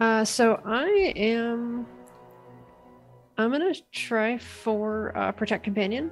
[0.00, 1.86] Uh, so I am.
[3.36, 6.10] I'm gonna try for uh, protect companion,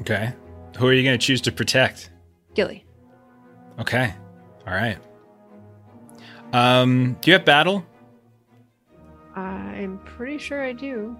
[0.00, 0.32] Okay.
[0.76, 2.12] Who are you going to choose to protect?
[2.54, 2.84] Gilly.
[3.80, 4.14] Okay.
[4.66, 4.98] All right.
[6.52, 7.84] Um, do you have battle?
[9.34, 11.16] I'm pretty sure I do.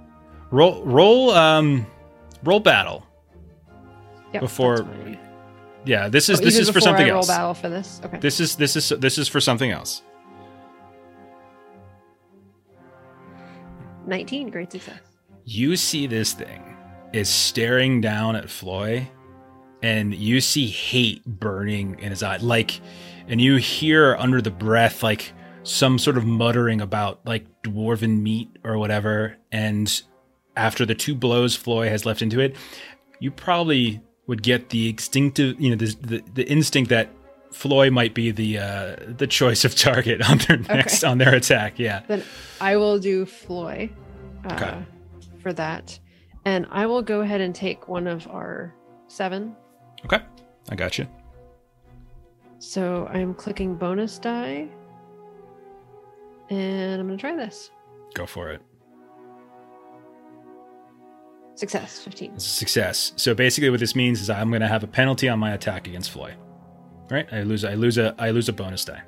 [0.51, 1.87] Roll roll um
[2.45, 3.05] roll battle.
[4.33, 4.87] Yep, Before-.
[5.85, 7.29] Yeah, this is Oh, this is for something I roll else.
[7.29, 8.01] battle for this.
[8.05, 8.19] Okay.
[8.19, 10.03] This is this is this is for something else.
[14.09, 15.01] 19, great success.
[15.45, 16.77] You see this thing
[17.13, 19.09] is staring down at Floi,
[19.83, 22.81] and you see hate burning in his eye, like,
[23.29, 25.33] and you hear under the breath like
[25.63, 29.37] some sort of muttering about like dwarven meat or whatever.
[29.53, 30.03] And
[30.57, 32.57] after the two blows Floi has left into it,
[33.21, 37.11] you probably would get the instinctive, you know, the the, the instinct that
[37.59, 41.77] Floi might be the uh, the choice of target on their next on their attack.
[41.77, 42.03] Yeah.
[42.07, 42.23] Then
[42.61, 43.91] I will do Floi
[44.45, 44.79] uh, Okay.
[45.43, 45.99] for that.
[46.45, 48.73] And I will go ahead and take one of our
[49.09, 49.57] seven.
[50.05, 50.21] Okay.
[50.71, 51.09] I got you.
[52.61, 54.69] So I'm clicking bonus die.
[56.51, 57.73] And I'm going to try this.
[58.15, 58.63] Go for it.
[61.57, 62.39] Success, 15.
[62.39, 63.13] Success.
[63.17, 65.89] So basically, what this means is I'm going to have a penalty on my attack
[65.89, 66.13] against
[67.09, 67.17] Floi.
[67.17, 67.33] Right?
[67.33, 67.65] I lose.
[67.65, 68.15] I lose a.
[68.19, 69.03] I lose a bonus die.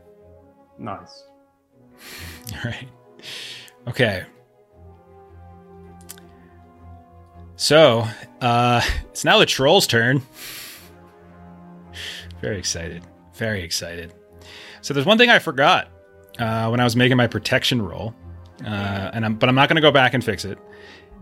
[0.79, 1.25] Nice.
[2.55, 2.89] All right.
[3.89, 4.25] Okay.
[7.57, 8.07] So
[8.41, 10.23] uh, it's now the troll's turn.
[12.41, 13.03] Very excited.
[13.35, 14.15] Very excited.
[14.81, 15.89] So there's one thing I forgot
[16.39, 18.15] uh, when I was making my protection roll,
[18.65, 20.59] uh, and I'm, but I'm not going to go back and fix it.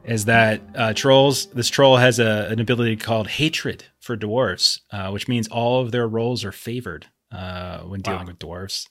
[0.09, 1.47] Is that uh, trolls?
[1.47, 5.93] This troll has a, an ability called hatred for dwarves, uh, which means all of
[5.93, 8.26] their rolls are favored uh, when dealing Wow.
[8.26, 8.89] with dwarves.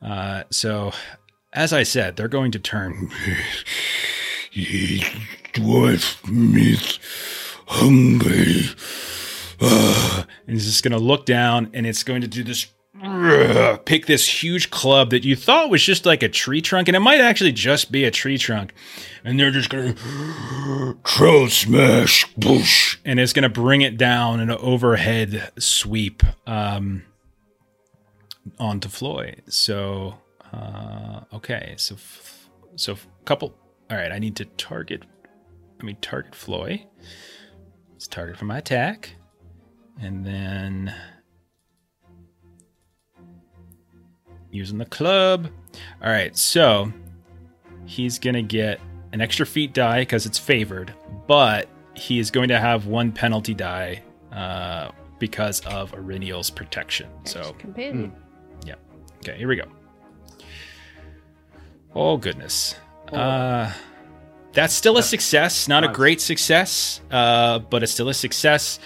[0.00, 0.92] Uh, so,
[1.52, 3.10] as I said, they're going to turn
[5.52, 6.98] dwarf meat
[7.66, 8.62] hungry.
[9.60, 12.66] Uh, and he's just going to look down and it's going to do this
[13.84, 17.00] pick this huge club that you thought was just like a tree trunk and it
[17.00, 18.72] might actually just be a tree trunk
[19.24, 19.94] and they're just to
[21.04, 27.02] troll smash bush and it's to bring it down in an overhead sweep um
[28.58, 29.36] onto Floi.
[29.48, 30.14] So,
[30.52, 33.54] uh, okay, so f- so f- couple.
[33.90, 35.04] All right, I need to target.
[35.76, 36.86] Let me target Floi.
[37.92, 39.14] Let's target for my attack,
[40.00, 40.94] and then
[44.50, 45.48] using the club.
[46.02, 46.92] All right, so
[47.86, 48.80] he's gonna get
[49.12, 50.94] an extra feet die because it's favored,
[51.26, 54.02] but he is going to have one penalty die
[54.32, 57.08] uh, because of Eryniel's protection.
[57.24, 58.12] So companion.
[58.64, 58.74] Yeah.
[59.18, 59.64] Okay, here we go.
[61.94, 62.76] Oh goodness.
[63.12, 63.72] Uh
[64.52, 68.80] that's still a success, not a great success, uh, but it's still a success.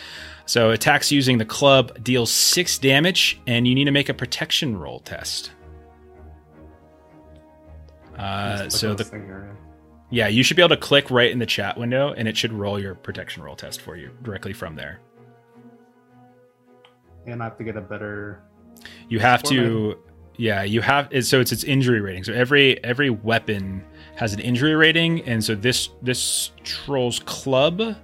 [0.46, 4.76] So attacks using the club deals six damage, and you need to make a protection
[4.76, 5.52] roll test.
[8.18, 9.48] Uh, so the
[10.10, 12.52] yeah, you should be able to click right in the chat window, and it should
[12.52, 15.00] roll your protection roll test for you directly from there.
[17.26, 18.42] and I have to get a better.
[19.08, 19.96] You have to,
[20.36, 21.08] yeah, you have.
[21.12, 22.24] it- So it's its injury rating.
[22.24, 23.84] So every every weapon
[24.16, 27.96] has an injury rating, and so this this troll's club.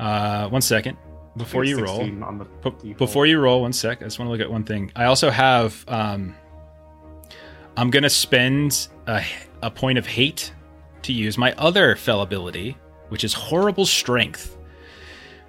[0.00, 0.96] Uh, one second
[1.38, 2.00] before you roll.
[2.24, 4.02] on the P- before you roll, one sec.
[4.02, 4.92] I just want to look at one thing.
[4.94, 5.84] I also have.
[5.88, 6.34] Um,
[7.76, 9.22] I'm gonna spend a,
[9.62, 10.52] a point of hate
[11.02, 12.76] to use my other fell ability,
[13.08, 14.56] which is horrible strength.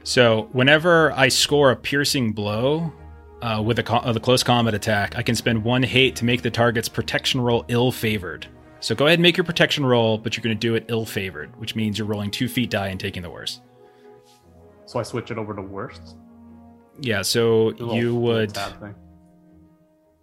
[0.04, 2.94] So whenever I score a piercing blow
[3.42, 6.26] uh, with a, co- uh, the close combat attack, I can spend one hate to
[6.26, 8.48] make the target's protection roll ill favored.
[8.80, 11.06] So go ahead and make your protection roll, but you're going to do it ill
[11.06, 13.62] favored, which means you're rolling two feet die and taking the worst.
[14.90, 16.16] So I switch it over to worst.
[17.00, 18.58] Yeah, so little- you would.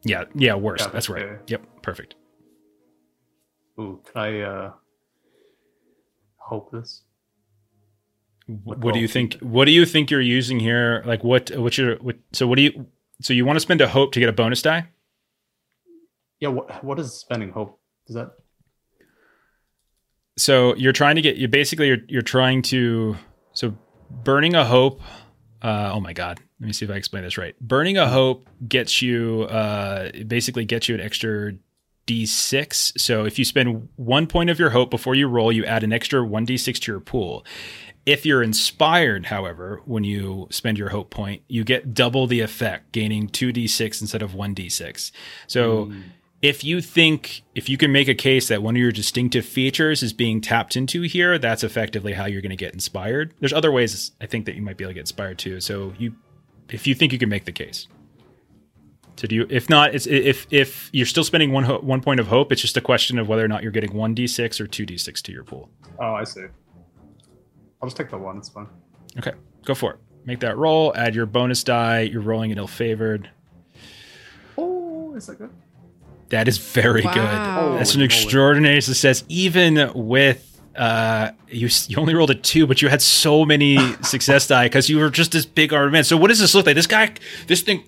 [0.03, 0.81] Yeah, yeah, worse.
[0.81, 1.23] Yeah, That's right.
[1.23, 1.43] okay.
[1.47, 2.17] Yep, perfect.
[3.79, 4.73] Ooh, can I uh
[6.39, 7.05] hope this?
[8.65, 9.35] What, With do you think?
[9.35, 11.05] What do you think you're using here?
[11.07, 11.53] Like what?
[11.57, 11.95] What's your?
[11.99, 12.87] What, so what do you?
[13.23, 14.89] So you want to spend a hope to get a bonus die?
[16.41, 17.79] Yeah, what what is spending hope?
[18.09, 18.33] Does that
[20.37, 21.37] So you're trying to get.
[21.37, 23.17] You basically you're you're trying to.
[23.53, 23.77] So
[24.11, 25.01] burning a hope.
[25.63, 26.41] Uh, oh my god.
[26.61, 27.59] Let me see if I explain this right.
[27.61, 29.43] Burning a hope gets you.
[29.51, 31.53] Uh, basically gets you an extra
[32.07, 32.99] d6.
[33.01, 35.93] So if you spend one point of your hope before you roll, you add an
[35.93, 37.45] extra one d6 to your pool.
[38.05, 42.93] If you're inspired, however, when you spend your hope point, you get double the effect,
[42.93, 45.11] gaining 2d6 instead of 1d6.
[45.49, 46.03] So Mm,
[46.43, 50.03] if you think if you can make a case that one of your distinctive features
[50.03, 53.35] is being tapped into here, that's effectively how you're going to get inspired.
[53.41, 55.61] There's other ways I think that you might be able to get inspired too.
[55.61, 56.15] So you
[56.69, 57.89] if you think you can make the case.
[59.17, 62.21] So do you if not it's if if you're still spending one ho- one point
[62.21, 65.23] of hope, it's just a question of whether or not you're getting 1d6 or 2d6
[65.23, 65.71] to your pool.
[65.99, 66.45] Oh, I see.
[67.81, 68.37] I'll just take the one.
[68.37, 68.67] It's fine.
[69.19, 69.33] Okay,
[69.65, 69.99] go for it.
[70.27, 73.31] Make that roll, add your bonus die, you're rolling it ill favored.
[74.59, 75.51] Oh, is that good?
[76.31, 77.13] That is very Wow.
[77.15, 77.79] good.
[77.81, 79.23] That's an extraordinary success.
[79.29, 80.43] Even with
[80.75, 84.91] uh, you, you only rolled a two, but you had so many success die because
[84.91, 86.05] you were just this big armed man.
[86.05, 86.75] So what does this look like?
[86.75, 87.13] This guy,
[87.47, 87.83] this thing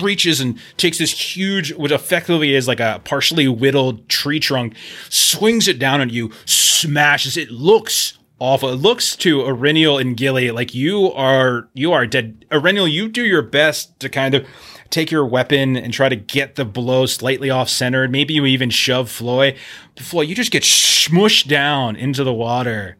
[0.00, 4.74] reaches and takes this huge, what effectively is like a partially whittled tree trunk,
[5.08, 7.36] swings it down on you, smashes.
[7.36, 8.68] It looks awful.
[8.70, 12.44] It looks to Eryniel and Gilly like you are you are dead.
[12.50, 14.46] Eryniel, you do your best to kind of
[14.90, 18.10] take your weapon and try to get the blow slightly off centered.
[18.10, 19.56] Maybe you even shove Floi.
[19.94, 22.96] But Floi, you just get smushed down into the water.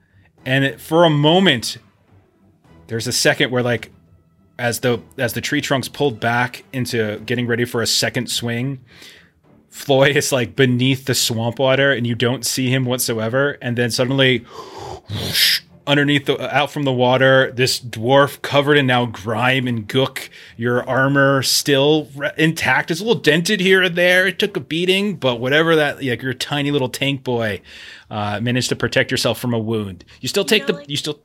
[0.46, 1.78] And it, for a moment,
[2.86, 3.92] there's a second where like
[4.58, 8.80] as the as the tree trunks pulled back into getting ready for a second swing,
[9.68, 13.58] Floi is like beneath the swamp water and you don't see him whatsoever.
[13.60, 14.38] And then suddenly
[15.08, 20.28] whoosh, underneath the out from the water, this dwarf covered in now grime and gook,
[20.56, 22.90] your armor still re- intact.
[22.90, 24.26] It's a little dented here and there.
[24.26, 27.60] It took a beating, but whatever that like your tiny little tank boy
[28.10, 30.04] uh, managed to protect yourself from a wound.
[30.20, 31.20] You still take know, the like- you still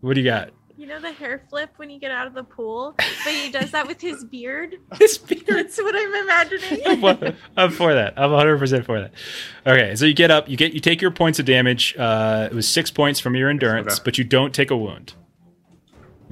[0.00, 0.50] what do you got?
[0.90, 3.70] You know the hair flip when you get out of the pool, but he does
[3.70, 4.74] that with his beard.
[4.98, 5.44] His beard.
[5.46, 6.80] That's what I'm imagining.
[6.86, 8.14] I'm for- I'm for that.
[8.16, 9.12] I'm 100 percent for that.
[9.64, 11.94] Okay, so you get up, you get you take your points of damage.
[11.96, 14.02] Uh, it was six points from your endurance, Okay.
[14.04, 15.14] but you don't take a wound.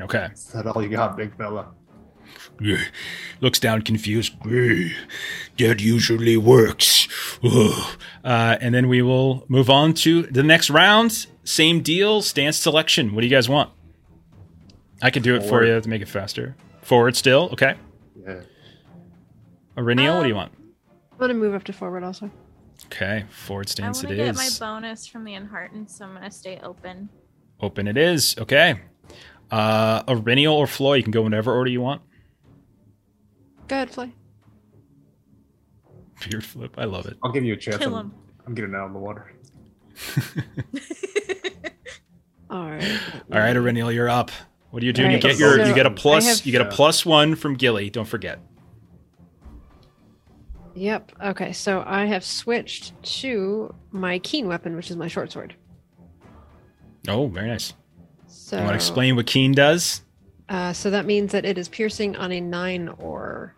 [0.01, 0.27] Okay.
[0.33, 1.69] Is that all you got, big fella?
[3.41, 4.35] Looks down confused.
[5.59, 7.07] That usually works.
[7.45, 11.29] Uh, and then we will move on to the next round.
[11.45, 12.23] Same deal.
[12.23, 13.15] Stance selection.
[13.15, 13.71] What do you guys want?
[15.03, 16.57] I can do it for you to make it faster.
[16.83, 17.51] Forward still.
[17.53, 17.77] Okay.
[18.27, 18.41] Yeah.
[19.77, 20.53] Eryniel, what do you Um, want?
[21.13, 22.31] I'm gonna move up to forward also.
[22.87, 23.25] Okay.
[23.31, 24.59] Forward I stance want it to get my is.
[24.59, 27.09] bonus from the unheartened, so I'm gonna stay open.
[27.61, 28.37] Open it is.
[28.39, 28.81] Okay.
[29.51, 32.03] Uh, Eryniel or Floi, you can go in whatever order you want.
[33.67, 34.13] Go ahead, Fly.
[36.29, 36.75] Beard flip.
[36.79, 37.17] I love it.
[37.23, 37.79] I'll give you a chance.
[37.79, 38.15] Kill I'm, him.
[38.47, 39.33] I'm getting out of the water.
[42.51, 43.01] All right.
[43.33, 44.31] All right, Eryniel, you're up.
[44.71, 45.05] What do you do?
[45.05, 47.35] All you get your so you get a plus have- you get a plus one
[47.35, 47.89] from Gilly.
[47.91, 48.39] Don't forget.
[50.75, 51.13] Yep.
[51.25, 51.53] Okay.
[51.53, 55.55] So I have switched to my keen weapon, which is my short sword.
[57.09, 57.73] Oh, very nice.
[58.27, 60.03] So You want to explain what Keen does?
[60.49, 63.55] Uh, so that means that it is piercing on a nine or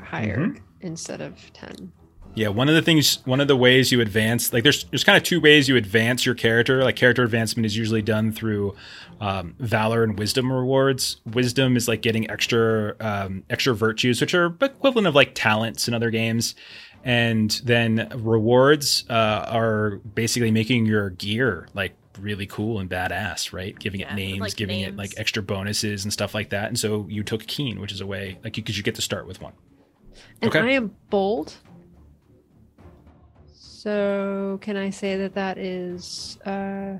[0.00, 0.60] higher Mhm.
[0.80, 1.92] instead of ten.
[2.34, 5.16] Yeah, one of the things, one of the ways you advance, like there's there's kind
[5.16, 6.82] of two ways you advance your character.
[6.84, 8.76] Like character advancement is usually done through
[9.20, 11.20] um, valor and wisdom rewards.
[11.26, 15.94] Wisdom is like getting extra um, extra virtues, which are equivalent of like talents in
[15.94, 16.54] other games.
[17.02, 23.76] And then rewards uh, are basically making your gear like really cool and badass, right?
[23.78, 26.68] Giving it names, like giving it like extra bonuses and stuff like that.
[26.68, 29.26] And so you took keen, which is a way like because you get to start
[29.26, 29.54] with one.
[30.42, 30.60] And Okay.
[30.60, 31.56] I am bold.
[33.80, 36.98] So can I say that that is uh,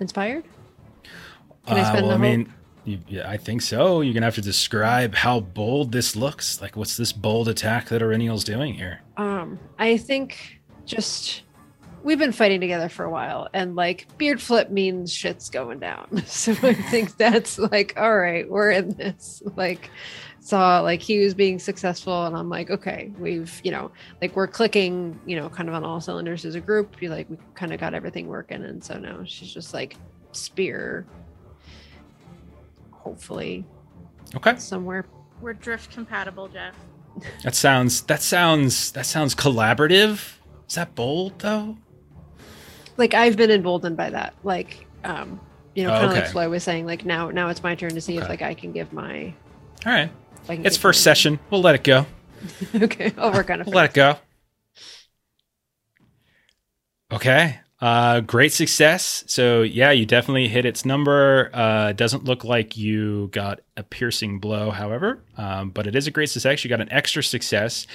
[0.00, 0.42] inspired?
[1.64, 2.52] Can I Uh, spend well, the I mean,
[2.84, 4.00] you, yeah, I think so.
[4.00, 6.60] You're gonna have to describe how bold this looks.
[6.60, 9.00] Like, what's this bold attack that Eryniel's doing here?
[9.16, 11.44] Um, I think just
[12.02, 16.20] we've been fighting together for a while, and like beard flip means shit's going down.
[16.26, 19.40] So I think that's like, all right, we're in this.
[19.54, 19.88] Like,
[20.46, 23.90] saw like he was being successful, and I'm like, okay, we've you know,
[24.22, 27.02] like we're clicking, you know, kind of on all cylinders as a group.
[27.02, 29.96] You like we kind of got everything working, and so now she's just like
[30.32, 31.04] spear.
[32.92, 33.64] Hopefully,
[34.34, 34.56] Okay.
[34.56, 35.06] somewhere.
[35.40, 36.74] We're drift compatible, Jeff.
[37.44, 40.34] That sounds that sounds that sounds collaborative.
[40.68, 41.76] Is that bold though?
[42.96, 44.34] Like I've been emboldened by that.
[44.42, 45.40] Like, um,
[45.74, 46.20] you know, Oh, kind of okay.
[46.22, 46.86] like Flo was saying.
[46.86, 49.32] Like now, now it's my turn to see if like I can give my.
[49.84, 50.10] All right.
[50.46, 51.40] If I can It's first session.
[51.50, 52.06] We'll let it go.
[52.76, 53.66] okay, I'll work on it.
[53.66, 54.16] We'll let it go.
[57.12, 57.58] Okay.
[57.78, 59.22] Uh, great success.
[59.26, 61.50] So yeah, you definitely hit its number.
[61.52, 66.10] Uh, doesn't look like you got a piercing blow, however, um, but it is a
[66.10, 66.64] great success.
[66.64, 67.86] You got an extra success.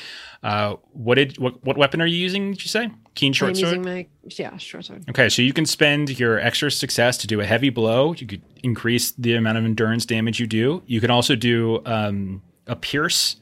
[0.43, 2.51] Uh, what did what what weapon are you using?
[2.51, 3.77] Did you say keen short I'm sword?
[3.77, 5.03] using my yeah short sword.
[5.09, 8.13] Okay, so you can spend your extra success to do a heavy blow.
[8.13, 10.83] You could increase the amount of endurance damage you do.
[10.85, 13.37] You can also do um, a pierce.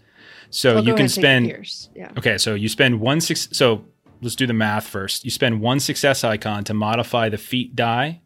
[0.52, 1.48] So I'll you can spend.
[1.48, 1.90] Pierce.
[1.94, 2.11] Yeah.
[2.18, 3.49] Okay, so you spend one six.
[3.52, 3.84] So
[4.21, 5.23] let's do the math first.
[5.25, 8.21] You spend one success icon to modify the feat die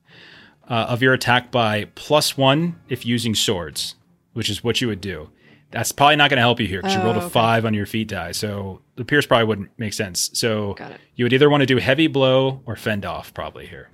[0.70, 3.96] uh, of your attack by plus one if using swords,
[4.34, 5.30] which is what you would do.
[5.72, 7.30] That's probably not going to help you here because you Oh, rolled a okay.
[7.30, 8.32] five on your feat die.
[8.32, 10.30] So the pierce probably wouldn't make sense.
[10.34, 10.76] So
[11.16, 13.90] you would either want to do heavy blow or fend off probably here.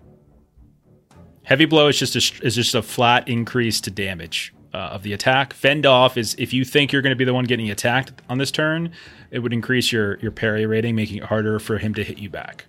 [1.43, 5.14] Heavy blow is just a is just a flat increase to damage uh, of the
[5.14, 5.54] attack.
[5.54, 8.38] Fend off is if you think you're going to be the one getting attacked on
[8.38, 8.91] this turn,
[9.32, 12.30] it would increase your your parry rating, making it harder for him to hit you
[12.30, 12.66] back.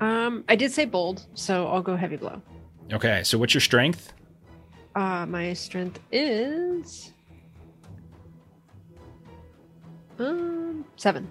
[0.00, 2.42] Um, I did say bold, so I'll go heavy blow.
[2.92, 4.12] Okay, so what's your strength?
[4.94, 7.12] Uh, my strength is
[10.18, 11.28] um seven.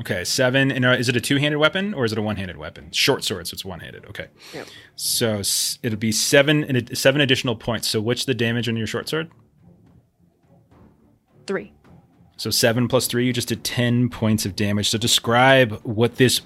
[0.00, 0.72] Okay, seven.
[0.72, 2.90] And uh, is it a two handed weapon or is it a one handed weapon?
[2.90, 4.06] Short sword, so it's one handed.
[4.06, 4.28] Okay.
[4.54, 4.66] Yep.
[4.96, 5.42] So
[5.82, 7.88] it'll be seven and seven additional points.
[7.88, 9.30] So what's the damage on your short sword?
[11.46, 11.72] Three.
[12.36, 14.88] So seven plus three, you just did 10 points of damage.
[14.88, 16.40] So describe what this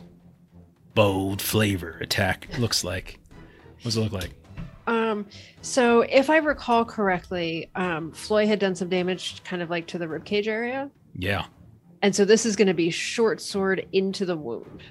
[0.94, 3.20] bold flavor attack looks like.
[3.76, 4.30] What does it look like?
[4.86, 5.26] Um,
[5.62, 9.98] so if I recall correctly, um, Floi had done some damage, kind of like to
[9.98, 11.46] the ribcage area, Yeah.
[12.04, 14.82] And so this is going to be short sword into the wound.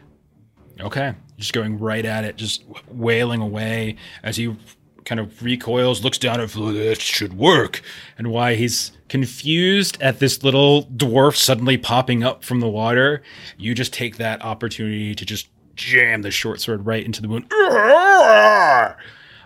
[0.79, 1.13] Okay.
[1.37, 4.57] Just going right at it, just wailing away as he
[5.05, 7.83] kind of recoils, looks down at Flo, That should work.
[8.17, 13.21] And why he's confused at this little dwarf suddenly popping up from the water.
[13.59, 17.45] You just take that opportunity to just jam the short sword right into the wound.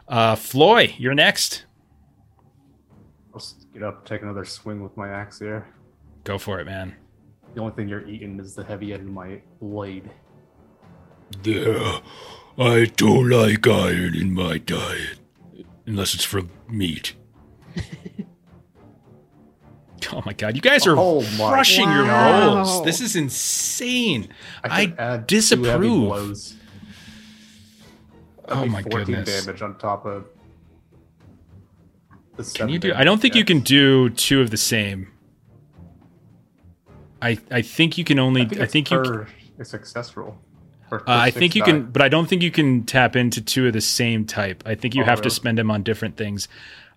[0.08, 1.66] Uh, Floi, you're next.
[3.36, 5.68] I'll get up, take another swing with my axe here.
[6.24, 6.96] Go for it, man.
[7.58, 10.12] The only thing you're eating is the heavy end of my blade.
[11.44, 12.02] Yeah,
[12.56, 15.18] I don't like iron in my diet.
[15.88, 17.16] Unless it's from meat.
[20.14, 22.56] Oh my god, you guys are Oh crushing your Wow.
[22.58, 22.86] rolls.
[22.86, 24.30] This is insane.
[24.64, 26.08] I, could add two heavy disapprove.
[26.08, 26.56] blows.
[28.48, 29.46] That'd Oh my 14 goodness.
[29.46, 30.26] damage on top of.
[32.38, 32.94] The Can you do?
[32.94, 35.12] I don't think you can do two of the same.
[37.22, 38.42] I I think you can only.
[38.42, 39.00] I I think, think, you.
[39.00, 39.28] it's can- per
[39.60, 40.38] a success roll.
[40.90, 43.74] Uh, I think you can, but I don't think you can tap into two of
[43.74, 44.64] the same type.
[44.66, 46.48] I think you Oh, have to spend them on different things.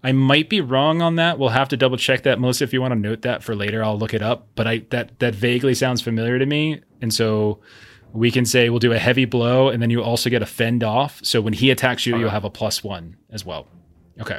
[0.05, 1.41] I might be wrong on that.
[1.41, 2.63] We'll have to double check that, Melissa.
[2.65, 4.47] If you want to note that for later, I'll look it up.
[4.55, 7.59] But I that that vaguely sounds familiar to me, and so
[8.13, 10.85] we can say we'll do a heavy blow, and then you also get a fend
[10.85, 11.19] off.
[11.25, 12.21] So when he attacks you, Okay.
[12.21, 13.67] you'll have a plus one as well.
[14.21, 14.39] Okay.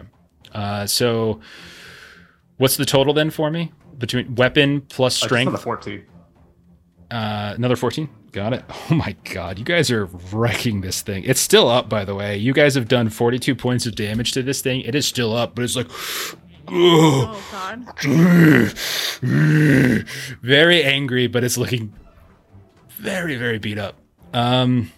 [0.54, 1.42] Uh, so
[2.58, 3.72] what's the total then for me
[4.02, 5.52] between weapon plus just on strength?
[5.54, 6.06] the 14.
[7.10, 8.10] Uh, another 14.
[8.32, 8.64] Got it.
[8.92, 11.24] Oh my god, you guys are wrecking this thing.
[11.24, 12.36] It's still up, by the way.
[12.38, 14.82] You guys have done 42 points of damage to this thing.
[14.82, 15.88] It is still up, but it's like,
[16.68, 18.78] Oh god.
[20.42, 21.94] very angry, but it's looking
[22.98, 23.96] very, very beat up.
[24.34, 24.92] Um,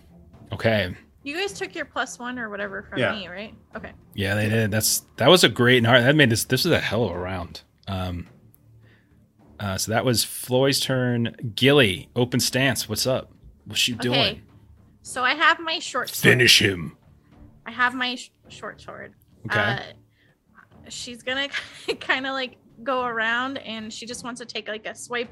[0.52, 0.96] okay.
[1.24, 3.14] You guys took your plus one or whatever from Yeah.
[3.14, 3.54] me, right?
[3.76, 3.92] Okay.
[4.14, 4.72] Yeah, they did.
[4.72, 6.04] That's that was a great and hard.
[6.04, 6.44] That made this.
[6.44, 7.62] This is a hell of a round.
[7.88, 8.28] Um.
[9.60, 11.36] Uh, so that was Floi's turn.
[11.56, 12.90] Gilly, open stance.
[12.90, 13.32] What's up?
[13.66, 14.20] What's she doing?
[14.20, 14.42] Okay.
[15.04, 16.32] So I have my short sword.
[16.32, 16.98] Finish him.
[17.66, 19.14] I have my sh- short sword.
[19.46, 19.60] Okay.
[19.60, 19.80] Uh,
[20.90, 21.48] she's gonna
[22.00, 25.30] kind of like go around, and she just wants to take like a swipe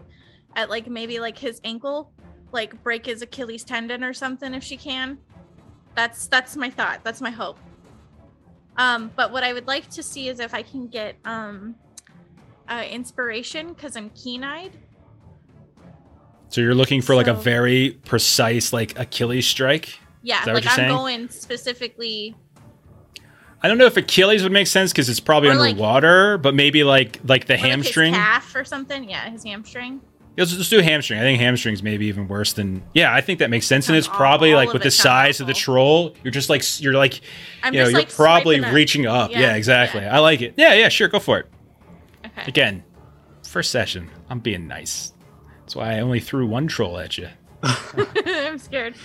[0.55, 2.11] at like maybe like his ankle,
[2.51, 5.17] like break his Achilles tendon or something if she can.
[5.95, 7.03] That's that's my thought.
[7.03, 7.57] That's my hope.
[8.77, 11.75] Um, but what I would like to see is if I can get um
[12.71, 14.71] uh, inspiration because I'm keen-eyed.
[16.49, 19.99] So you're looking for like a very precise like Achilles strike.
[20.21, 20.89] Yeah, Is that what like I'm saying?
[20.89, 22.35] going specifically.
[23.63, 26.53] I don't know if Achilles would make sense because it's probably Or, like- underwater, but
[26.55, 28.13] maybe like like the or, like, his hamstring.
[28.13, 29.09] calf or something.
[29.09, 30.01] Yeah, his hamstring.
[30.37, 31.19] Let's just do hamstring.
[31.19, 33.13] I think hamstrings maybe even worse than yeah.
[33.13, 34.57] I think that makes sense, and it's probably awful.
[34.57, 37.19] like All with the size of the troll, you're just like you're like
[37.63, 38.73] I'm you know, you're like probably swiping up.
[38.75, 39.31] reaching up.
[39.31, 40.01] Yeah, Yeah, exactly.
[40.01, 40.15] yeah.
[40.15, 40.53] I like it.
[40.57, 41.47] Yeah, yeah, sure, go for it.
[42.41, 42.49] Okay.
[42.49, 42.83] Again,
[43.47, 44.09] first session.
[44.29, 45.13] I'm being nice.
[45.59, 47.29] That's why I only threw one troll at you.
[47.63, 48.95] I'm scared.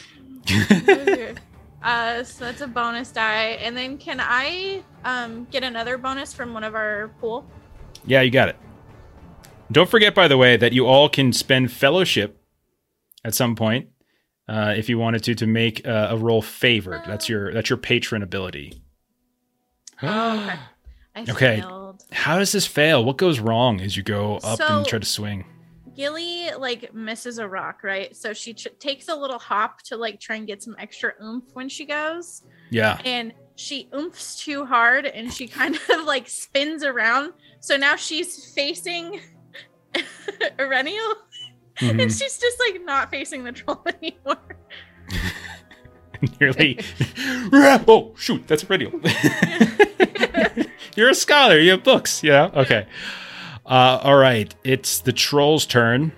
[1.82, 6.52] Uh, so that's a bonus die, and then can I um get another bonus from
[6.52, 7.46] one of our pool?
[8.04, 8.56] Yeah, you got it.
[9.70, 12.42] Don't forget, by the way, that you all can spend fellowship
[13.24, 13.88] at some point
[14.48, 17.02] uh, if you wanted to to make uh, a roll favored.
[17.06, 18.82] That's your that's your patron ability.
[20.02, 20.58] Oh, okay.
[21.14, 21.62] I Okay.
[22.16, 23.04] How does this fail?
[23.04, 25.44] What goes wrong as you go up So- and try to swing?
[25.94, 28.14] Gilly like misses a rock, right?
[28.14, 31.44] So she ch- takes a little hop to like try and get some extra oomph
[31.54, 32.98] when she goes, Yeah.
[33.06, 37.32] and she oomphs too hard, and she kind of like spins around.
[37.60, 39.20] So now she's facing
[40.58, 41.14] Eryniel,
[41.80, 42.18] and Mhm.
[42.18, 44.36] she's just like not facing the troll anymore.
[46.40, 46.78] Nearly.
[47.54, 48.46] oh shoot!
[48.48, 48.90] That's radio.
[50.96, 51.58] You're a scholar.
[51.58, 52.22] You have books.
[52.22, 52.50] Yeah.
[52.54, 52.86] Okay.
[53.64, 54.54] Uh, all right.
[54.64, 56.12] It's the troll's turn.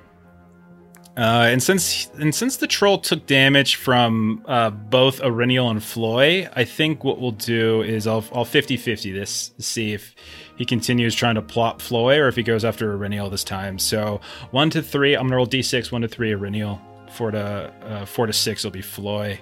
[1.16, 6.48] Uh, and since and since the troll took damage from uh, both Eryniel and Floi,
[6.54, 10.14] I think what we'll do is I'll I'll 50-50 this to see if
[10.56, 13.80] he continues trying to plop Floi or if he goes after Eryniel this time.
[13.80, 14.20] So
[14.52, 15.90] one to three, I'm gonna roll d6.
[15.90, 16.80] One to three, Eryniel.
[17.10, 19.40] Four to uh, four to six will be Floi.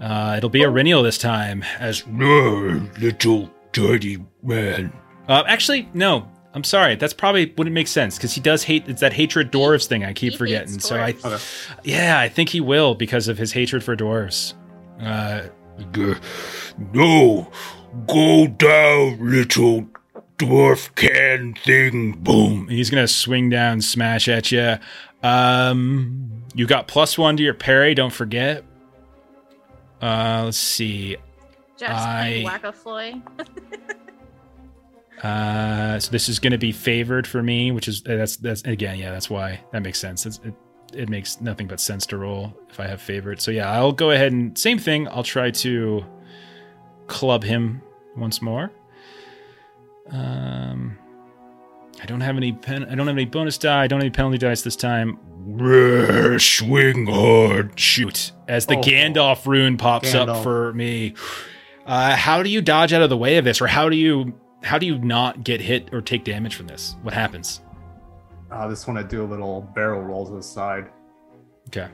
[0.00, 1.62] Uh, it'll be Eryniel this time.
[1.78, 3.48] As No, little
[3.86, 4.92] dirty man.
[5.28, 6.96] uh, actually, no, I'm sorry.
[6.96, 8.88] That's probably wouldn't make sense because he does hate.
[8.88, 10.04] It's that hatred dwarves thing.
[10.04, 10.80] I keep He forgetting.
[10.80, 11.14] So I.
[11.24, 11.38] Okay.
[11.84, 14.54] yeah, I think he will because of his hatred for dwarves.
[15.00, 15.42] Uh,
[16.92, 17.50] No,
[18.06, 19.86] go down, little
[20.38, 22.12] dwarf can thing.
[22.12, 22.68] Boom.
[22.68, 24.76] he's gonna swing down, smash at you.
[25.22, 27.94] Um, you got plus one to your parry.
[27.94, 28.64] Don't forget.
[30.00, 31.16] Uh, let's see.
[31.78, 33.20] Just I- whack a Floi.
[35.22, 38.96] Uh, so this is going to be favored for me, which is that's that's again,
[38.98, 40.24] yeah, that's why that makes sense.
[40.26, 40.54] It's, it
[40.94, 43.40] it makes nothing but sense to roll if I have favorite.
[43.40, 45.08] So yeah, I'll go ahead and same thing.
[45.08, 46.04] I'll try to
[47.08, 47.82] club him
[48.16, 48.70] once more.
[50.10, 50.96] Um,
[52.00, 52.84] I don't have any pen.
[52.84, 53.82] I don't have any bonus die.
[53.82, 55.18] I don't have any penalty dice this time.
[55.34, 57.78] Rare, swing hard.
[57.78, 58.30] Shoot!
[58.46, 58.82] As the Oh.
[58.82, 61.14] Gandalf rune pops up for me.
[61.88, 64.38] Uh, how do you dodge out of the way of this, or how do you
[64.62, 66.96] how do you not get hit or take damage from this?
[67.02, 67.60] What happens?
[68.50, 70.90] Uh, this one I do a little barrel roll to the side.
[71.68, 71.88] Okay.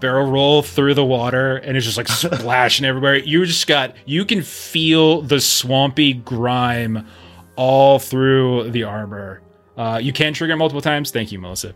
[0.00, 2.08] Barrel roll through the water and it's just like
[2.40, 3.16] splashing everywhere.
[3.16, 7.06] You just got you can feel the swampy grime
[7.56, 9.42] all through the armor.
[9.76, 11.10] Uh, you can trigger multiple times.
[11.10, 11.74] Thank you, Melissa.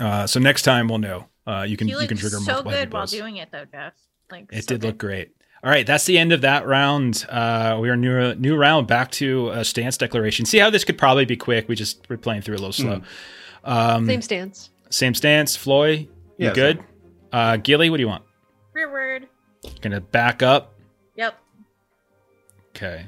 [0.00, 1.26] Uh, so next time we'll know.
[1.46, 3.92] Uh, you can You you can trigger so multiple good while doing it, though, Jeff.
[4.30, 4.86] Like It so did good.
[4.86, 5.32] look great.
[5.64, 7.24] All right, that's the end of that round.
[7.26, 10.44] Uh, we are new new round back to a stance declaration.
[10.44, 11.68] See how this could probably be quick.
[11.70, 13.00] We just we're playing through a little slow.
[13.64, 14.68] Um, Same stance.
[14.90, 15.56] same stance.
[15.56, 16.84] Floi, you Yeah, good?
[17.32, 18.24] Uh, Gilly, what do you want?
[18.74, 19.26] Rearward.
[19.80, 20.74] Gonna back up.
[21.16, 21.34] Yep.
[22.76, 23.06] Okay.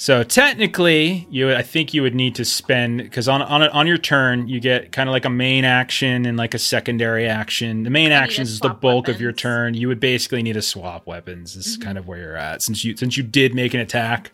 [0.00, 3.98] So technically, you I think you would need to spend because on on on your
[3.98, 7.82] turn you get kind of like a main action and like a secondary action.
[7.82, 9.74] The main I need to actions is the swap bulk of your turn.
[9.74, 11.56] You would basically need to swap weapons.
[11.56, 11.82] This is Mhm.
[11.82, 14.30] kind of where you're at since you since you did make an attack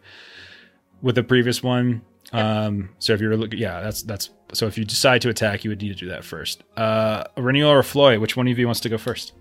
[1.01, 2.03] with the previous one.
[2.35, 5.71] Um, so if you're looking, yeah, that's that's so if you decide to attack, you
[5.71, 6.63] would need to do that first.
[6.77, 9.33] Uh, Reniel or Floi, which one of you wants to go first?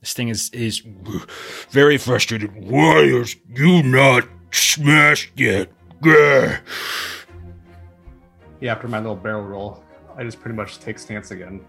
[0.00, 0.82] This thing is is
[1.70, 2.50] Very frustrated.
[2.56, 5.70] Why are you not smashed yet?
[6.02, 6.60] Grr.
[8.60, 9.84] Yeah, after my little barrel roll,
[10.16, 11.64] I just pretty much take stance again.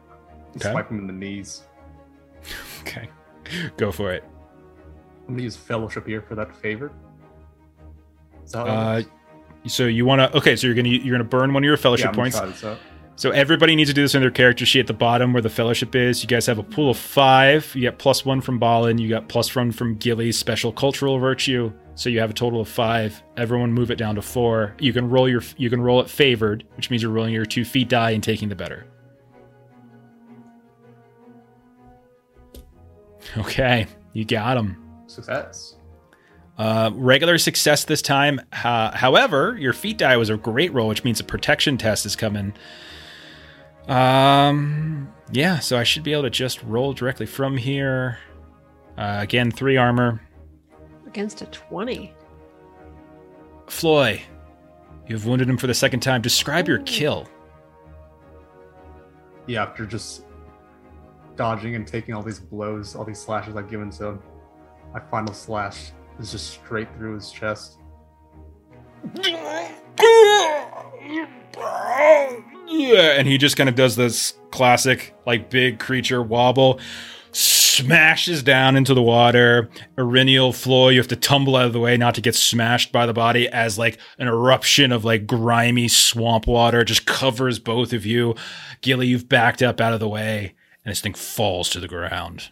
[0.58, 0.72] Okay.
[0.72, 1.64] Swipe him in the knees.
[2.82, 3.10] okay.
[3.78, 4.24] Go for it.
[5.28, 6.92] I'm gonna use fellowship here for that favor.
[8.52, 9.02] That Uh,
[9.68, 10.38] so you want to?
[10.38, 12.64] Okay, so you're gonna you're gonna burn one of your yeah, fellowship gonna points.
[13.22, 13.38] Try this out.
[13.38, 15.50] So everybody needs to do this in their character sheet at the bottom where the
[15.50, 16.22] fellowship is.
[16.24, 17.72] You guys have a pool of five.
[17.76, 18.98] You get plus one from Balin.
[18.98, 21.72] You got plus one from Gilly's special cultural virtue.
[21.96, 23.22] So you have a total of five.
[23.38, 24.76] Everyone move it down to four.
[24.80, 27.66] You can roll your you can roll it favored, which means you're rolling your two
[27.66, 28.88] feat die and taking the better.
[33.38, 34.78] Okay, you got him.
[35.08, 35.76] Success.
[36.58, 38.42] Uh, regular success this time.
[38.64, 42.16] Uh, however, your feat die was a great roll, which means a protection test is
[42.16, 42.54] coming.
[43.92, 48.20] Um, yeah, so I should be able to just roll directly from here.
[48.98, 50.22] Uh, again, three armor.
[51.06, 52.14] Against a 20.
[53.68, 54.22] Floi,
[55.08, 56.22] you have wounded him for the second time.
[56.22, 57.28] Describe your kill.
[59.46, 60.24] Yeah, after just
[61.36, 64.22] dodging and taking all these blows, all these slashes I've given to him,
[64.94, 67.80] my final slash is just straight through his chest.
[72.72, 76.80] "Yeah," and he just kind of does this classic like big creature wobble,
[77.32, 79.70] smashes down into the water.
[79.98, 83.06] Eryniel Floi, you have to tumble out of the way not to get smashed by
[83.06, 88.06] the body as like an eruption of like grimy swamp water just covers both of
[88.06, 88.36] you.
[88.82, 90.54] Gilly, you've backed up out of the way,
[90.84, 92.50] and this thing falls to the ground.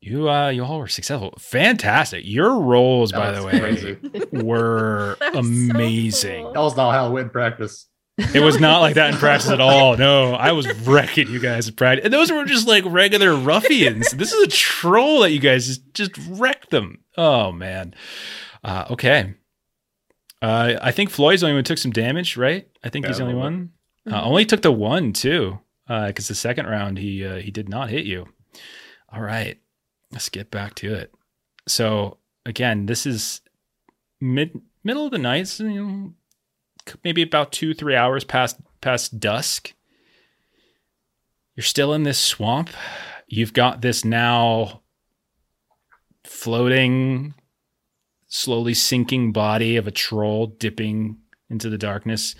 [0.00, 1.34] You uh you all were successful.
[1.38, 2.22] Fantastic.
[2.24, 3.96] Your rolls, That by the way, crazy.
[4.30, 6.44] were That was so amazing.
[6.44, 6.52] cool.
[6.52, 7.86] That was not how it went in practice.
[8.18, 9.96] It was not like that in practice at all.
[9.96, 12.04] No, I was wrecking you guys in practice.
[12.04, 14.10] And those were just like regular ruffians.
[14.12, 17.00] This is a troll that you guys just, just wrecked them.
[17.18, 17.94] Oh, man.
[18.64, 19.34] Uh, okay.
[20.40, 22.66] Uh, I think Floi's the only one who took some damage, right?
[22.82, 23.70] I think Yeah, he's the only little one.
[24.10, 27.90] Uh, only took the one, too, because the second round he uh, he did not
[27.90, 28.28] hit you.
[29.12, 29.58] All right.
[30.10, 31.12] Let's get back to it.
[31.68, 33.40] So, again, this is
[34.20, 36.12] mid middle of the night, so, you know,
[37.04, 39.72] maybe about two three hours past past dusk.
[41.54, 42.70] You're still in this swamp.
[43.28, 44.82] You've got this now
[46.24, 47.34] floating
[48.28, 51.18] slowly sinking body of a troll dipping
[51.48, 52.34] into the darkness.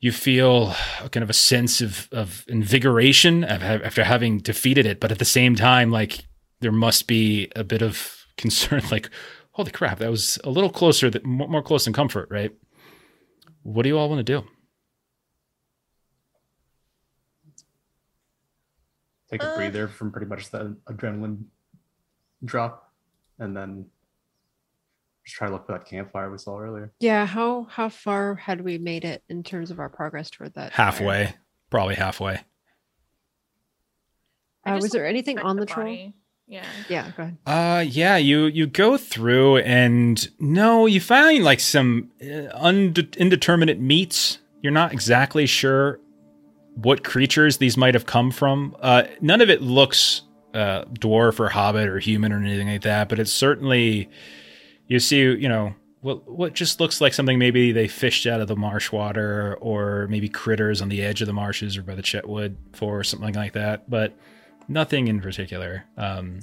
[0.00, 5.12] You feel a kind of a sense of, of invigoration after having defeated it but
[5.12, 6.24] at the same time like
[6.60, 9.10] there must be a bit of concern like
[9.52, 12.52] holy crap that was a little closer that more close than comfort right
[13.68, 14.46] what do you all want to do?
[19.30, 19.56] Take a Uh.
[19.56, 21.44] breather from pretty much the adrenaline
[22.44, 22.94] drop,
[23.38, 23.90] and then
[25.24, 26.92] just try to look for that campfire we saw earlier.
[26.98, 30.72] Yeah, how how far had we made it in terms of our progress toward that?
[30.72, 30.84] fire?
[30.86, 31.34] Halfway,
[31.68, 32.40] probably halfway.
[34.66, 36.12] Uh, was there anything check on the troll?
[36.48, 36.56] Body.
[36.56, 36.66] Yeah.
[36.88, 37.36] Yeah, go ahead.
[37.46, 43.80] Uh, yeah, you you go through and no, you find like some uh, unde- indeterminate
[43.80, 44.38] meats.
[44.62, 46.00] You're not exactly sure
[46.74, 48.76] what creatures these might have come from.
[48.80, 50.22] Uh, none of it looks
[50.54, 54.08] uh, dwarf or hobbit or human or anything like that, but it's certainly
[54.86, 58.48] you see, you know, what what just looks like something maybe they fished out of
[58.48, 62.02] the marsh water or maybe critters on the edge of the marshes or by the
[62.02, 64.14] Chetwood for something like that, but
[64.68, 65.84] nothing in particular.
[65.96, 66.40] Um,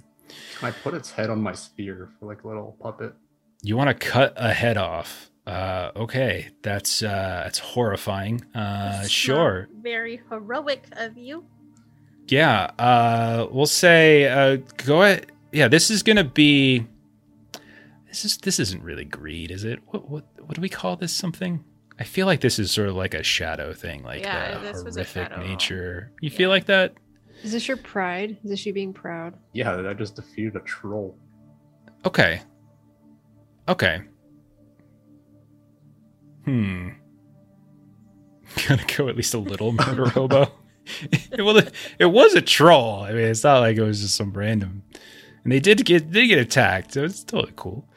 [0.59, 3.13] Can I put its head on my spear for like a little puppet?
[3.61, 5.31] you want to cut a head off.
[5.47, 8.43] Uh, okay, that's uh, that's horrifying.
[8.53, 11.45] Uh, It's sure, not Very heroic of you.
[12.27, 12.71] yeah.
[12.79, 15.31] Uh, we'll say uh, go ahead.
[15.51, 16.85] Yeah, this is gonna be.
[18.07, 19.79] This is this isn't really greed, is it?
[19.87, 21.11] What what what do we call this?
[21.13, 21.63] Something?
[21.99, 24.83] I feel like this is sort of like a shadow thing, like Yeah, the this
[24.83, 26.11] was a horrific nature.
[26.21, 26.37] You Yeah.
[26.37, 26.93] feel like that?
[27.45, 28.37] Is this your pride?
[28.43, 29.35] Is this you being proud?
[29.53, 31.15] Yeah, I just defeated a troll.
[32.03, 32.41] Okay.
[33.67, 34.01] Okay.
[36.43, 36.89] Hmm.
[38.67, 40.51] Gonna go at least a little murder hobo.
[41.37, 43.03] well, it, it was a troll.
[43.03, 44.81] I mean, it's not like it was just some random.
[45.43, 47.87] And they did get they get attacked, so it's totally cool.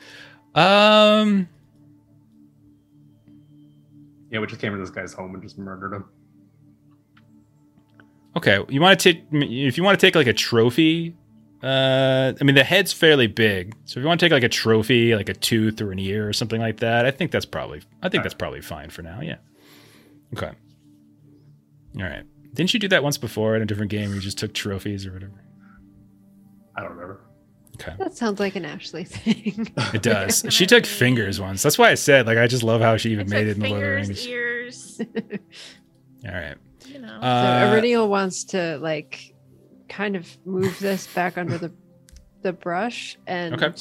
[0.55, 1.49] Um.
[4.31, 6.05] Yeah, we just came to this guy's home and just murdered him.
[8.39, 11.17] Okay, you want to take if you want to take like a trophy.
[11.61, 14.49] Uh, I mean the head's fairly big, so if you want to take like a
[14.49, 17.83] trophy, like a tooth or an ear or something like that, I think that's probably
[18.01, 19.21] I think that's probably fine for now.
[19.21, 19.39] Yeah.
[20.35, 20.53] Okay.
[21.97, 22.23] All right.
[22.55, 25.05] Didn't you do that once before in a different game where you just took trophies
[25.05, 25.43] or whatever?
[26.77, 27.21] I don't remember.
[27.75, 27.95] Okay.
[27.99, 29.73] That sounds like an Ashley thing.
[29.95, 30.45] It does.
[30.51, 31.61] she took fingers once.
[31.65, 33.63] That's why I said like I just love how she even took made it in
[33.63, 35.01] the Lord of the fingers, Rings.
[35.01, 35.01] ears,
[36.25, 36.57] All right.
[36.93, 37.19] You know.
[37.21, 39.35] so Uh, wants to like
[39.89, 41.73] kind of move this back under the
[42.43, 43.73] the brush and Okay.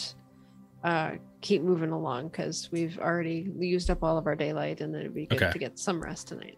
[0.84, 1.12] uh,
[1.42, 5.26] keep moving along because we've already used up all of our daylight and it'd be
[5.28, 5.52] good Okay.
[5.52, 6.58] to get some rest tonight.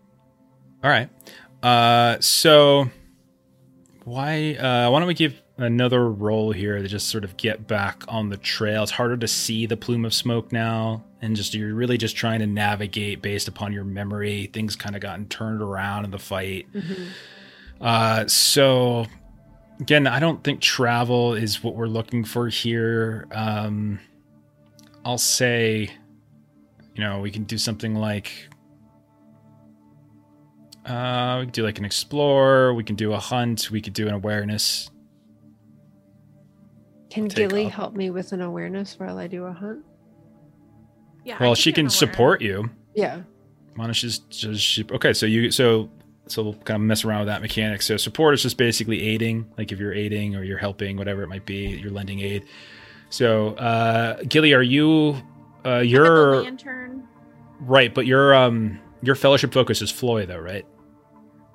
[0.84, 1.10] All right.
[1.62, 2.90] Uh, so
[4.06, 8.04] why uh, why don't we give another roll here to just sort of get back
[8.08, 8.84] on the trail?
[8.84, 12.40] It's harder to see the plume of smoke now, and just you're really just trying
[12.40, 14.50] to navigate based upon your memory.
[14.54, 16.68] Things kind of gotten turned around in the fight.
[17.82, 19.06] Uh, so
[19.80, 23.28] again, I don't think travel is what we're looking for here.
[23.32, 24.00] Um,
[25.06, 25.90] I'll say,
[26.96, 28.50] you know, we can do something like
[30.86, 32.74] uh, we could do like an explore.
[32.74, 33.72] We can do a hunt.
[33.72, 34.90] We could do an awareness.
[37.10, 37.72] Can Take Gilly off.
[37.74, 39.84] help me with an awareness while I do a hunt?
[41.26, 42.70] yeah, Well, could she can an support you.
[42.96, 43.22] Yeah.
[43.78, 45.14] Manish is just she, okay.
[45.14, 45.90] So you so
[46.28, 47.82] so we'll kind of mess around with that mechanic.
[47.82, 51.28] So support is just basically aiding, like if you're aiding or you're helping, whatever it
[51.28, 52.46] might be, you're lending aid.
[53.10, 55.16] So uh, Gilly, are you?
[55.66, 55.92] Uh, awareness.
[55.92, 57.08] you're lantern.
[57.62, 60.66] right, but you're um your fellowship focus is Floi, though, right?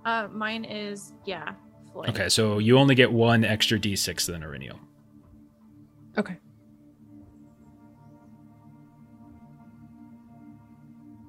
[0.05, 1.53] Uh, mine is yeah.
[1.93, 2.07] Floi.
[2.09, 4.79] Okay, so you only get one extra d6 than Eryniel.
[6.17, 6.37] Okay.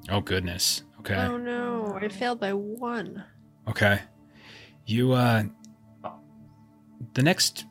[0.09, 0.83] Oh goodness.
[0.99, 1.15] Okay.
[1.15, 3.23] Oh no, I failed by one.
[3.67, 4.01] Okay.
[4.85, 5.43] You uh
[7.13, 7.65] the next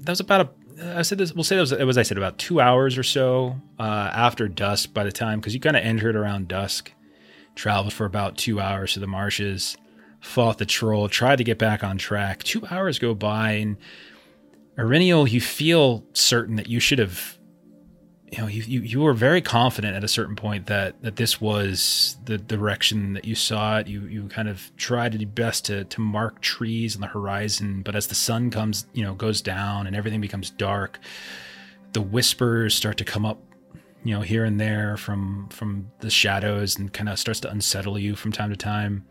[0.00, 2.16] that was about a I said this we'll say that was it was I said
[2.16, 5.82] about 2 hours or so uh after dusk by the time cuz you kind of
[5.84, 6.92] entered around dusk.
[7.54, 9.76] Traveled for about 2 hours to the marshes,
[10.20, 12.42] fought the troll, tried to get back on track.
[12.42, 13.76] 2 hours go by and
[14.80, 17.38] Eryniel, you feel certain that you should have
[18.32, 21.40] you know you, you you were very confident at a certain point that that this
[21.40, 23.88] was the direction that you saw it.
[23.88, 27.82] You you kind of tried to do best to to mark trees on the horizon
[27.82, 31.00] but as the sun comes you know goes down and everything becomes dark
[31.92, 33.42] the whispers start to come up
[34.04, 37.98] you know here and there from from the shadows and kind of starts to unsettle
[37.98, 39.04] you from time to time.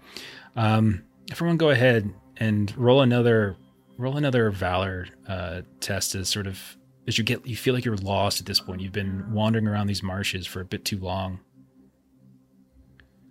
[0.55, 3.57] Um everyone go ahead and roll another
[3.99, 6.77] roll another valor uh test as sort of
[7.07, 8.81] as you get you feel like you're lost at this point.
[8.81, 11.39] You've been wandering around these marshes for a bit too long.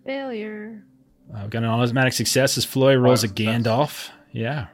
[0.04, 0.82] Failure.
[1.34, 3.66] uh, we've got an automatic success as Floi rolls a Automatic success.
[3.66, 4.10] gandalf.
[4.32, 4.66] Yeah.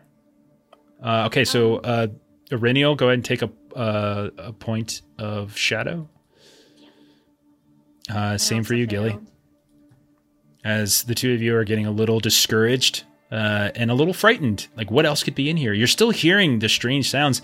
[1.03, 2.07] Uh, okay so uh
[2.51, 6.09] Eryniel, go ahead and take a uh, a point of shadow.
[8.11, 9.19] Uh, same for also you gilly.
[10.63, 14.69] as the two of you are getting a little discouraged uh, and a little frightened.
[14.77, 15.73] Like, what else could be in here?
[15.73, 17.43] You're still hearing the strange sounds,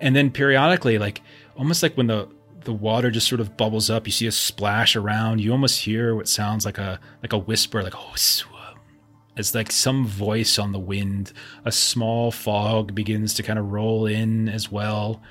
[0.00, 1.22] and then periodically, like
[1.56, 2.28] almost like when the
[2.64, 5.40] the water just sort of bubbles up, you see a splash around.
[5.40, 8.46] You almost hear what sounds like a like a whisper, like oh, sw-"
[9.36, 11.32] it's like some voice on the wind.
[11.64, 15.22] A small fog begins to kind of roll in as well,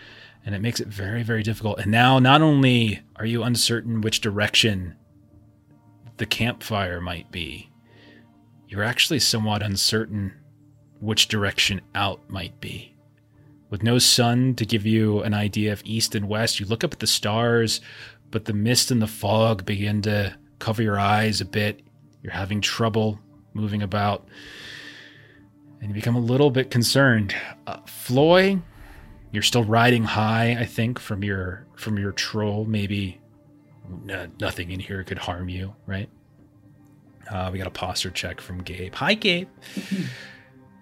[0.46, 1.80] and it makes it very very difficult.
[1.80, 4.96] And now, not only are you uncertain which direction
[6.18, 7.69] the campfire might be,
[8.70, 10.32] you're actually somewhat uncertain
[11.02, 12.96] which direction out might be.
[13.72, 16.94] With no sun to give you an idea of east and west, you look up
[16.94, 17.82] at the stars,
[18.30, 21.82] but the mist and the fog begin to cover your eyes a bit.
[22.22, 23.20] You're having trouble
[23.54, 24.28] moving about,
[25.80, 27.36] and you become a little bit concerned.
[27.66, 28.62] Uh, Floi,
[29.32, 32.66] you're still riding high, I think, from your from your troll.
[32.66, 33.20] Maybe
[34.04, 36.10] no, nothing in here could harm you, right?
[37.30, 38.94] Uh, we got a posture check from Gabe.
[38.96, 39.48] Hi, Gabe.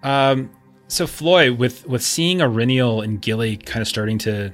[0.02, 0.50] um,
[0.88, 4.52] so Floi, with with seeing Eryniel and Gilly kind of starting to,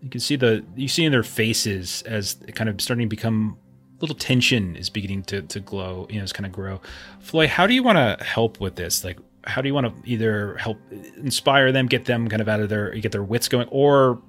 [0.00, 3.56] you can see the you see in their faces as kind of starting to become
[4.00, 6.06] little tension is beginning to to glow.
[6.10, 6.80] You know, it's kind of grow.
[7.20, 9.04] Floi, how do you want to help with this?
[9.04, 10.78] Like, how do you want to either help
[11.16, 14.20] inspire them, get them kind of out of their get their wits going, or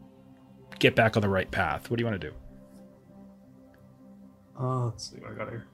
[0.77, 1.89] get back on the right path?
[1.89, 2.35] What do you want to do?
[4.59, 5.65] Uh, let's see what I got here.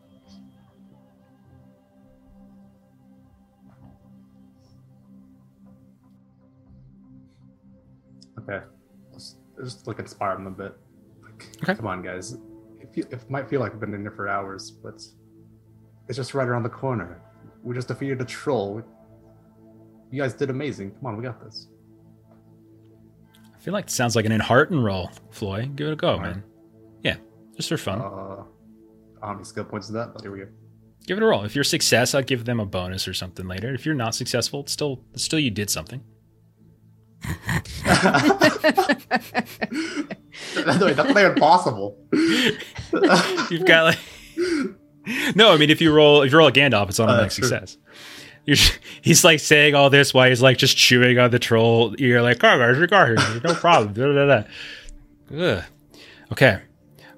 [8.50, 8.66] Okay,
[9.12, 10.76] let's just like inspire them a bit.
[11.24, 11.76] Like, Okay.
[11.76, 12.34] come on, guys.
[12.80, 14.96] It, feel, it might feel like I've been in here for hours, but
[16.08, 17.22] it's just right around the corner.
[17.64, 18.82] We just defeated a troll.
[20.12, 20.92] You guys did amazing.
[20.96, 21.68] Come on, we got this.
[23.56, 25.68] I feel like it sounds like an Enhearten roll, Floi.
[25.76, 26.36] Give it a go, Alright.
[26.38, 26.44] man.
[27.04, 27.18] Yeah,
[27.56, 28.00] just for fun.
[28.02, 28.44] Uh,
[29.22, 30.48] I don't have skill points to that, but here we go.
[31.06, 31.44] give it a roll.
[31.44, 33.74] If you're success, I'll give them a bonus or something later.
[33.74, 36.02] If you're not successful, it's still it's still you did something.
[40.66, 41.98] That's not even possible.
[43.50, 44.00] You've got like
[45.36, 45.52] no.
[45.52, 47.48] I mean, if you roll if you roll a Gandalf, it's automatic uh, true.
[47.48, 47.78] success.
[48.46, 48.58] You're,
[49.02, 51.96] he's like saying all this while he's like just chewing on the troll.
[51.98, 53.42] You're like, oh, guys, we here.
[53.44, 53.94] No problem.
[53.94, 54.44] Da, da, da.
[55.38, 55.64] Ugh.
[56.32, 56.62] Okay.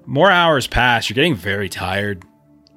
[0.04, 1.08] More hours pass.
[1.08, 2.24] You're getting very tired,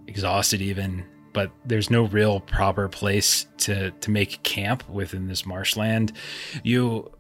[0.08, 1.04] exhausted even,
[1.34, 6.14] but there's no real proper place to to make camp within this marshland.
[6.64, 7.12] You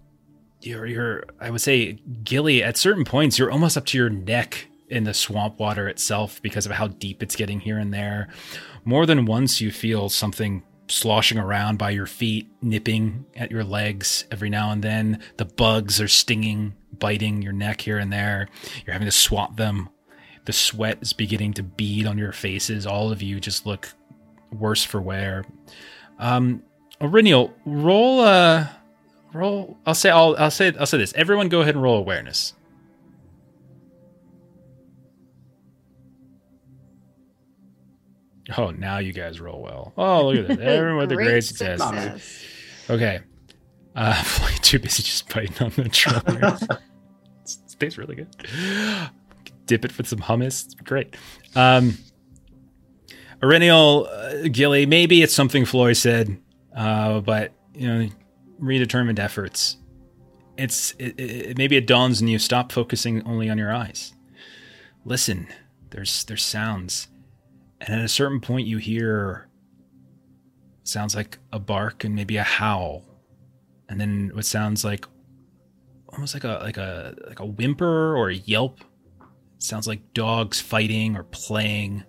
[0.65, 1.93] you're you're I would say
[2.23, 6.41] Gilly at certain points you're almost up to your neck in the swamp water itself
[6.41, 8.27] because of how deep it's getting here and there.
[8.83, 14.25] More than once you feel something sloshing around by your feet, nipping at your legs
[14.31, 15.19] every now and then.
[15.37, 18.47] The bugs are stinging, biting your neck here and there.
[18.85, 19.89] You're having to swat them.
[20.45, 22.85] The sweat is beginning to bead on your faces.
[22.85, 23.89] All of you just look
[24.51, 25.43] worse for wear.
[26.19, 26.61] Um,
[27.65, 28.67] roll uh
[29.35, 31.13] roll I'll say I'll I'll say I'll say this.
[31.13, 32.53] Everyone go ahead and roll awareness.
[38.57, 39.93] Oh, now you guys roll well.
[39.97, 40.59] Oh, look at that.
[40.67, 41.81] Everyone with a great success.
[42.89, 43.21] Okay.
[43.95, 44.23] Uh
[44.61, 46.21] too busy just biting on the troll.
[46.27, 48.27] It tastes really good.
[49.65, 50.65] Dip it with some hummus.
[50.65, 51.15] It's great.
[51.55, 51.97] Um
[53.41, 56.37] Eryniel, uh, Gilly, maybe it's something Floi said,
[56.75, 58.09] uh, but you know,
[58.61, 59.77] redetermined efforts.
[60.57, 62.39] It's it, it, maybe it dawns on you.
[62.39, 64.13] Stop focusing only on your eyes.
[65.03, 65.47] Listen,
[65.89, 67.07] there's there's sounds,
[67.81, 69.47] and at a certain point you hear
[70.83, 73.03] sounds like a bark and maybe a howl,
[73.89, 75.05] and then what sounds like
[76.09, 78.81] almost like a like a like a whimper or a yelp.
[79.57, 82.03] It sounds like dogs fighting or playing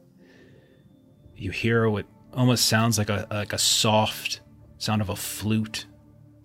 [1.37, 4.41] you hear what almost sounds like a like a soft
[4.79, 5.87] sound of a flute,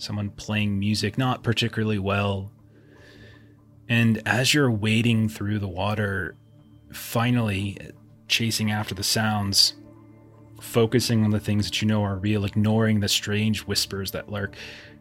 [0.02, 2.52] someone playing music not particularly well.
[3.88, 6.36] And as you're wading through the water,
[6.91, 7.78] finally
[8.28, 9.73] chasing after the sounds,
[10.61, 14.56] focusing on the things that you know are real, ignoring the strange whispers that lurk,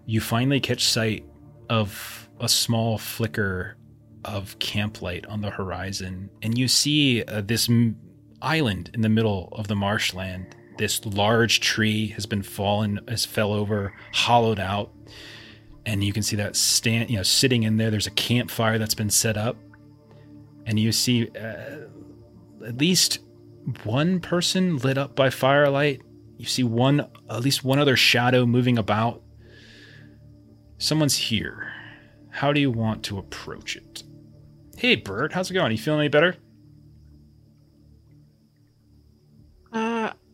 [0.06, 1.24] you finally catch sight
[1.68, 3.77] of a small flicker
[4.24, 7.97] of camplight on the horizon, and you see uh, this m-
[8.43, 10.55] island in the middle of the marshland.
[10.78, 14.92] This large tree has been fallen, has fell over, hollowed out,
[15.84, 17.90] and you can see that stand, you know, sitting in there.
[17.90, 19.56] There's a campfire that's been set up,
[20.66, 21.86] and you see uh,
[22.66, 23.20] at least
[23.84, 26.02] one person lit up by firelight.
[26.38, 29.22] You see one, at least one other shadow moving about.
[30.78, 31.72] Someone's here.
[32.30, 34.02] How do you want to approach it?
[34.78, 35.72] Hey, Bert, how's it going?
[35.72, 36.36] You feeling any better?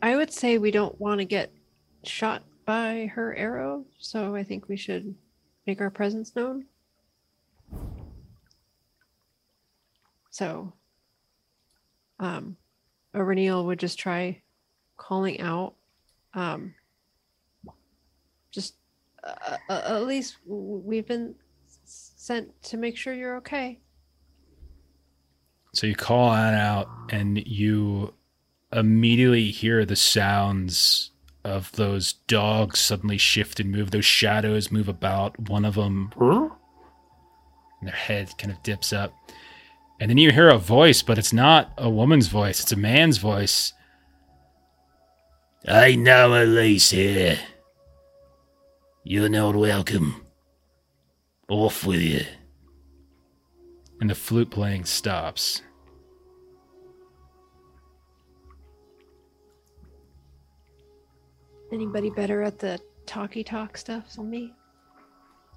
[0.07, 1.53] I would say we don't want to get
[2.05, 5.13] shot by her arrow, so I think we should
[5.67, 6.67] make our presence known.
[10.31, 10.73] So,
[12.21, 12.57] um,
[13.17, 14.41] Eryniel would just try
[14.97, 15.75] calling out,
[16.35, 16.73] um,
[18.53, 18.75] just
[19.25, 21.35] uh, uh, at least we've been
[21.85, 23.81] sent to make sure you're okay.
[25.75, 28.15] So you call out, and you
[28.77, 31.11] immediately hear the sounds
[31.43, 33.91] of those dogs suddenly shift and move.
[33.91, 35.49] Those shadows move about.
[35.49, 36.51] One of them, and
[37.83, 39.13] their head kind of dips up.
[39.99, 43.19] And then you hear a voice, but it's not a woman's voice, it's a man's
[43.19, 43.73] voice.
[45.67, 47.39] I know Elise here.
[49.03, 50.23] You're not welcome.
[51.49, 52.25] Off with you.
[54.01, 55.63] And the flute playing stops.
[61.73, 64.53] Anybody better at the talky talk stuff than me?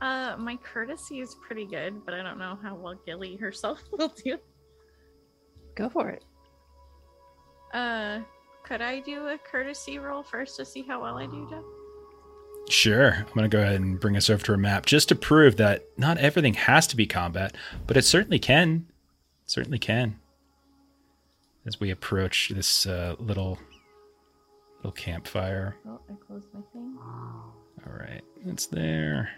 [0.02, 4.14] Uh, my courtesy is pretty good, but I don't know how well Gilly herself will
[4.24, 4.38] do.
[5.76, 6.24] Go for it.
[7.74, 8.22] Uh,
[8.64, 11.64] could I do a courtesy roll first to see how well I do, Jeff?
[12.70, 13.14] Sure.
[13.14, 15.58] I'm going to go ahead and bring us over to a map just to prove
[15.58, 17.56] that not everything has to be combat,
[17.88, 18.86] but it certainly can.
[19.46, 20.20] It certainly can.
[21.66, 23.60] As we approach this uh, little
[24.80, 25.76] little campfire.
[25.88, 26.98] Oh, I closed my thing.
[27.86, 29.30] All right, it's there.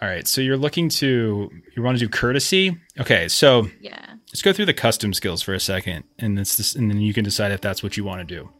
[0.00, 2.76] All right, so you're looking to you want to do courtesy.
[2.98, 4.14] Okay, so Yeah.
[4.32, 7.14] let's go through the custom skills for a second, and it's this, and then you
[7.14, 8.50] can decide if that's what you want to do.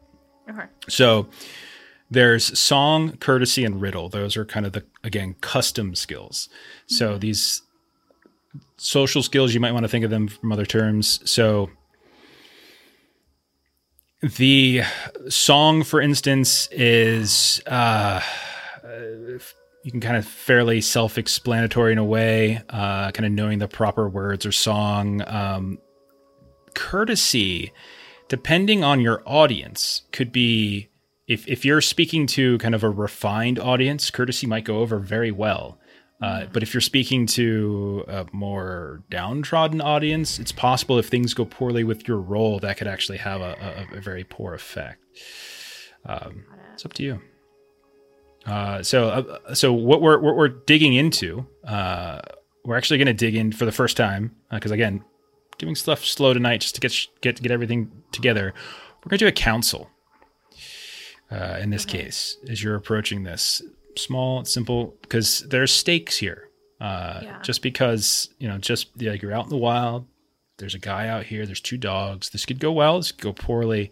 [0.48, 0.66] Okay.
[0.88, 1.28] So
[2.10, 4.08] there's song, courtesy, and riddle.
[4.08, 6.48] Those are kind of the again custom skills.
[6.86, 7.18] So mm-hmm.
[7.20, 7.62] these
[8.76, 11.28] social skills you might want to think of them from other terms.
[11.28, 11.70] So
[14.23, 14.82] the
[15.28, 18.20] song, for instance, is uh,
[19.82, 24.09] you can kind of fairly self-explanatory in a way, uh, kind of knowing the proper
[24.09, 25.23] words or song.
[25.27, 25.78] Um,
[26.74, 27.73] courtesy,
[28.28, 30.89] depending on your audience, could be
[31.27, 35.32] if if you're speaking to kind of a refined audience, courtesy might go over very
[35.32, 35.78] well.
[36.23, 41.44] Uh, but if you're speaking to a more downtrodden audience, it's possible if things go
[41.44, 45.05] poorly with your role, that could actually have a, a, a very poor effect.
[46.07, 46.44] Um,
[46.74, 47.20] it's up to you.
[48.47, 52.20] Uh, so, uh, so what we're what we're digging into, uh,
[52.65, 55.05] we're actually going to dig in for the first time because again,
[55.59, 58.55] doing stuff slow tonight just to get sh- get get everything together.
[59.05, 59.90] We're going to do a council.
[61.31, 63.62] Uh, in this case, as you're approaching this,
[63.97, 66.48] small, simple, because there's stakes here.
[66.81, 67.39] Uh, Yeah.
[67.43, 70.06] Just because you know, just yeah, you're out in the wild.
[70.59, 71.47] There's a guy out here.
[71.47, 72.31] There's two dogs.
[72.31, 72.98] This could go well.
[72.98, 73.90] This could go poorly.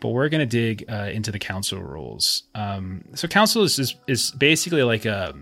[0.00, 2.42] But we're going to dig uh, into the council rules.
[2.54, 5.32] Um, so council is, is is basically like a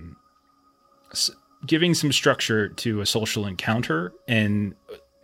[1.12, 1.30] s-
[1.66, 4.74] giving some structure to a social encounter and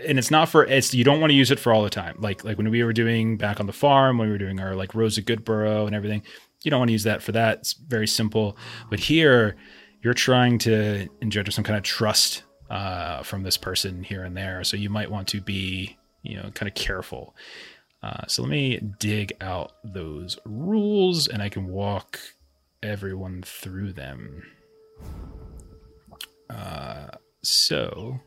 [0.07, 2.15] and it's not for it's you don't want to use it for all the time
[2.20, 4.77] like like when we were doing back on the farm when we were doing our
[4.77, 6.23] like rosa goodborough and everything
[6.69, 8.57] you don't want to use that for that it's very simple
[8.90, 9.57] but here
[10.03, 14.62] you're trying to engender some kind of trust uh, from this person here and there
[14.62, 17.35] so you might want to be you know kind of careful
[18.03, 22.20] Uh, so let me dig out those rules and I can walk
[22.81, 24.45] everyone through them.
[26.49, 27.09] Uh,
[27.43, 28.20] so,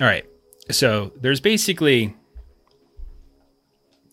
[0.00, 0.24] all right.
[0.70, 2.16] So there's basically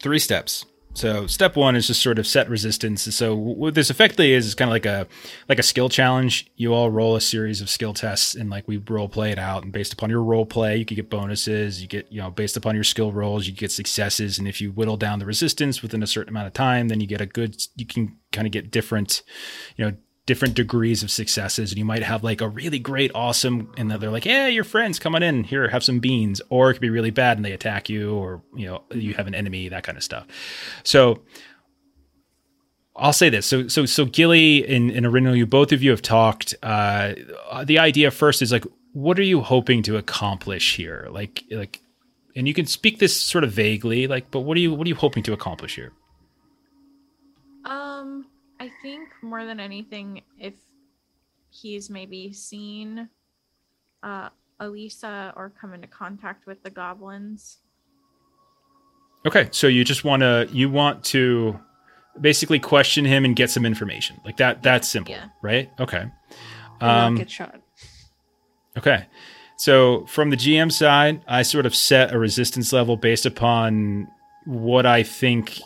[0.01, 0.65] three steps.
[0.93, 3.03] So step one is just sort of set resistance.
[3.15, 5.07] So what this effectively is is kind of like a
[5.47, 6.51] like a skill challenge.
[6.55, 9.63] You all roll a series of skill tests and like we role play it out.
[9.63, 11.81] And based upon your role play, you can get bonuses.
[11.81, 14.37] You get you know based upon your skill rolls, you get successes.
[14.37, 17.07] And if you whittle down the resistance within a certain amount of time, then you
[17.07, 17.55] get a good.
[17.75, 19.23] You can kind of get different,
[19.77, 19.93] you know,
[20.27, 23.99] different degrees of successes and you might have like a really great awesome and then
[23.99, 26.81] they're like yeah your friends come on in here have some beans or it could
[26.81, 29.83] be really bad and they attack you or you know you have an enemy that
[29.83, 30.27] kind of stuff
[30.83, 31.21] so
[32.95, 33.45] I'll say this.
[33.45, 36.53] So, so, so Gilly and, and Eryniel, you both of you have talked.
[36.61, 37.13] Uh,
[37.63, 41.07] the idea first is like, what are you hoping to accomplish here?
[41.09, 41.81] Like, like,
[42.35, 44.89] and you can speak this sort of vaguely, like, but what are you, what are
[44.89, 45.93] you hoping to accomplish here?
[48.61, 50.53] I think more than anything, if
[51.49, 53.09] he's maybe seen
[54.03, 54.29] uh
[54.59, 57.57] Elisa or come into contact with the goblins.
[59.25, 61.59] Okay, so you just want to you want to
[62.19, 64.17] basically question him and get some information.
[64.23, 65.29] Like that that's simple, Yeah.
[65.41, 65.69] right?
[65.79, 66.05] Okay.
[66.79, 67.59] Um get shot.
[68.77, 69.07] okay.
[69.57, 74.07] So from the GM side, I sort of set a resistance level based upon
[74.45, 75.59] what I think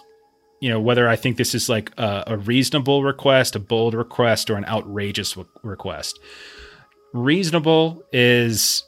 [0.59, 4.49] you know whether I think this is like a, a reasonable request, a bold request,
[4.49, 6.19] or an outrageous w- request.
[7.13, 8.83] Reasonable is,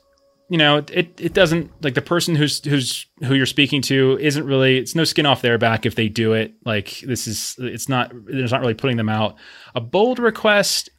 [0.50, 4.46] you know, it it doesn't like the person who's who's who you're speaking to isn't
[4.46, 6.54] really it's no skin off their back if they do it.
[6.66, 9.36] Like this is it's not there's not really putting them out.
[9.76, 10.90] A bold request,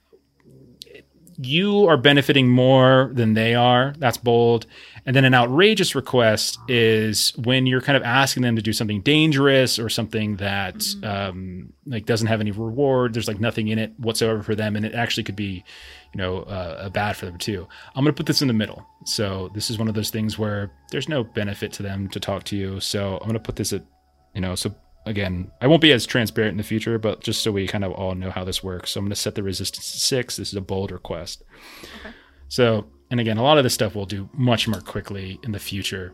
[1.38, 3.94] you are benefiting more than they are.
[3.98, 4.66] That's bold.
[5.08, 9.00] And then an outrageous request is when you're kind of asking them to do something
[9.00, 13.14] dangerous or something that um, like doesn't have any reward.
[13.14, 15.64] There's like nothing in it whatsoever for them, and it actually could be,
[16.12, 17.66] you know, uh, bad for them too.
[17.94, 18.86] I'm going to put this in the middle.
[19.06, 22.44] So this is one of those things where there's no benefit to them to talk
[22.44, 22.78] to you.
[22.78, 23.86] So I'm going to put this at,
[24.34, 24.74] you know, so
[25.06, 27.92] again, I won't be as transparent in the future, but just so we kind of
[27.92, 28.90] all know how this works.
[28.90, 30.36] So I'm going to set the resistance to six.
[30.36, 31.44] This is a bold request.
[32.00, 32.14] Okay.
[32.48, 35.58] So, and again, a lot of this stuff we'll do much more quickly in the
[35.58, 36.12] future.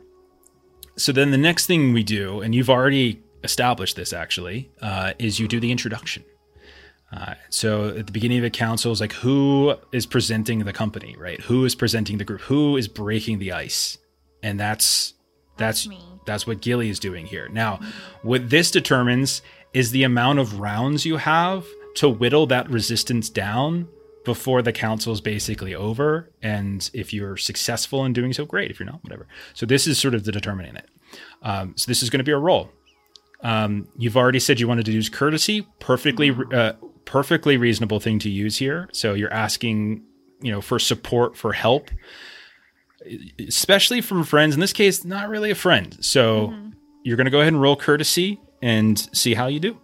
[0.96, 5.40] So then the next thing we do, and you've already established this actually, uh, is
[5.40, 6.24] you do the introduction.
[7.12, 11.14] Uh, so at the beginning of the council is like who is presenting the company,
[11.18, 11.40] right?
[11.42, 12.40] Who is presenting the group?
[12.42, 13.98] Who is breaking the ice?
[14.42, 15.14] And that's
[15.56, 16.00] that's me.
[16.26, 17.48] that's what Gilly is doing here.
[17.48, 17.78] Now,
[18.22, 19.42] what this determines
[19.72, 21.64] is the amount of rounds you have
[21.96, 23.88] to whittle that resistance down
[24.24, 26.30] before the council is basically over.
[26.42, 28.70] And if you're successful in doing so, great.
[28.70, 29.26] If you're not, whatever.
[29.54, 30.88] So this is sort of the determining it.
[31.42, 32.70] Um, so this is going to be a roll.
[33.42, 35.66] Um, you've already said you wanted to use courtesy.
[35.78, 36.72] Perfectly, uh,
[37.04, 38.88] perfectly reasonable thing to use here.
[38.92, 40.02] So you're asking,
[40.40, 41.90] you know, for support, for help
[43.46, 44.54] especially from friends.
[44.54, 45.94] In this case, not really a friend.
[46.00, 46.70] So Mm-hmm.
[47.02, 49.78] you're going to go ahead and roll courtesy and see how you do.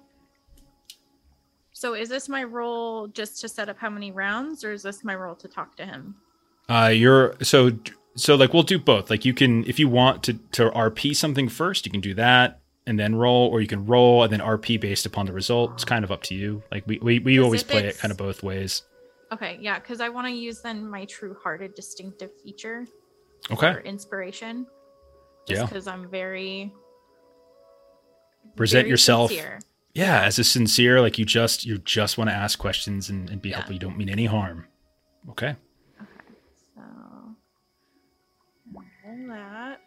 [1.80, 5.02] So is this my role just to set up how many rounds, or is this
[5.02, 6.14] my role to talk to him?
[6.68, 7.70] Uh, you're so
[8.16, 9.08] so like we'll do both.
[9.08, 12.60] Like you can if you want to to RP something first, you can do that
[12.86, 15.72] and then roll, or you can roll and then RP based upon the result.
[15.72, 16.62] It's kind of up to you.
[16.70, 18.82] Like we we, we always play it kind of both ways.
[19.32, 22.84] Okay, yeah, because I want to use then my true-hearted distinctive feature
[23.50, 23.72] Okay.
[23.72, 24.66] for inspiration.
[25.48, 25.64] Yeah.
[25.64, 26.74] because I'm very
[28.54, 29.30] Present very yourself.
[29.30, 29.60] sincere.
[29.92, 33.42] Yeah, as a sincere, like you just you just want to ask questions and, and
[33.42, 33.56] be Yeah.
[33.56, 33.74] helpful.
[33.74, 34.66] You don't mean any harm.
[35.30, 35.56] Okay.
[36.00, 36.06] Okay,
[36.74, 36.82] so
[39.28, 39.80] that.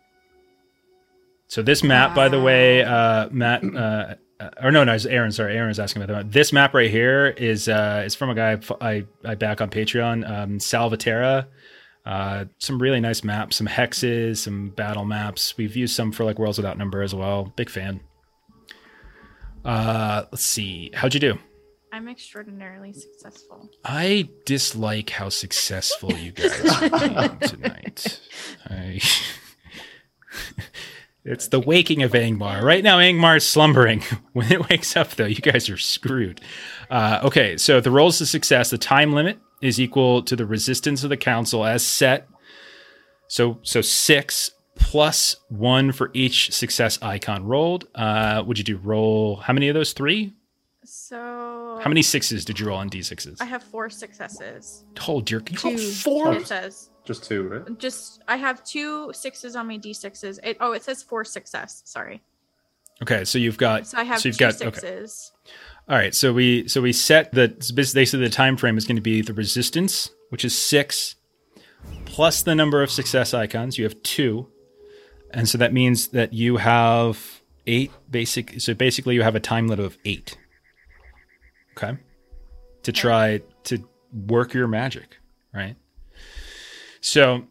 [1.48, 5.32] So this map, by the way, uh, Matt, uh, uh, or no, no, it's Aaron.
[5.32, 6.32] Sorry, Aaron was asking about that.
[6.32, 10.28] This map right here is uh, is from a guy I I back on Patreon,
[10.30, 11.48] um, Salvatera.
[12.06, 15.56] Uh, some really nice maps, some hexes, some battle maps.
[15.58, 17.54] We've used some for like Worlds Without Number as well.
[17.56, 18.02] Big fan.
[19.66, 20.92] Uh, let's see.
[20.94, 21.40] How'd you do?
[21.92, 23.70] I'm extraordinarily successful.
[23.86, 28.20] I dislike how successful you guys are tonight.
[28.68, 29.00] I...
[31.24, 32.64] it's the waking of Angmar.
[32.64, 34.02] Right now, Angmar is slumbering.
[34.34, 36.42] When it wakes up, though, you guys are screwed.
[36.90, 41.04] Uh, okay, so the rolls to success, the time limit is equal to the resistance
[41.04, 42.28] of the council as set.
[43.28, 44.50] So, so six
[44.84, 47.88] plus one for each success icon rolled.
[47.96, 49.38] Uh, would you do roll?
[49.38, 49.94] How many of those?
[49.94, 50.34] Three.
[50.86, 53.42] So How many sixes did you roll on d6s?
[53.42, 54.84] I have four successes.
[55.08, 55.92] Oh dear, you rolled Two.
[55.92, 56.34] four.
[56.36, 57.80] It says Just two, right?
[57.80, 60.40] Just I have two sixes on my d6s.
[60.44, 61.82] It, oh, it says four success.
[61.86, 62.22] Sorry.
[63.02, 64.80] Okay, so you've got So I have so you've two got okay.
[64.80, 65.32] sixes.
[65.88, 69.02] All right, so we so we set the basically the time frame is going to
[69.02, 71.16] be the resistance, which is six,
[72.06, 73.78] plus the number of success icons.
[73.78, 74.48] You have two,
[75.34, 78.62] and so that means that you have eight basic.
[78.62, 80.38] So basically, you have a time limit of eight.
[81.78, 81.98] Okay,
[82.84, 83.84] to try to
[84.28, 85.18] work your magic,
[85.54, 85.76] right?
[87.02, 87.48] So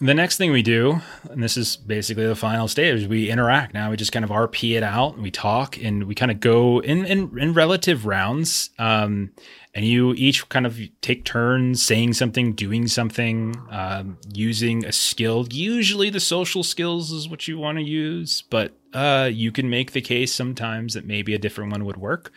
[0.00, 3.74] the next thing we do, and this is basically the final stage, we interact.
[3.74, 6.38] Now we just kind of RP it out, and we talk, and we kind of
[6.38, 8.70] go in in, in relative rounds.
[8.78, 9.32] Um,
[9.78, 15.46] and you each kind of take turns saying something, doing something, um, using a skill.
[15.52, 19.92] Usually, the social skills is what you want to use, but uh, you can make
[19.92, 22.32] the case sometimes that maybe a different one would work.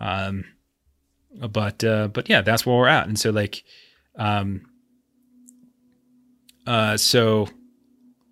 [0.00, 0.44] Um,
[1.38, 3.62] but uh, but yeah, that's where we're at, and so like.
[4.16, 4.62] Um,
[6.66, 7.46] uh, so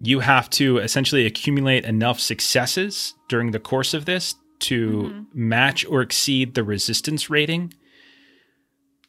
[0.00, 5.26] you have to essentially accumulate enough successes during the course of this to Mhm.
[5.34, 7.74] match or exceed the resistance rating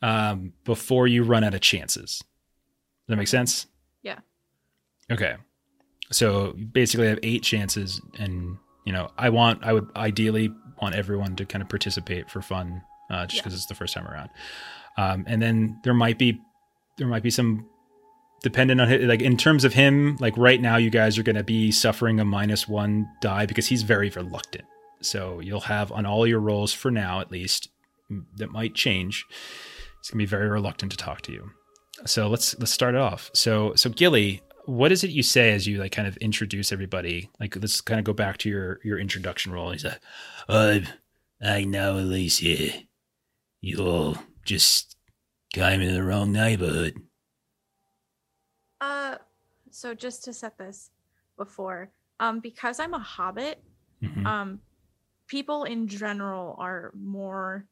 [0.03, 2.17] um, before you run out of chances.
[2.19, 2.25] Does
[3.07, 3.65] that make sense?
[4.03, 4.19] Yeah.
[5.11, 5.35] Okay.
[6.11, 10.51] So basically, I have eight chances, and you know, I want, I would ideally
[10.81, 13.41] want everyone to kind of participate for fun, uh, just Yeah.
[13.43, 14.29] because it's the first time around.
[14.97, 16.39] Um, and then there might be,
[16.97, 17.67] there might be some
[18.43, 21.37] dependent on it like in terms of him like right now you guys are going
[21.37, 24.65] to be suffering a minus one die because he's very reluctant
[24.99, 27.69] so you'll have on all your rolls for now at least
[28.35, 29.25] that might change
[30.03, 31.49] he's going to be very reluctant to talk to you
[32.05, 35.65] so let's let's start it off so so gilly what is it you say as
[35.65, 38.99] you like kind of introduce everybody like let's kind of go back to your your
[38.99, 39.99] introduction roll he's like
[40.49, 40.85] I,
[41.41, 42.73] I know, Alicia.
[43.61, 44.97] You all just
[45.53, 46.95] came in the wrong neighborhood.
[48.81, 49.15] Uh,
[49.71, 50.91] so just to set this
[51.37, 53.63] before, um, because I'm a hobbit,
[54.01, 54.25] Mhm.
[54.25, 54.61] um,
[55.27, 57.65] people in general are more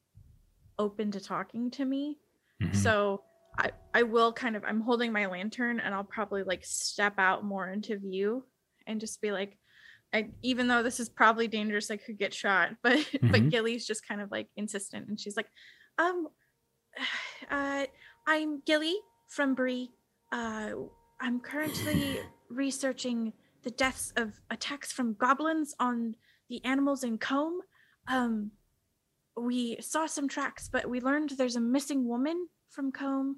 [0.81, 2.17] open to talking to me.
[2.61, 2.75] Mhm.
[2.75, 3.23] So
[3.57, 7.43] I I will kind of I'm holding my lantern and I'll probably like step out
[7.43, 8.45] more into view
[8.87, 9.57] and just be like
[10.13, 13.31] I even though this is probably dangerous I could get shot but Mhm.
[13.31, 15.49] but Gilly's just kind of like insistent and she's like
[15.97, 16.27] um
[17.51, 17.85] uh
[18.27, 18.95] I'm Gilly
[19.27, 19.89] from Bree
[20.31, 20.71] uh
[21.19, 23.33] I'm currently researching
[23.63, 26.15] the deaths of attacks from goblins on
[26.49, 27.59] the animals in Combe
[28.07, 28.51] um
[29.37, 33.37] we saw some tracks, but we learned there's a missing woman from Combe,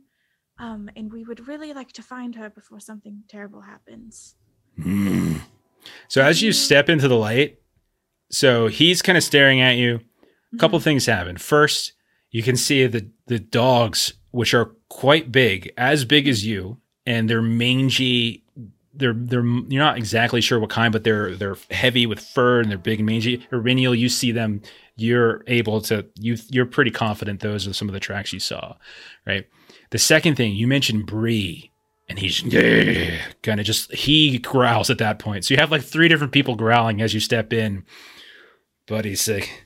[0.60, 4.36] um, and we would really like to find her before something terrible happens.
[4.82, 5.38] Hmm.
[6.08, 7.60] So as you step into the light,
[8.30, 10.00] so he's kind of staring at you.
[10.54, 11.38] A couple things happen.
[11.38, 11.94] First,
[12.30, 17.30] you can see the the dogs, which are quite big, as big as you, and
[17.30, 18.43] they're mangy.
[18.94, 22.70] They're they're you're not exactly sure what kind, but they're they're heavy with fur and
[22.70, 23.40] they're big and mangy.
[23.52, 24.62] Eryniel, you see them.
[24.96, 28.76] You're able to you you're pretty confident those are some of the tracks you saw,
[29.26, 29.48] right?
[29.90, 31.72] The second thing you mentioned Bree,
[32.08, 32.42] and he's
[33.42, 35.46] kind of just he growls at that point.
[35.46, 37.86] So you have like three different people growling as you step in.
[38.86, 39.66] But he's like,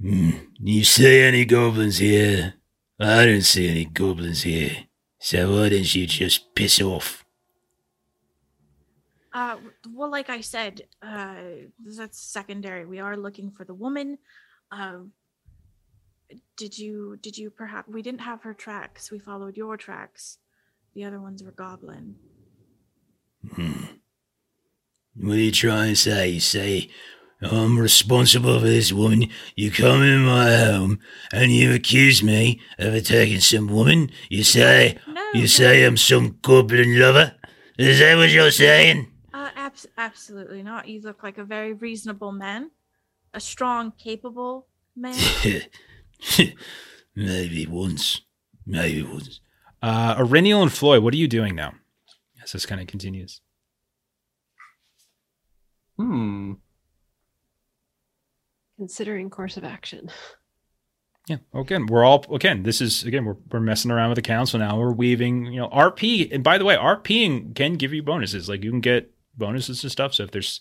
[0.00, 0.30] Hmm.
[0.60, 2.54] You see any goblins here?
[2.98, 4.86] I don't see any goblins here.
[5.18, 7.23] So why don't you just piss off?
[9.34, 9.56] Uh,
[9.92, 11.34] well, like I said, uh,
[11.84, 12.86] that's secondary.
[12.86, 14.18] We are looking for the woman.
[14.70, 15.10] Um,
[16.56, 19.10] did you did you perhaps we didn't have her tracks.
[19.10, 20.38] We followed your tracks.
[20.94, 22.14] The other ones were goblin.
[23.54, 23.72] Hmm.
[25.16, 26.28] What are you trying to say?
[26.28, 26.90] You say,
[27.42, 29.28] I'm responsible for this woman.
[29.56, 31.00] You come in my home
[31.32, 34.10] and you accuse me of attacking some woman.
[34.28, 35.46] You say, No, you no.
[35.46, 37.34] say I'm some goblin lover?
[37.78, 39.08] Is that what you're saying?
[39.74, 40.86] Abs- absolutely not.
[40.88, 42.70] You look like a very reasonable man,
[43.32, 45.18] a strong, capable man.
[47.16, 48.20] Maybe once.
[48.64, 49.40] Maybe once.
[49.82, 51.74] uh, Eryniel and Floi, what are you doing now?
[52.42, 53.40] As this kind of continues.
[55.98, 56.52] Hmm.
[58.76, 60.10] Considering course of action.
[61.26, 61.38] Yeah.
[61.52, 62.64] Well, again, we're all again.
[62.64, 64.78] This is again we're we're messing around with the council now.
[64.78, 66.30] We're weaving, you know, RP.
[66.30, 68.46] And by the way, RPing can give you bonuses.
[68.46, 70.14] Like you can get bonuses and stuff.
[70.14, 70.60] So if there's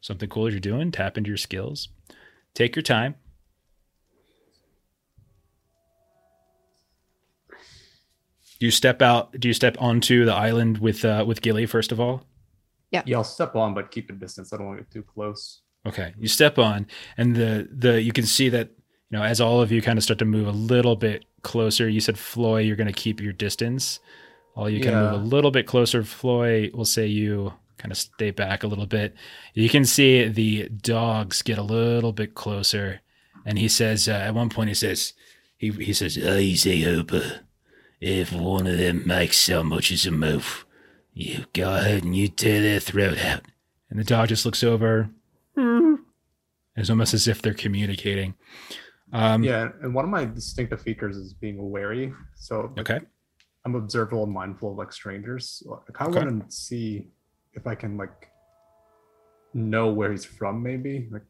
[0.00, 1.88] something cool that you're doing, tap into your skills.
[2.54, 3.14] Take your time.
[8.58, 9.32] Do you step out?
[9.40, 12.26] Do you step onto the island with uh, with Gilly first of all?
[12.90, 14.52] Yeah, I'll step on, but keep a distance.
[14.52, 15.62] I don't want to get too close.
[15.86, 16.86] Okay, you step on,
[17.16, 18.68] and the the you can see that
[19.10, 21.88] you know as all of you kind of start to move a little bit closer.
[21.88, 23.98] You said Floi, you're going to keep your distance.
[24.56, 26.02] All you can move a little bit closer.
[26.02, 29.14] Floi, we'll say you kind of stay back a little bit.
[29.54, 33.00] You can see the dogs get a little bit closer,
[33.46, 35.14] and he says uh, at one point he says
[35.56, 37.40] He, he says, Easy, Hooper.
[38.00, 40.64] If one of them makes so much as a move,
[41.12, 43.42] you go ahead and you tear their throat out.
[43.90, 45.10] And the dog just looks over.
[46.76, 48.34] It's almost as if they're communicating.
[49.12, 52.12] Um, Yeah, and one of my distinctive features is being wary.
[52.36, 53.00] So Okay.
[53.66, 55.62] I'm observable and mindful of like strangers.
[55.70, 56.24] I kind of Okay.
[56.30, 57.08] want to see
[57.54, 58.30] if I can like
[59.54, 61.22] know where he's from, maybe like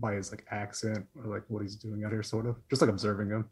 [0.00, 2.56] by his like accent or like what he's doing out here, sort of.
[2.70, 3.48] Just like observing him.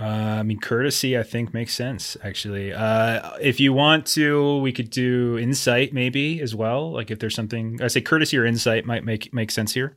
[0.00, 0.04] Uh,
[0.38, 2.72] I mean, courtesy, I think, makes sense, actually.
[2.72, 6.92] Uh, if you want to, we could do insight maybe as well.
[6.92, 9.96] Like if there's something, I say courtesy or insight might make make sense here.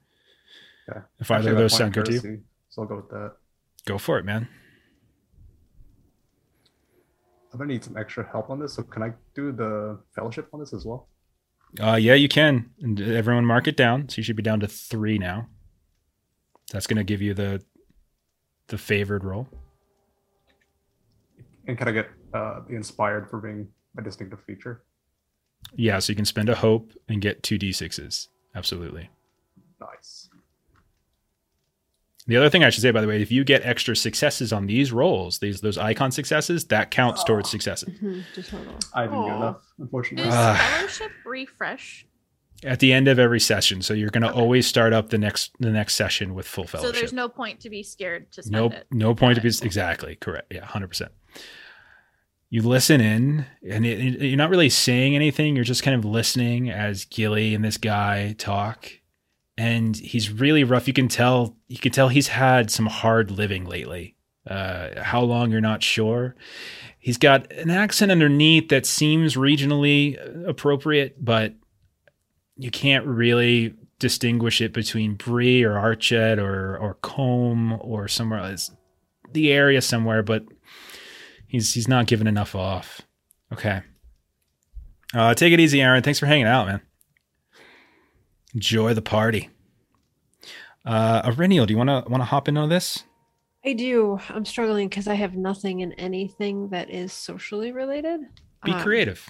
[0.87, 1.01] Yeah.
[1.19, 3.33] If either Actually, of I those sound good to you, So I'll go with that.
[3.85, 4.47] go for it, man.
[7.53, 8.73] I'm gonna need some extra help on this.
[8.73, 11.09] So can I do the fellowship on this as well?
[11.79, 12.69] Uh, yeah, you can.
[12.81, 14.09] And everyone mark it down.
[14.09, 15.47] So you should be down to three now.
[16.71, 17.63] That's going to give you the
[18.67, 19.47] the favored roll.
[21.67, 23.67] And can I get uh, the inspired for being
[23.97, 24.83] a distinctive feature?
[25.75, 28.27] Yeah, so you can spend a hope and get two d6s.
[28.55, 29.09] Absolutely.
[29.79, 30.29] Nice.
[32.31, 34.65] The other thing I should say, by the way, if you get extra successes on
[34.67, 37.89] these rolls, these those icon successes, that counts towards successes.
[38.01, 38.57] Mhm, to.
[38.93, 40.29] I didn't get enough, unfortunately.
[40.29, 40.75] Is Ah.
[40.77, 42.05] fellowship refresh?
[42.63, 44.39] At the end of every session, so you're going to Okay.
[44.39, 46.93] always start up the next the next session with full fellowship.
[46.95, 48.87] So there's no point to be scared to spend Nope, it.
[48.91, 50.53] no point to be exactly correct.
[50.53, 51.11] Yeah, hundred percent.
[52.51, 55.55] You listen in, and it, it- you're not really saying anything.
[55.55, 58.91] You're just kind of listening as Gilly and this guy talk,
[59.61, 60.87] and he's really rough.
[60.87, 61.55] You can tell.
[61.67, 64.15] You can tell he's had some hard living lately.
[64.47, 66.35] Uh, how long you're not sure.
[66.97, 70.17] He's got an accent underneath that seems regionally
[70.47, 71.53] appropriate, but
[72.57, 78.71] you can't really distinguish it between Bree or Archet or or Combe or somewhere else.
[79.31, 80.43] The area somewhere, but
[81.45, 83.01] he's he's not giving enough off.
[83.53, 83.81] Okay.
[85.13, 86.01] Uh, take it easy, Aaron.
[86.01, 86.81] Thanks for hanging out, man.
[88.53, 89.49] Enjoy the party.
[90.85, 93.03] Uh, Eryniel, do you want to want to hop in on this?
[93.63, 94.19] I do.
[94.29, 98.21] I'm struggling because I have nothing in anything that is socially related.
[98.63, 99.27] Be Um, creative.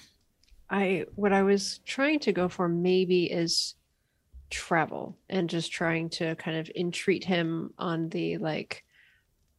[0.70, 3.74] I what I was trying to go for maybe is
[4.48, 8.84] travel and just trying to kind of entreat him on the like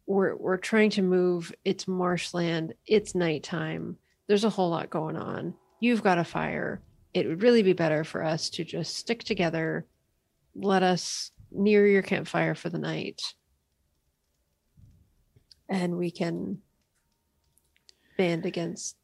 [0.06, 5.56] we're we're trying to move it's marshland it's nighttime there's a whole lot going on
[5.80, 6.80] you've got a fire
[7.14, 9.86] it would really be better for us to just stick together
[10.56, 13.22] let us near your campfire for the night
[15.70, 16.60] and we can
[18.18, 18.96] band against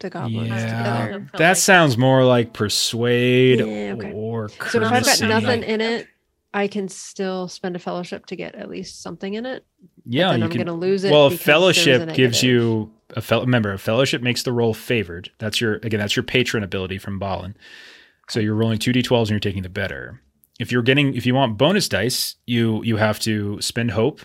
[0.00, 0.66] the goblins Yeah,
[1.06, 4.12] together feel that like- sounds more like persuade Yeah, okay.
[4.12, 5.26] or So if I've got courtesy.
[5.26, 6.08] nothing in it,
[6.56, 9.66] I can still spend a fellowship to get at least something in it.
[10.06, 11.10] yeah, then I'm can going to lose it.
[11.12, 15.30] well because fellowship a gives you a fel- remember a fellowship makes the roll favored
[15.38, 17.54] that's your again that's your patron ability from Balin.
[18.28, 20.22] so you're rolling 2d12s and you're taking the better
[20.58, 24.22] if you're getting if you want bonus dice you you have to spend hope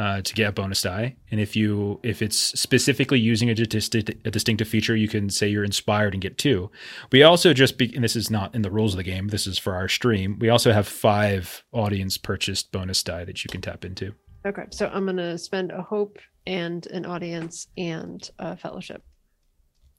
[0.00, 4.10] uh, to get a bonus die and if you if it's specifically using a, distinct,
[4.24, 6.70] a distinctive feature you can say you're inspired and get two
[7.12, 9.46] we also just be, and this is not in the rules of the game this
[9.46, 13.60] is for our stream we also have five audience purchased bonus die that you can
[13.60, 14.14] tap into
[14.46, 19.02] Okay, so I'm to spend a hope and an audience and a fellowship.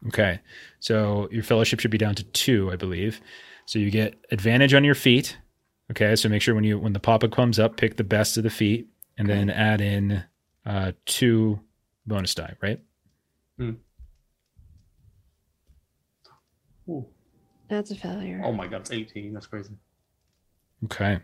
[0.07, 0.40] Okay.
[0.80, 3.22] So your fellowship should be down to two, I believe.
[3.68, 5.38] So you get advantage on your feat.
[5.91, 6.15] Okay.
[6.15, 8.44] So make sure when you when the pop up comes up, pick the best of
[8.44, 8.88] the feat
[9.18, 10.24] and then add in
[10.66, 11.60] uh two
[12.06, 12.80] bonus die, right?
[16.90, 17.06] Ooh.
[17.70, 18.42] That's a failure.
[18.44, 19.34] Oh my god, it's 18.
[19.34, 19.74] That's crazy.
[20.86, 21.20] Okay.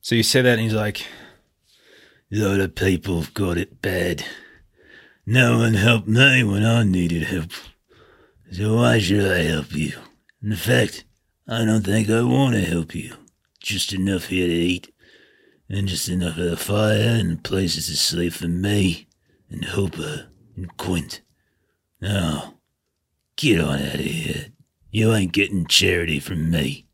[0.00, 1.04] So you say that and he's like,
[2.32, 4.24] A lot of people have got it bad.
[5.26, 7.50] No one helped me when I needed help.
[8.52, 9.92] So why should I help you?
[10.42, 11.04] In fact,
[11.48, 13.14] I don't think I want to help you.
[13.60, 14.94] Just enough here to eat,
[15.68, 19.06] and just enough of the fire and places to sleep for me,
[19.50, 21.20] and Hooper, and Quint.
[22.00, 22.54] Now,
[23.36, 24.46] get on out of here.
[24.90, 26.86] You ain't getting charity from me.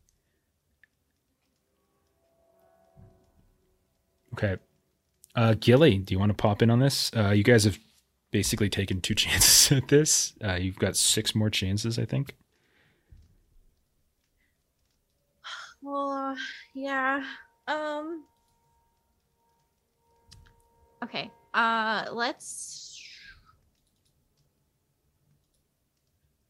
[4.33, 4.57] Okay.
[5.35, 7.11] Uh Gilly, do you want to pop in on this?
[7.15, 7.77] Uh you guys have
[8.31, 10.33] basically taken two chances at this.
[10.43, 12.35] Uh you've got six more chances, I think.
[15.81, 16.35] Well, uh,
[16.73, 17.23] yeah.
[17.67, 18.23] Um.
[21.03, 21.29] Okay.
[21.53, 22.99] Uh, let's.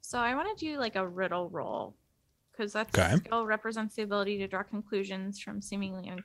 [0.01, 1.95] So I want to do like a riddle roll
[2.51, 3.15] because that Okay.
[3.15, 6.23] skill represents the ability to draw conclusions from seemingly un-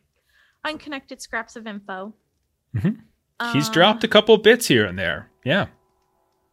[0.65, 2.15] unconnected scraps of info.
[2.75, 3.03] Mhm.
[3.53, 5.31] He's Uh, dropped a couple bits here and there.
[5.45, 5.69] Yeah.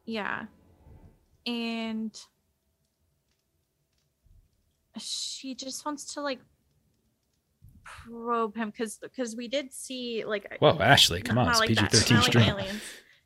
[0.05, 0.45] Yeah.
[1.45, 2.17] And
[4.97, 6.39] she just wants to like
[7.85, 11.85] probe him because because we did see like Whoa, Ashley, come on, it's like PG
[11.87, 12.71] thirteen not like.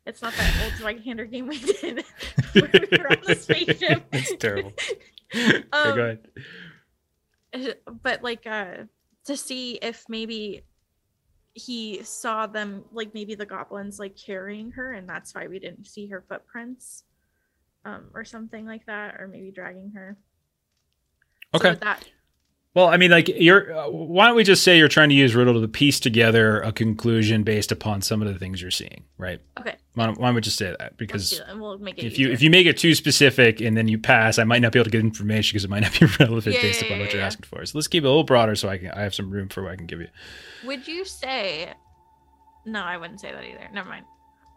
[0.06, 2.04] It's not that old right hander game we did
[2.54, 4.06] we were on the spaceship.
[4.10, 4.72] That's terrible.
[5.34, 6.16] Okay, Um, go
[7.52, 7.76] ahead.
[8.02, 8.84] But like uh
[9.26, 10.62] to see if maybe
[11.54, 15.84] he saw them like maybe the goblins like carrying her and that's why we didn't
[15.86, 17.02] see her footprints
[17.84, 20.16] um or something like that or maybe dragging her
[21.52, 21.70] Okay.
[21.70, 22.04] with that
[22.72, 23.76] Well, I mean, like, you're.
[23.76, 26.70] Uh, why don't we just say you're trying to use riddle to piece together a
[26.70, 29.40] conclusion based upon some of the things you're seeing, right?
[29.58, 30.96] okay Why don't, why don't we just say that?
[30.96, 34.38] Because that, we'll if you if you make it too specific and then you pass,
[34.38, 36.62] I might not be able to get information because it might not be relevant Yeah,
[36.62, 37.66] based yeah, upon yeah, what you're asking for.
[37.66, 39.64] So let's keep it a little broader so I can I have some room for
[39.64, 40.08] what I can give you.
[40.64, 41.72] would you say
[42.66, 44.04] no i wouldn't say that either never mind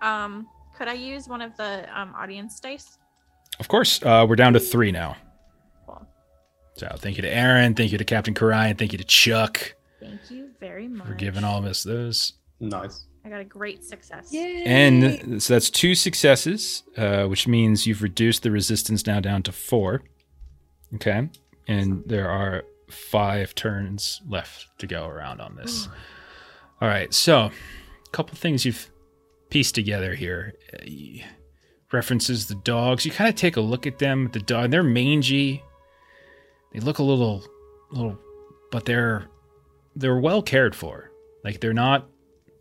[0.02, 0.46] um
[0.78, 2.98] could i use one of the um audience dice
[3.60, 5.16] Of course, uh, we're down to three now.
[6.80, 6.90] Cool.
[6.90, 9.76] So thank you to Aaron, thank you to Captain Karai, and thank you to Chuck
[10.04, 12.34] thank you very much for giving all of us those.
[12.60, 13.06] Nice.
[13.26, 14.64] i got a great success Yay!
[14.66, 19.52] And so that's two successes, uh, which means you've reduced the resistance now down to
[19.52, 20.04] four.
[20.96, 21.30] Okay.
[21.68, 25.88] And there are five turns left to go around on this.
[26.82, 27.14] All right.
[27.14, 28.90] So, a couple things you've
[29.50, 30.54] pieced together here.
[30.74, 31.24] Uh,
[31.92, 33.06] references the dogs.
[33.06, 34.30] You kind of take a look at them.
[34.34, 35.64] The dog, they're mangy.
[36.74, 37.44] They look a little,
[37.92, 38.18] little,
[38.72, 39.28] but they're
[39.96, 41.12] they're well cared for.
[41.44, 42.10] Like they're not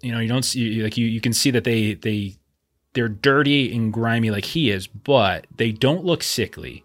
[0.03, 2.37] you know you don't see like you you can see that they they
[2.93, 6.85] they're dirty and grimy like he is but they don't look sickly.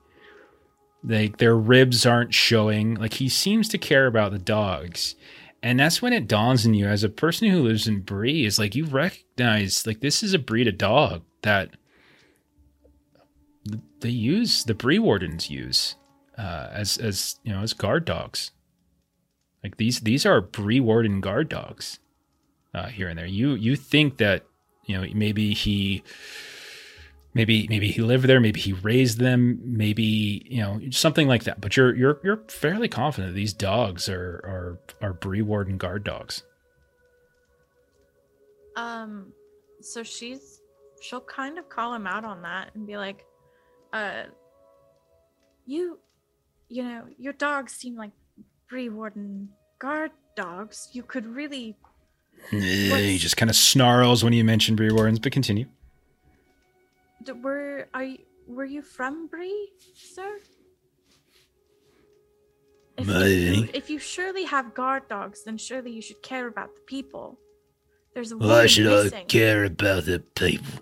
[1.04, 2.95] They their ribs aren't showing.
[2.95, 5.16] Like he seems to care about the dogs.
[5.64, 8.60] And that's when it dawns on you as a person who lives in Bree is
[8.60, 11.72] like you recognize like this is a breed of dog that
[13.99, 15.95] they use the Bree wardens use
[16.38, 18.51] uh, as as you know as guard dogs
[19.64, 21.99] like these these are Bree warden guard dogs
[22.73, 23.26] uh, here and there.
[23.26, 24.45] You you think that
[24.85, 26.03] you know maybe he
[27.34, 31.59] maybe maybe he lived there, maybe he raised them, maybe you know something like that.
[31.59, 36.43] But you're you're you're fairly confident these dogs are are are Bree Warden guard dogs.
[38.76, 39.34] Um,
[39.81, 40.61] so she's
[41.01, 43.26] she'll kind of call him out on that and be like,
[43.91, 44.23] uh,
[45.65, 45.99] you,
[46.69, 48.11] you know, your dogs seem like
[48.69, 49.49] Bree Warden
[49.80, 50.89] guard dogs.
[50.94, 51.76] You could really,
[52.52, 55.65] He just kind of snarls when you mention Bree Wardens, but continue.
[57.23, 60.38] d- were are you, were you from Bree, sir?
[62.98, 66.73] If, if, you, if you surely have guard dogs, then surely you should care about
[66.73, 67.38] the people.
[68.15, 70.81] There's a Why woman should uh, I care about the people?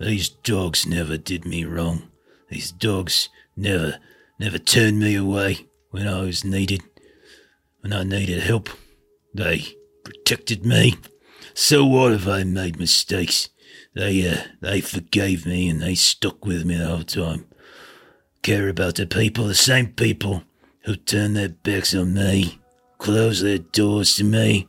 [0.00, 2.10] These dogs never did me wrong.
[2.48, 4.00] These dogs never,
[4.42, 6.82] never turned me away when I was needed.
[7.80, 8.70] When I needed help,
[9.32, 10.96] they protected me.
[11.54, 13.50] So what if I made mistakes?
[13.94, 17.46] They, uh, they forgave me and they stuck with me the whole time.
[18.42, 20.42] Care about the people, the same people
[20.86, 22.58] who turned their backs on me,
[22.98, 24.66] closed their doors to me.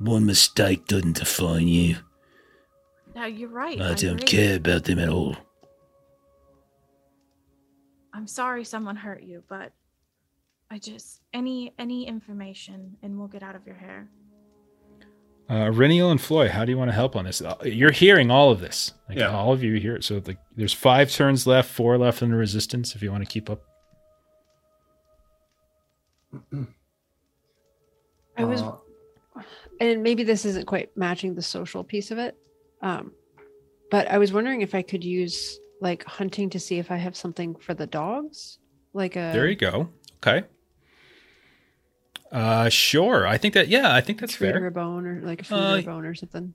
[0.00, 1.96] One mistake doesn't define you.
[3.14, 3.80] No, you're right.
[3.80, 4.26] I don't agree.
[4.26, 5.34] care about them at all.
[8.12, 9.72] I'm sorry someone hurt you, but
[10.70, 14.08] I just any any information and we'll get out of your hair.
[15.50, 17.40] Uh, Reniel and Floi, how do you want to help on this?
[17.40, 18.92] Uh, You're hearing all of this.
[19.08, 19.30] Like Yeah.
[19.34, 20.04] all of you hear it.
[20.04, 23.30] So like there's five turns left, four left in the resistance if you want to
[23.30, 23.62] keep up.
[28.36, 28.76] I was, Uh,
[29.80, 32.36] and maybe this isn't quite matching the social piece of it,
[32.82, 33.12] um,
[33.90, 37.16] but I was wondering if I could use like hunting to see if I have
[37.16, 38.58] something for the dogs,
[38.92, 39.90] like a There you go.
[40.16, 40.44] Okay.
[42.30, 43.26] Uh sure.
[43.26, 44.66] I think that yeah, I think that's or fair.
[44.66, 46.54] a bone or like a food Uh, bone or something.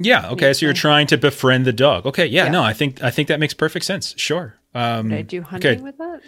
[0.00, 0.52] Yeah, okay.
[0.52, 0.80] So you're Yeah.
[0.80, 2.06] trying to befriend the dog.
[2.06, 2.52] Okay, yeah, Yeah.
[2.52, 4.14] no, I think I think that makes perfect sense.
[4.16, 4.54] Sure.
[4.74, 6.22] Um Would I do hunting with that?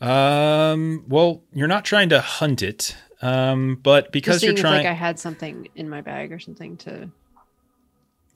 [0.00, 2.96] Um well, you're not trying to hunt it.
[3.22, 6.76] Um but because you're if trying like I had something in my bag or something
[6.78, 7.10] to.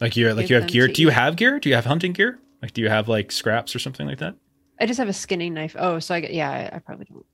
[0.01, 0.89] Like you're like you have gear.
[0.89, 1.15] Do you eat.
[1.15, 1.59] have gear?
[1.61, 2.39] Do you have hunting gear?
[2.63, 4.35] Like do you have like scraps or something like that?
[4.81, 5.77] I just have a skinning knife.
[5.79, 6.51] Oh, so I get yeah.
[6.51, 7.27] I, I probably don't.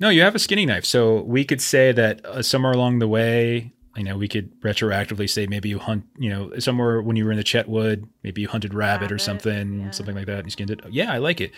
[0.00, 0.84] No, you have a skinning knife.
[0.84, 5.28] So we could say that uh, somewhere along the way, You know, we could retroactively
[5.28, 8.48] say maybe you hunt, you know, somewhere when you were in the Chetwood, maybe you
[8.48, 9.90] hunted rabbit, or something, yeah.
[9.90, 10.80] something like that, and you skinned it.
[10.90, 11.52] Yeah, I like it.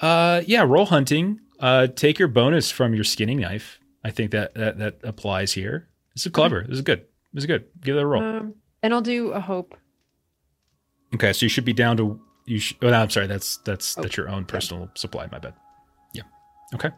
[0.00, 1.40] Uh, yeah, roll hunting.
[1.60, 3.80] Uh, take your bonus from your skinning knife.
[4.02, 5.88] I think that that, that applies here.
[6.14, 6.62] This is clever.
[6.62, 7.04] This is good.
[7.34, 7.66] This is good.
[7.82, 8.22] Give it a roll.
[8.22, 9.76] Um, and I'll do a hope.
[11.14, 12.58] Okay, so you should be down to you.
[12.58, 13.26] Sh- oh, no, I'm sorry.
[13.26, 15.26] That's that's Oh, that's your own personal supply.
[15.32, 15.54] My bad.
[16.14, 16.22] Yeah.
[16.74, 16.90] Okay.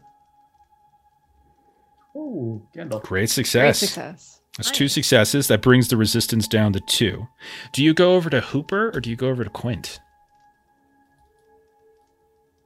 [2.17, 3.03] Ooh, Gandalf.
[3.03, 3.79] Great Great success.
[3.79, 4.41] success.
[4.57, 5.47] That's two successes.
[5.49, 7.29] That brings the resistance down to two.
[7.73, 10.01] Do you go over to Hooper or do you go over to Quint?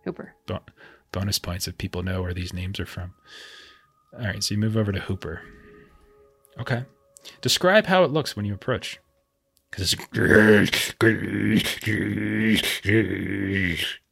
[0.04, 0.34] Hooper.
[0.46, 0.60] Bon-
[1.12, 3.12] bonus points if people know where these names are from.
[4.14, 5.42] All right, so you move over to Hooper.
[6.58, 6.84] Okay.
[7.40, 8.98] Describe how it looks when you approach.
[9.74, 10.92] Because it's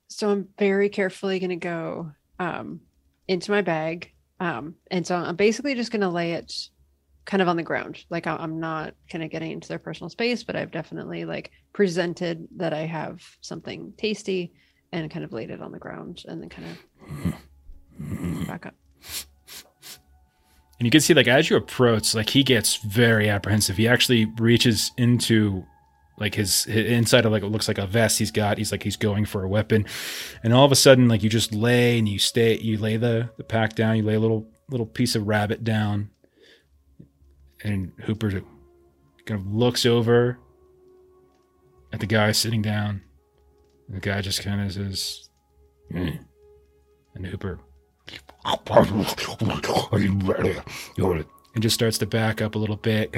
[0.08, 2.10] So I'm very carefully going to go
[2.40, 2.80] um,
[3.28, 4.10] into my bag.
[4.40, 6.68] Um, and so I'm basically just going to lay it
[7.26, 8.04] kind of on the ground.
[8.10, 12.48] Like I'm not kind of getting into their personal space, but I've definitely like presented
[12.56, 14.52] that I have something tasty
[14.90, 16.76] and kind of laid it on the ground and then kind
[18.00, 18.74] of back up.
[20.82, 23.76] And you can see, like, as you approach, like, he gets very apprehensive.
[23.76, 25.64] He actually reaches into,
[26.18, 28.58] like, his, his inside of, like, what looks like a vest he's got.
[28.58, 29.86] He's like, he's going for a weapon.
[30.42, 33.30] And all of a sudden, like, you just lay and you stay, you lay the,
[33.36, 36.10] the pack down, you lay a little, little piece of rabbit down.
[37.62, 38.42] And Hooper
[39.24, 40.40] kind of looks over
[41.92, 43.02] at the guy sitting down.
[43.88, 45.28] The guy just kind of says,
[45.92, 46.08] "Hmm."
[47.14, 47.60] and Hooper
[51.54, 53.14] and just starts to back up a little bit.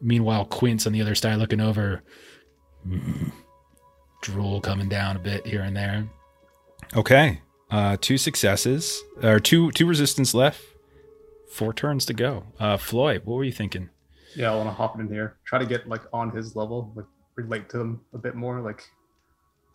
[0.00, 2.02] Meanwhile, Quint's on the other side looking over.
[2.86, 3.32] Mm.
[4.22, 6.06] Drool coming down a bit here and there.
[6.96, 7.40] Okay.
[7.70, 10.62] Uh, two successes, or two two resistance left.
[11.50, 12.44] Four turns to go.
[12.58, 13.90] Uh, Floi, what were you thinking?
[14.36, 15.36] Yeah, I want to hop in here.
[15.44, 18.60] Try to get like on his level, like relate to him a bit more.
[18.60, 18.82] Like,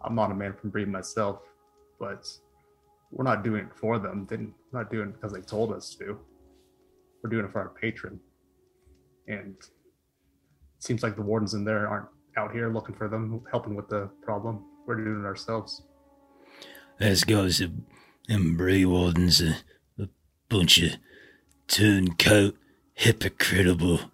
[0.01, 1.39] I'm not a man from breed myself,
[1.99, 2.27] but
[3.11, 4.27] we're not doing it for them.
[4.29, 6.19] They're not doing it because they told us to.
[7.23, 8.19] We're doing it for our patron.
[9.27, 12.07] And it seems like the wardens in there aren't
[12.37, 14.63] out here looking for them, helping with the problem.
[14.85, 15.83] We're doing it ourselves.
[16.99, 17.71] That's goes the
[18.27, 19.57] them Bree Wardens are
[19.97, 20.07] a
[20.49, 20.97] bunch of
[21.67, 22.55] turncoat,
[22.93, 24.11] hypocritical,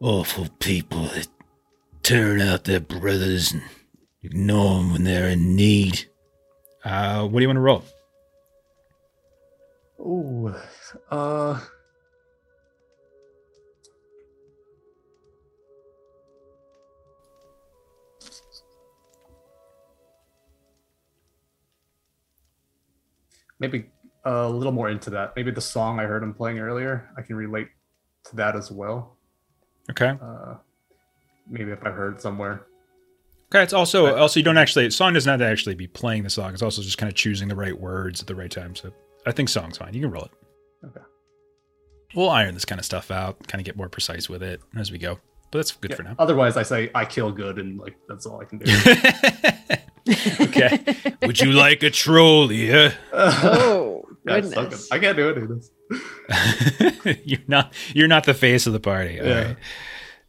[0.00, 1.28] awful people that
[2.02, 3.62] turn out their brothers and
[4.22, 6.08] ignore them when they're in need.
[6.84, 7.84] Uh, what do you want to roll?
[10.00, 10.54] Ooh,
[11.10, 11.60] uh,
[23.60, 23.86] maybe
[24.24, 25.34] a little more into that.
[25.36, 27.68] Maybe the song I heard him playing earlier, I can relate
[28.24, 29.16] to that as well.
[29.90, 30.18] Okay.
[30.20, 30.56] Uh,
[31.48, 32.66] maybe if I heard somewhere.
[33.54, 33.62] Okay.
[33.62, 36.52] It's also also you don't actually song does not actually be playing the song.
[36.54, 38.74] It's also just kind of choosing the right words at the right time.
[38.74, 38.92] So
[39.26, 39.92] I think song's fine.
[39.94, 40.30] You can roll it.
[40.86, 41.00] Okay.
[42.14, 44.90] We'll iron this kind of stuff out, kind of get more precise with it as
[44.92, 45.18] we go.
[45.50, 46.14] But that's good Yeah, for now.
[46.18, 48.64] Otherwise, I say I kill good, and like that's all I can do.
[50.44, 50.78] okay.
[51.22, 52.94] Would you like a troll here?
[53.12, 57.18] oh, Yeah, so I can't do any of this.
[57.24, 59.20] you're not you're not the face of the party.
[59.20, 59.44] all Yeah.
[59.48, 59.56] right?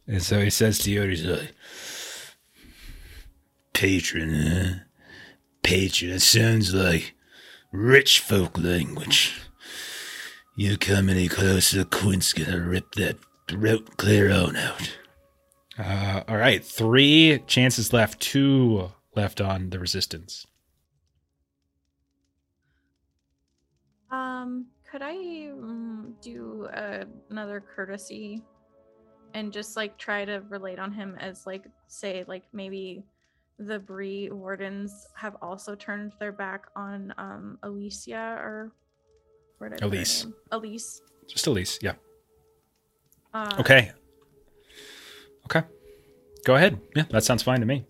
[0.06, 1.52] And so he says to you, He's like,
[3.74, 4.74] patron, huh?
[5.62, 6.12] Patron.
[6.12, 7.14] It sounds like
[7.70, 9.38] rich folk language.
[10.56, 14.96] You come any closer, Quint's gonna rip that throat clear on out.
[15.78, 20.46] uh, all right, three chances left, two left on the resistance.
[24.10, 28.44] Um, could I mm, do uh, another courtesy
[29.34, 33.02] and just like try to relate on him as like say like maybe
[33.58, 38.72] the Bree wardens have also turned their back on um Alicia or
[39.58, 40.26] where did I Elise.
[40.50, 41.00] Elise.
[41.28, 41.94] Just Elise, yeah.
[43.32, 43.92] Uh, Okay.
[45.46, 45.62] Okay.
[46.44, 46.80] Go ahead.
[46.94, 47.84] Yeah, that sounds fine to me.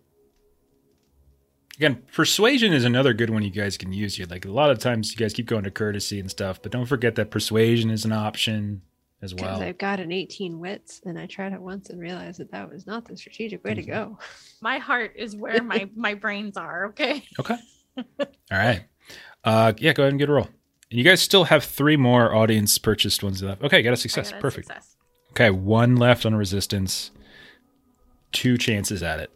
[1.77, 4.27] Again, persuasion is another good one you guys can use here.
[4.31, 6.87] Like a lot of times you guys keep going to courtesy and stuff, but don't
[6.87, 8.83] forget that persuasion is an option
[9.25, 9.69] as Because well.
[9.69, 12.87] I've got an 18 wits and I tried it once and realized that that was
[12.87, 13.87] not the strategic way to Mhm.
[13.87, 14.19] go.
[14.63, 16.87] My heart is where my my brains are.
[16.91, 17.25] Okay.
[17.41, 17.57] Okay.
[17.99, 18.05] All
[18.53, 18.85] right.
[19.43, 20.49] Uh yeah, go ahead and get a roll.
[20.91, 23.63] And you guys still have three more audience purchased ones left.
[23.65, 24.31] Okay, got a success.
[24.31, 24.67] got a Perfect.
[24.69, 24.97] success.
[25.33, 27.11] Okay, one left on resistance.
[28.31, 29.31] Two chances at it.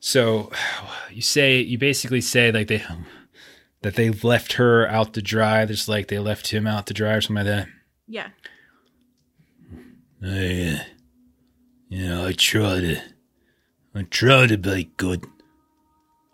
[0.00, 0.50] So
[1.10, 2.84] you say you basically say like they
[3.82, 7.12] that they left her out to dry, just like they left him out to dry
[7.12, 7.68] or something like that.
[8.08, 8.28] Yeah.
[10.22, 10.84] I, uh,
[11.90, 13.02] you know, I try to,
[13.94, 15.26] I try to be good.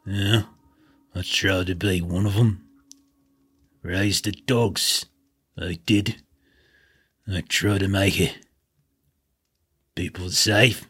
[0.06, 0.44] Yeah,
[1.14, 2.64] I try to be one of them.
[3.82, 5.06] Raise the dogs.
[5.58, 6.22] I did.
[7.26, 8.38] I try to make it.
[9.96, 10.86] People safe.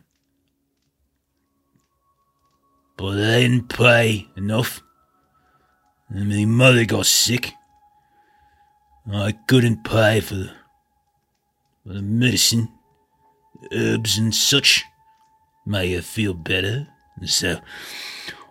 [2.96, 4.82] But they didn't pay enough.
[6.10, 7.52] And my mother got sick.
[9.12, 10.50] I couldn't pay for the
[11.84, 12.68] medicine,
[13.72, 14.84] herbs and such.
[15.66, 16.88] Made her feel better.
[17.16, 17.60] And so,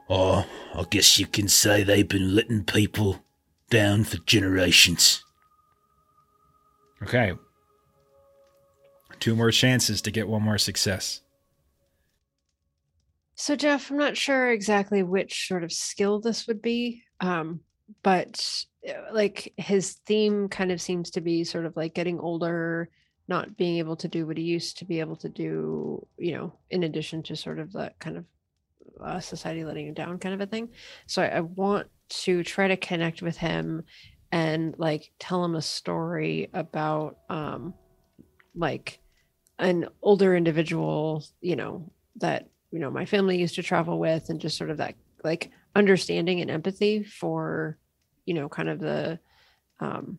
[0.10, 3.24] oh, I guess you can say they've been letting people
[3.70, 5.24] down for generations.
[7.04, 7.34] Okay.
[9.20, 11.22] Two more chances to get one more success.
[13.36, 17.62] So, Jeff, I'm not sure exactly which sort of skill this would be, um,
[18.04, 22.90] but uh, like his theme kind of seems to be sort of like getting older,
[23.28, 26.54] not being able to do what he used to be able to do, you know,
[26.70, 28.26] in addition to sort of that kind of
[29.04, 30.70] uh, society letting him down kind of a thing.
[31.08, 33.84] So, I, I want to try to connect with him
[34.32, 37.74] and like tell him a story about, um,
[38.56, 39.00] like
[39.60, 44.42] an older individual, you know, that you know my family used to travel with and
[44.42, 47.78] just sort of that like understanding and empathy for
[48.26, 49.20] you know kind of the
[49.80, 50.18] um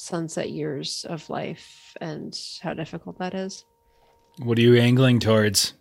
[0.00, 3.64] sunset years of life and how difficult that is
[4.42, 5.74] What are you angling towards?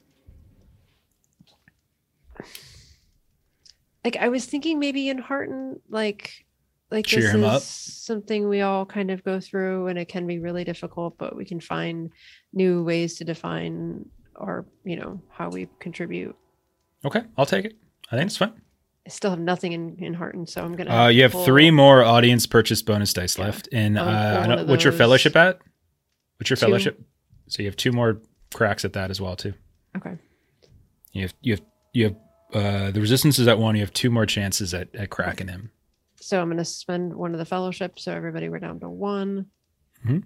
[4.05, 6.45] like i was thinking maybe Enhearten, like
[6.91, 7.61] like Cheer this is up.
[7.61, 11.45] something we all kind of go through and it can be really difficult but we
[11.45, 12.11] can find
[12.53, 16.35] new ways to define or you know how we contribute
[17.05, 17.77] Okay, I'll take it.
[18.11, 18.51] I think it's fine.
[19.09, 22.03] I still have nothing in Enhearten, so i'm gonna Uh, you have pull- three more
[22.03, 23.45] audience purchase bonus dice Yeah.
[23.45, 25.57] left, and uh, I'll pull I one don't- what's your fellowship at?
[26.37, 26.67] What's your Two.
[26.67, 27.01] fellowship?
[27.47, 28.21] So you have two more
[28.53, 29.55] cracks at that as well too.
[29.97, 30.15] okay
[31.13, 31.61] You have you have
[31.93, 32.15] you have
[32.53, 33.73] uh, the resistance is at one.
[33.75, 35.71] You have two more chances at, at cracking him.
[36.21, 39.47] so i'm gonna spend one of the fellowships so everybody we're down to one
[40.05, 40.23] Mhm.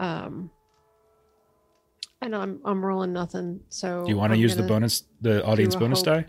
[0.00, 0.50] um
[2.20, 5.76] and i'm i'm rolling nothing so Do you want to use the bonus, the audience
[5.76, 6.06] bonus hope.
[6.06, 6.26] die?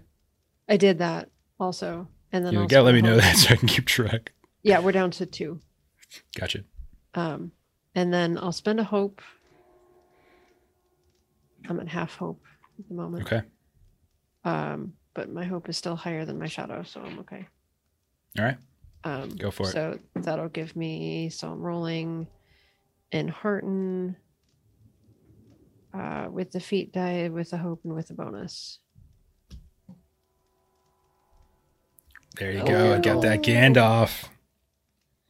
[0.69, 1.29] i did that
[1.59, 4.31] also and then You gotta let me spend know that so I can keep track.
[4.63, 5.59] yeah we're down to two
[6.37, 6.63] Gotcha.
[7.15, 7.51] Um,
[7.95, 9.21] and then I'll spend a hope.
[11.69, 12.43] I'm at half hope
[12.79, 13.23] at the moment.
[13.25, 13.41] Okay.
[14.43, 17.47] Um, but my hope is still higher than my shadow, so I'm okay.
[18.37, 18.57] All right.
[19.05, 19.71] Um, Go for it.
[19.71, 21.29] So that'll give me.
[21.29, 22.27] So I'm rolling
[23.13, 24.15] Enhearten
[25.93, 28.79] uh, with the feat die, with the hope, and with the bonus.
[32.37, 32.95] There you go.
[32.95, 34.25] I got that Gandalf.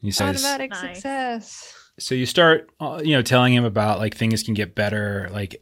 [0.01, 0.95] He says, Automatic Nice.
[0.95, 1.73] success.
[1.99, 5.53] so you start uh, you know telling him about like things can get better like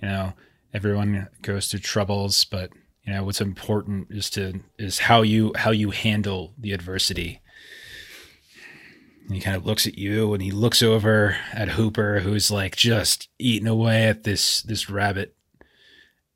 [0.00, 0.32] you know
[0.72, 2.70] everyone goes through troubles but
[3.04, 7.40] you know what's important is to is how you how you handle the adversity
[9.26, 12.76] and he kind of looks at you and he looks over at hooper who's like
[12.76, 15.34] just eating away at this this rabbit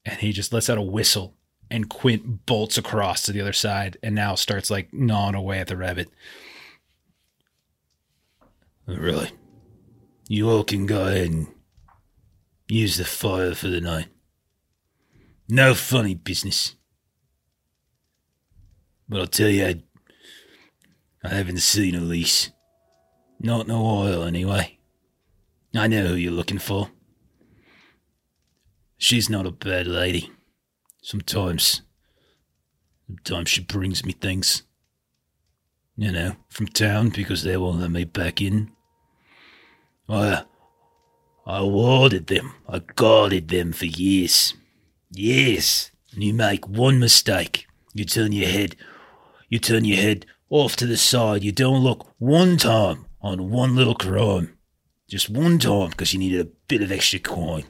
[0.04, 1.35] and he just lets out a whistle
[1.70, 5.66] and quint bolts across to the other side and now starts like gnawing away at
[5.66, 6.08] the rabbit
[8.86, 9.32] Really?
[10.28, 11.48] You all can go ahead and
[12.68, 14.06] use the fire for the night.
[15.48, 16.76] No funny business.
[19.08, 19.82] But I'll tell you, I,
[21.24, 22.50] I haven't seen Elise.
[23.40, 24.78] Not in a while, anyway.
[25.74, 26.90] I know who you're looking for.
[28.98, 30.30] She's not a bad lady.
[31.06, 31.82] Sometimes,
[33.06, 34.64] sometimes she brings me things.
[35.96, 38.72] You know, from town because they won't let me back in.
[40.08, 40.42] I,
[41.46, 42.54] I warded them.
[42.68, 44.54] I guarded them for years.
[45.12, 45.92] Years.
[46.12, 47.68] And you make one mistake.
[47.94, 48.74] You turn your head.
[49.48, 51.44] You turn your head off to the side.
[51.44, 54.58] You don't look one time on one little crime.
[55.08, 57.62] Just one time because you needed a bit of extra coin.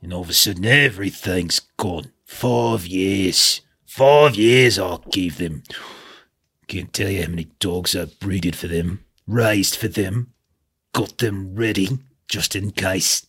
[0.00, 2.12] And all of a sudden everything's gone.
[2.32, 3.60] Five years.
[3.86, 5.62] Five years I'll give them.
[6.66, 10.32] Can't tell you how many dogs I've breeded for them, raised for them,
[10.92, 13.26] got them ready just in case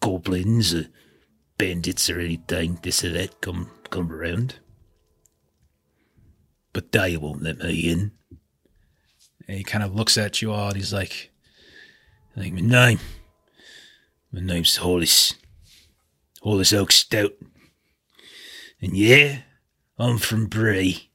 [0.00, 0.86] goblins or
[1.58, 4.56] bandits or anything, this or that, come come around.
[6.72, 8.12] But they won't let me in.
[9.46, 11.30] and he kind of looks at you all and he's like
[12.34, 13.00] Like my name.
[14.32, 15.34] My name's Hollis.
[16.42, 17.32] Hollis Oak Stout.
[18.80, 19.40] And yeah,
[19.98, 21.10] I'm from Bree.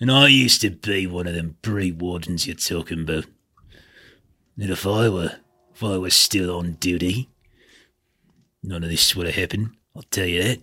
[0.00, 3.26] And I used to be one of them Bree wardens you're talking about.
[4.58, 5.36] And if I were
[5.74, 7.30] if I was still on duty,
[8.62, 10.60] None of this would have happened, I'll tell you that.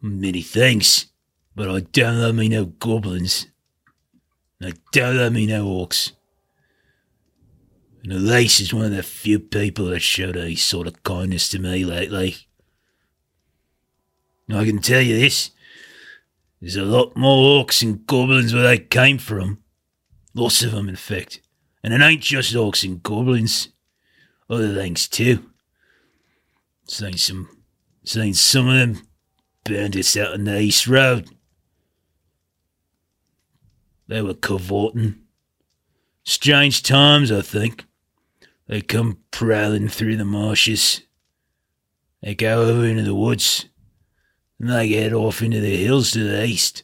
[0.00, 1.06] Many thanks,
[1.56, 3.46] but I don't love me no goblins.
[4.60, 6.12] And I don't love me no orcs.
[8.04, 11.58] And Elise is one of the few people that showed any sort of kindness to
[11.58, 12.36] me lately.
[14.50, 15.50] I can tell you this.
[16.60, 19.62] There's a lot more orcs and goblins where they came from.
[20.34, 21.40] Lots of them, in fact.
[21.84, 23.68] And it ain't just orcs and goblins.
[24.50, 25.50] Other things, too.
[26.86, 27.48] Seen some...
[28.04, 29.06] Seen some of them
[29.64, 31.28] bandits out on the East Road.
[34.06, 35.16] They were cavorting.
[36.24, 37.84] Strange times, I think.
[38.66, 41.02] They come prowling through the marshes.
[42.22, 43.66] They go over into the woods.
[44.60, 46.82] And they get off into the hills to the east.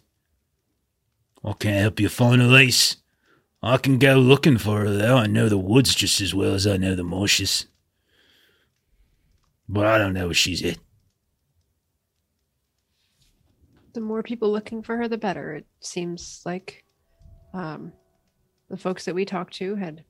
[1.45, 2.97] I can't help you find Elise.
[3.63, 5.17] I can go looking for her, though.
[5.17, 7.67] I know the woods just as well as I know the marshes.
[9.69, 10.79] But I don't know where she's at.
[13.95, 15.55] The more people looking for her, the better.
[15.55, 16.85] It seems like
[17.55, 17.93] um,
[18.69, 20.05] the folks that we talked to had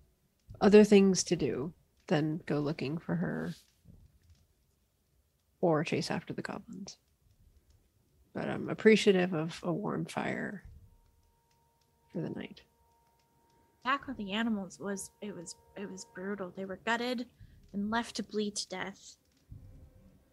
[0.61, 1.73] other things to do
[2.07, 3.55] than go looking for her
[5.61, 6.99] or chase after the goblins.
[8.35, 10.65] But I'm appreciative of a warm fire
[12.13, 12.63] for the night.
[13.85, 16.53] Back with the animals was it was it was brutal.
[16.57, 17.27] They were gutted
[17.73, 19.17] and left to bleed to death.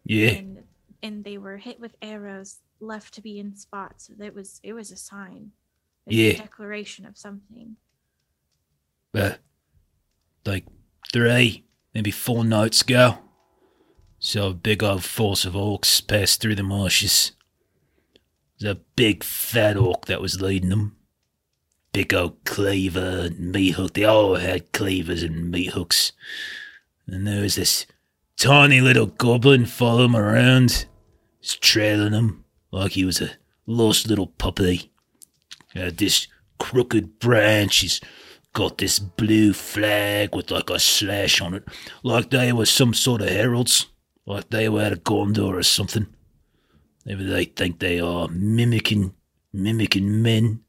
[0.04, 0.30] Yeah.
[0.30, 0.62] And
[1.02, 4.10] and they were hit with arrows, left to be in spots.
[4.18, 5.52] It was it was a sign.
[6.06, 6.30] It Yeah.
[6.32, 7.76] a declaration of something.
[9.14, 9.34] uh,
[10.46, 10.64] like
[11.12, 13.18] three, maybe four nights ago.
[14.18, 17.32] So a big old force of orcs passed through the marshes.
[18.62, 20.96] There's a big fat orc that was leading them.
[21.92, 23.94] Big old cleaver and meat hook.
[23.94, 26.12] They all had cleavers and meat hooks.
[27.08, 27.86] And there was this
[28.36, 30.86] tiny little goblin following around,
[31.40, 33.30] just trailing him like he was a
[33.66, 34.92] lost little puppy.
[35.74, 36.28] Had this
[36.60, 37.78] crooked branch.
[37.78, 38.00] He's
[38.52, 41.64] got this blue flag with like a slash on it,
[42.04, 43.86] like they were some sort of heralds,
[44.24, 46.06] like they were out of Gondor or something.
[47.04, 49.14] Maybe they think they are mimicking,
[49.52, 50.60] mimicking men.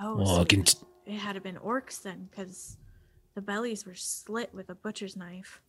[0.00, 0.62] Oh, Well, so I can.
[0.64, 2.76] T- it had to been orcs then, because
[3.34, 5.60] the bellies were slit with a butcher's knife.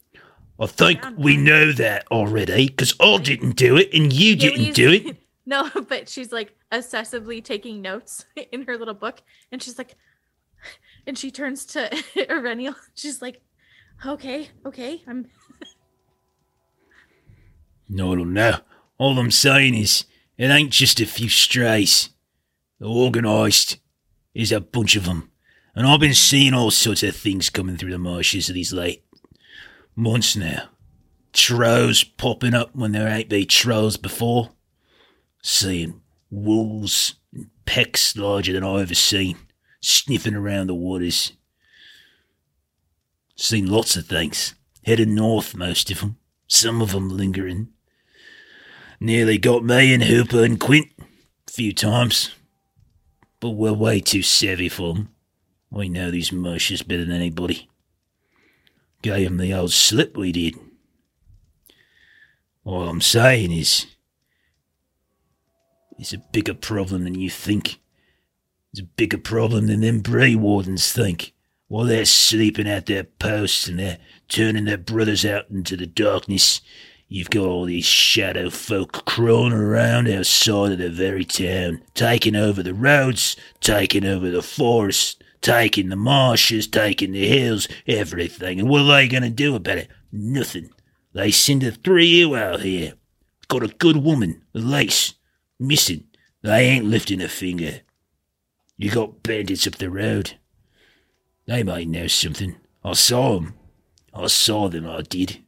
[0.60, 4.92] I think we know that already, because I didn't do it and you didn't do
[4.92, 5.18] it.
[5.46, 9.96] no, but she's like obsessively taking notes in her little book, and she's like,
[11.08, 12.76] and she turns to Eryniel.
[12.94, 13.42] She's like,
[14.06, 15.28] "Okay, okay, I'm."
[17.90, 18.60] No, no.
[19.00, 20.06] All I'm saying is,
[20.38, 22.10] it ain't just a few strays.
[22.80, 23.80] They're organised.
[24.34, 25.32] There's a bunch of them.
[25.76, 29.04] And I've been seeing all sorts of things coming through the marshes of these late
[29.96, 30.70] months now.
[31.34, 34.52] Trolls popping up when there ain't been trolls before.
[35.42, 39.38] Seeing wolves and pecks larger than I've ever seen,
[39.82, 41.34] sniffing around the waters.
[43.36, 44.56] Seen lots of things.
[44.86, 46.18] Heading north, most of them.
[46.48, 47.70] Some of them lingering.
[49.00, 50.88] Nearly got me and Hooper and Quint
[51.48, 52.32] a few times.
[53.40, 55.10] But we're way too savvy for 'em.
[55.70, 57.70] We know these marshes better than anybody.
[59.02, 60.56] Gave 'em the old slip we did.
[62.66, 63.86] All I'm saying is,
[65.98, 67.80] it's a bigger problem than you think.
[68.72, 71.34] It's a bigger problem than them Bree Wardens think.
[71.68, 76.62] While they're sleeping at their posts and they're turning their brothers out into the darkness,
[77.10, 82.64] you've got all these shadow folk crawling around outside of the very town, taking over
[82.64, 88.60] the roads, taking over the forest, taking the marshes, taking the hills, everything.
[88.60, 89.90] And what are they going to do about it?
[90.12, 90.70] Nothing.
[91.14, 92.94] They send the three of you out here.
[93.48, 95.16] Got a good woman, Elise,
[95.60, 96.06] missing.
[96.44, 97.82] They ain't lifting a finger.
[98.78, 100.38] You got bandits up the road.
[101.48, 102.56] They might know something.
[102.84, 103.56] I saw 'em.
[104.14, 105.44] I saw them, I did.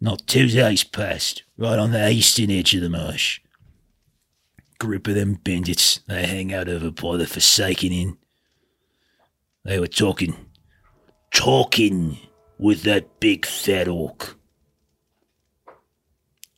[0.00, 3.40] Not two days past, right on the eastern edge of the marsh.
[4.78, 8.18] Group of them bandits, they hang out over by the Forsaken Inn.
[9.64, 10.36] They were talking,
[11.32, 12.18] talking
[12.58, 14.36] with that big fat orc.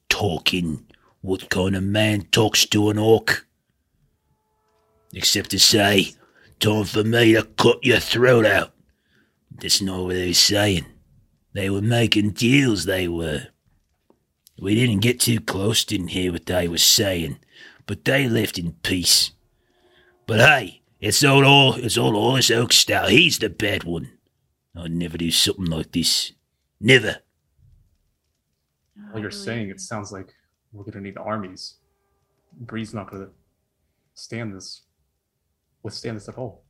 [0.09, 0.85] Talking.
[1.21, 3.47] What kind of man talks to an orc?
[5.15, 6.13] Except to say,
[6.59, 8.73] time for me to cut your throat out.
[9.51, 10.87] That's not what they were saying.
[11.53, 13.49] They were making deals, they were.
[14.61, 17.39] We didn't get too close, didn't hear what they were saying,
[17.87, 19.31] but they left in peace.
[20.27, 23.09] But hey, it's all all it's all Horus Oakstyle.
[23.09, 24.11] He's the bad one.
[24.77, 26.33] I'd never do something like this.
[26.81, 27.19] Never.
[29.11, 30.35] What you're saying, it sounds like
[30.73, 31.77] we're gonna need armies.
[32.61, 33.31] Bree's not gonna
[34.15, 34.83] stand this,
[35.83, 36.65] withstand this at all.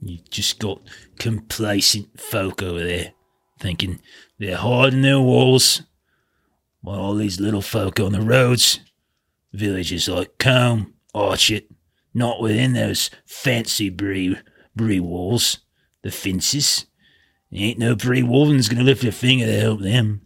[0.00, 0.80] You've just got
[1.18, 3.12] complacent folk over there,
[3.62, 4.00] thinking
[4.38, 5.82] they're hiding their walls.
[6.82, 8.80] While all these little folk on the roads,
[9.52, 11.68] villages like Combe, Archet,
[12.12, 14.36] not within those fancy Bree,
[14.74, 15.58] Bree walls,
[16.02, 16.86] the fences.
[17.52, 20.22] Ain't no Bree woman's gonna lift a finger to help them.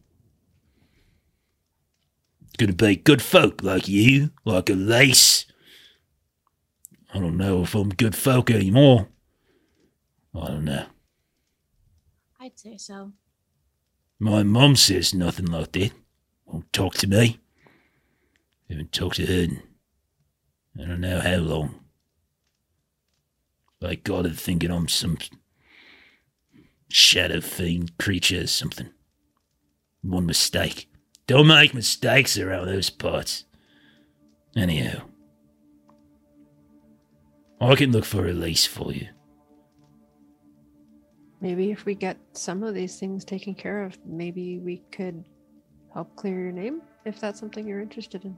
[2.47, 5.45] It's gonna be good folk like you, like Elise.
[7.13, 9.09] I don't know if I'm good folk anymore.
[10.35, 10.87] I don't know.
[12.41, 13.13] I'd say so.
[14.19, 15.93] My mum says nothing like that.
[16.47, 17.39] Won't talk to me.
[18.69, 19.62] Haven't talked to her in
[20.78, 21.81] I don't know how long.
[23.83, 25.17] I got her thinking I'm some
[26.89, 28.91] shadow fiend creature or something.
[30.03, 30.89] One mistake.
[31.27, 33.45] Don't make mistakes around those parts.
[34.57, 35.03] Anyhow,
[37.61, 39.09] I can look for Elise for you.
[41.41, 45.25] Maybe if we get some of these things taken care of, maybe we could
[45.93, 48.37] help clear your name if that's something you're interested in.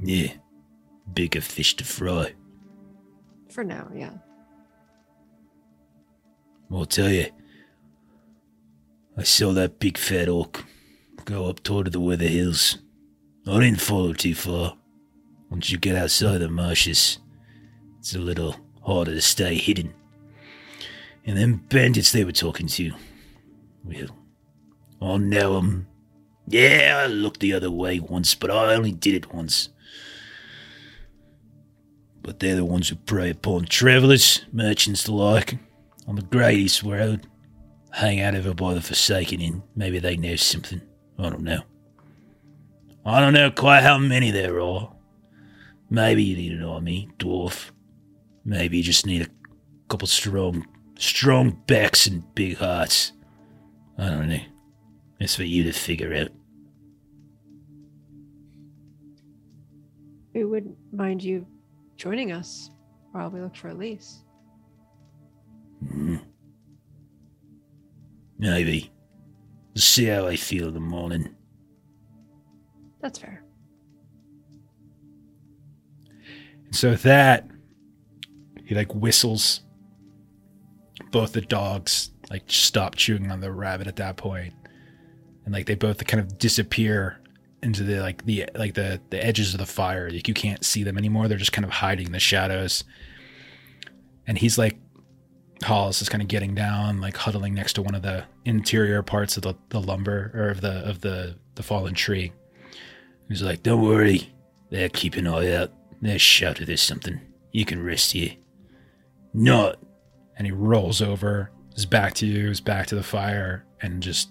[0.00, 0.32] Yeah,
[1.12, 2.34] bigger fish to fry.
[3.50, 4.12] For now, yeah.
[6.70, 7.26] I'll tell you,
[9.16, 10.64] I saw that big fat orc
[11.24, 12.78] go up toward the weather hills.
[13.46, 14.76] I didn't follow too far.
[15.50, 17.18] Once you get outside the marshes,
[17.98, 19.94] it's a little harder to stay hidden.
[21.28, 22.92] And them bandits they were talking to,
[23.84, 24.16] well,
[25.02, 25.86] I know 'em.
[26.48, 29.68] Yeah, I looked the other way once, but I only did it once.
[32.22, 35.58] But they're the ones who prey upon travellers, merchants the like,
[36.06, 37.26] on the Great East Road.
[37.90, 39.62] Hang out over by the Forsaken Inn.
[39.76, 40.80] Maybe they know something.
[41.18, 41.60] I don't know.
[43.04, 44.94] I don't know quite how many there are.
[45.90, 47.70] Maybe you need an army, dwarf.
[48.46, 49.28] Maybe you just need a
[49.88, 50.66] couple strong,
[50.98, 53.12] strong backs and big hearts.
[53.96, 54.40] I don't know.
[55.18, 56.28] It's for you to figure out.
[60.34, 61.46] We wouldn't mind you
[61.96, 62.70] joining us
[63.12, 64.22] while we look for Elise.
[65.88, 66.16] Hmm.
[68.38, 68.92] Maybe.
[69.74, 71.34] We'll see how I feel in the morning.
[73.00, 73.42] That's fair.
[76.66, 77.48] And so with that,
[78.64, 79.62] he like whistles.
[81.10, 84.54] Both the dogs like stop chewing on the rabbit at that point,
[85.44, 87.20] and like they both kind of disappear
[87.62, 90.10] into the like the like the the edges of the fire.
[90.10, 91.28] Like you can't see them anymore.
[91.28, 92.84] They're just kind of hiding in the shadows.
[94.26, 94.78] And he's like,
[95.62, 99.36] Hollis is kind of getting down, like huddling next to one of the interior parts
[99.36, 102.32] of the, the lumber or of the of the the fallen tree.
[103.28, 104.32] He's like, "Don't worry,
[104.70, 105.72] they're keeping an eye out.
[106.00, 107.20] They'll shout if there's something.
[107.52, 108.36] You can rest here."
[109.34, 109.78] Not.
[110.38, 114.30] And he rolls over, his back to you, his back to the fire, and just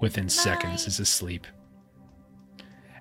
[0.00, 1.46] within seconds is asleep.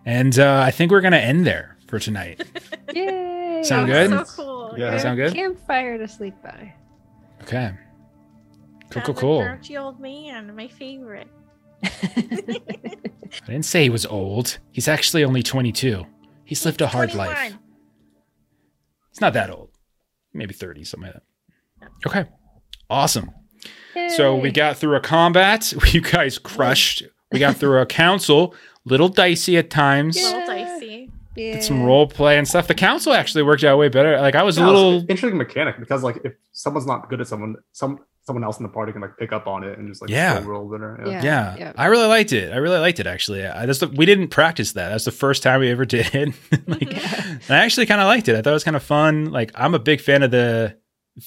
[0.06, 2.41] And uh, I think we're gonna end there for tonight.
[2.93, 3.64] Yay!
[3.64, 4.27] Sound That good?
[4.27, 4.75] So cool.
[4.77, 4.98] Yeah.
[4.98, 5.33] Sound good?
[5.33, 6.73] Campfire to sleep by.
[7.43, 7.72] Okay.
[8.89, 9.43] Cool, cool, cool.
[9.43, 11.27] Grouchy old man, my favorite.
[11.83, 12.59] I
[13.45, 14.57] didn't say he was old.
[14.72, 16.06] He's actually only 22.
[16.43, 17.38] He's lived a hard life.
[17.38, 17.59] 21.
[19.11, 19.69] He's not that old.
[20.33, 21.23] Maybe 30, something like that.
[22.05, 22.25] Okay.
[22.89, 23.31] Awesome.
[24.15, 25.73] So we got through a combat.
[25.93, 27.03] You guys crushed.
[27.31, 28.55] We got through a council.
[28.85, 30.17] Little dicey at times.
[30.17, 30.23] Yeah.
[30.29, 31.11] Little dicey.
[31.35, 32.67] Did some role play and stuff.
[32.67, 34.19] The council actually worked out way better.
[34.19, 37.09] Like I was a Yeah, it's little an interesting mechanic because like if someone's not
[37.09, 39.77] good at someone, some someone else in the party can like pick up on it
[39.77, 40.43] and just like Yeah.
[40.43, 41.01] roll winner.
[41.05, 41.23] Yeah.
[41.23, 41.73] yeah, yeah.
[41.77, 42.51] I really liked it.
[42.51, 43.45] I really liked it actually.
[43.45, 44.89] I, that's the, we didn't practice that.
[44.89, 46.13] That's the first time we ever did.
[46.67, 48.35] like, and I actually kind of liked it.
[48.35, 49.31] I thought it was kind of fun.
[49.31, 50.75] Like I'm a big fan of the.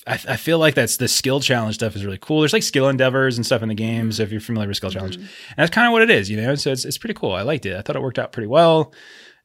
[0.07, 2.41] I, I feel like that's the skill challenge stuff is really cool.
[2.41, 5.17] There's like skill endeavors and stuff in the games if you're familiar with skill challenge,
[5.17, 5.21] Mhm.
[5.23, 6.55] and that's kind of what it is, you know.
[6.55, 7.33] So it's it's pretty cool.
[7.33, 7.77] I liked it.
[7.77, 8.93] I thought it worked out pretty well,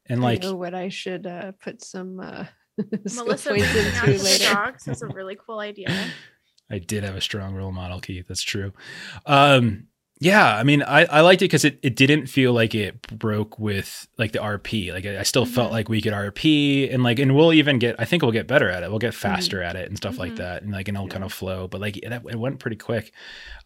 [0.07, 2.45] and like I know what I should uh, put some uh,
[3.15, 4.53] Melissa points bringing out into later.
[4.53, 5.89] dogs That's a really cool idea.
[6.69, 8.27] I did have a strong role model, Keith.
[8.27, 8.73] That's true.
[9.25, 9.87] Um,
[10.19, 13.59] yeah, I mean, I, I liked it because it, it didn't feel like it broke
[13.59, 14.91] with like the RP.
[14.91, 15.73] Like I I still felt Mhm.
[15.73, 18.69] like we could RP and like, and we'll even get, I think we'll get better
[18.69, 18.89] at it.
[18.89, 20.37] We'll get faster at it and stuff like Mhm.
[20.37, 20.63] that.
[20.63, 21.13] And like, and it'll Yeah.
[21.13, 23.11] kind of flow, but like it, it went pretty quick.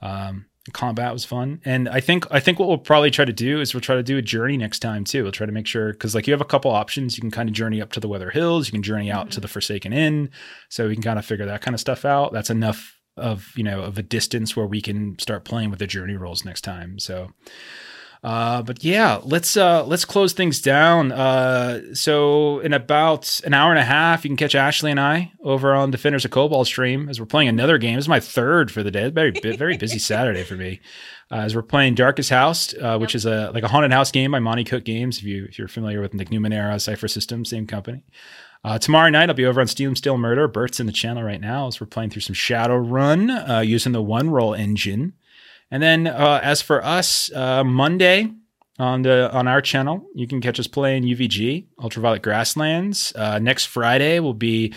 [0.01, 1.59] Um, combat was fun.
[1.65, 4.03] And I think, I think what we'll probably try to do is we'll try to
[4.03, 5.23] do a journey next time too.
[5.23, 7.17] We'll try to make sure, cause like you have a couple options.
[7.17, 8.67] You can kind of journey up to the Weather Hills.
[8.67, 9.41] You can journey out to Mhm.
[9.41, 10.29] the Forsaken Inn.
[10.69, 12.31] So we can kind of figure that kind of stuff out.
[12.33, 15.87] That's enough of you know of a distance where we can start playing with the
[15.87, 16.99] journey rolls next time.
[16.99, 17.31] So.
[18.23, 21.11] Uh, but yeah, let's uh, let's close things down.
[21.11, 25.31] Uh, so in about an hour and a half, you can catch Ashley and I
[25.43, 27.95] over on Defenders of Cobalt stream as we're playing another game.
[27.95, 29.09] This is my third for the day.
[29.09, 30.81] Very very busy Saturday for me.
[31.31, 34.31] Uh, as we're playing Darkest House, uh, which is a like a haunted house game
[34.31, 35.17] by Monte Cook Games.
[35.17, 38.03] If you if you're familiar with Nick Numenera Cipher Systems, same company.
[38.63, 40.47] Uh, tomorrow night, I'll be over on Steam Still Murder.
[40.47, 44.03] Bert's in the channel right now as we're playing through some Shadowrun uh, using the
[44.03, 45.13] One Roll engine.
[45.71, 48.31] And then uh, as for us, uh, Monday
[48.77, 53.13] on the on our channel, you can catch us playing UVG Ultraviolet Grasslands.
[53.15, 54.73] Uh, next Friday will be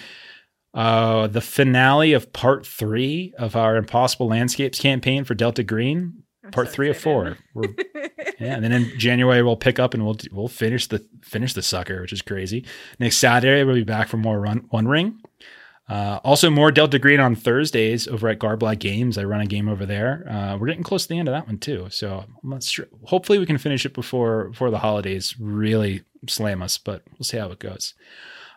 [0.72, 6.23] uh, the finale of part three of our Impossible Landscapes campaign for Delta Green.
[6.44, 7.38] I'm Part so three of four.
[8.40, 11.62] Yeah, and then in January we'll pick up and we'll we'll finish the finish the
[11.62, 12.64] sucker, which is crazy.
[12.98, 15.20] Next Saturday we'll be back for more run one ring.
[15.88, 19.18] Uh, also more Delta Green on Thursdays over at Garblack Games.
[19.18, 20.26] I run a game over there.
[20.28, 22.86] Uh, we're getting close to the end of that one too, so I'm not sure.
[23.04, 27.36] Hopefully we can finish it before before the holidays really slam us, but we'll see
[27.38, 27.94] how it goes.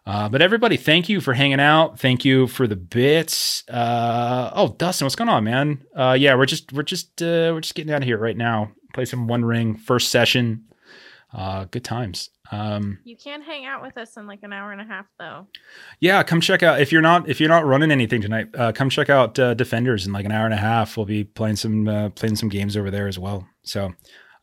[0.08, 2.00] Uh, but everybody, thank you for hanging out.
[2.00, 3.68] Thank you for the bits.
[3.68, 5.84] Uh, oh, Dustin, what's going on, man?
[5.94, 8.72] Uh, yeah, we're just we're just uh, we're just getting out of here right now.
[8.94, 10.64] Play some One Ring first session.
[11.34, 12.30] Uh, good times.
[12.54, 15.48] Um, You can hang out with us in like an hour and a half though.
[16.00, 18.48] yeah, come check out if you're not if you're not running anything tonight.
[18.58, 20.96] Uh, come check out uh, Defenders in like an hour and a half.
[20.96, 23.46] We'll be playing some uh, playing some games over there as well.
[23.64, 23.88] So,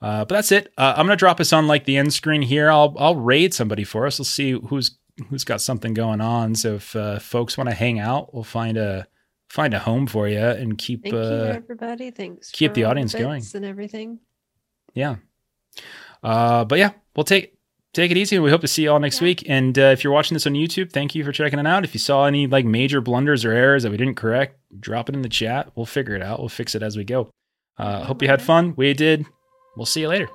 [0.03, 0.75] uh, but that's it.
[0.77, 2.71] Uh, I'm gonna drop us on like the end screen here.
[2.71, 4.19] I'll I'll raid somebody for us.
[4.19, 6.55] We'll see who's who's got something going on.
[6.55, 9.07] So if uh, folks want to hang out, we'll find a
[9.49, 12.11] find a home for you and keep Thank you, uh, everybody.
[12.11, 12.51] Thanks.
[12.51, 13.43] keep the audience going.
[13.55, 14.19] and everything.
[14.95, 15.17] yeah.
[16.23, 17.57] Uh, but yeah, we'll take
[17.93, 18.39] take it easy.
[18.39, 19.27] We hope to see you all next Yeah.
[19.27, 19.45] week.
[19.49, 21.85] And uh, if you're watching this on YouTube, thank you for checking it out.
[21.85, 25.15] If you saw any like major blunders or errors that we didn't correct, drop it
[25.15, 25.71] in the chat.
[25.75, 26.41] We'll figure it out.
[26.41, 27.31] We'll fix it as we go.
[27.77, 28.75] Uh, hope you had fun.
[28.77, 29.27] We did.
[29.77, 30.29] We'll see you later.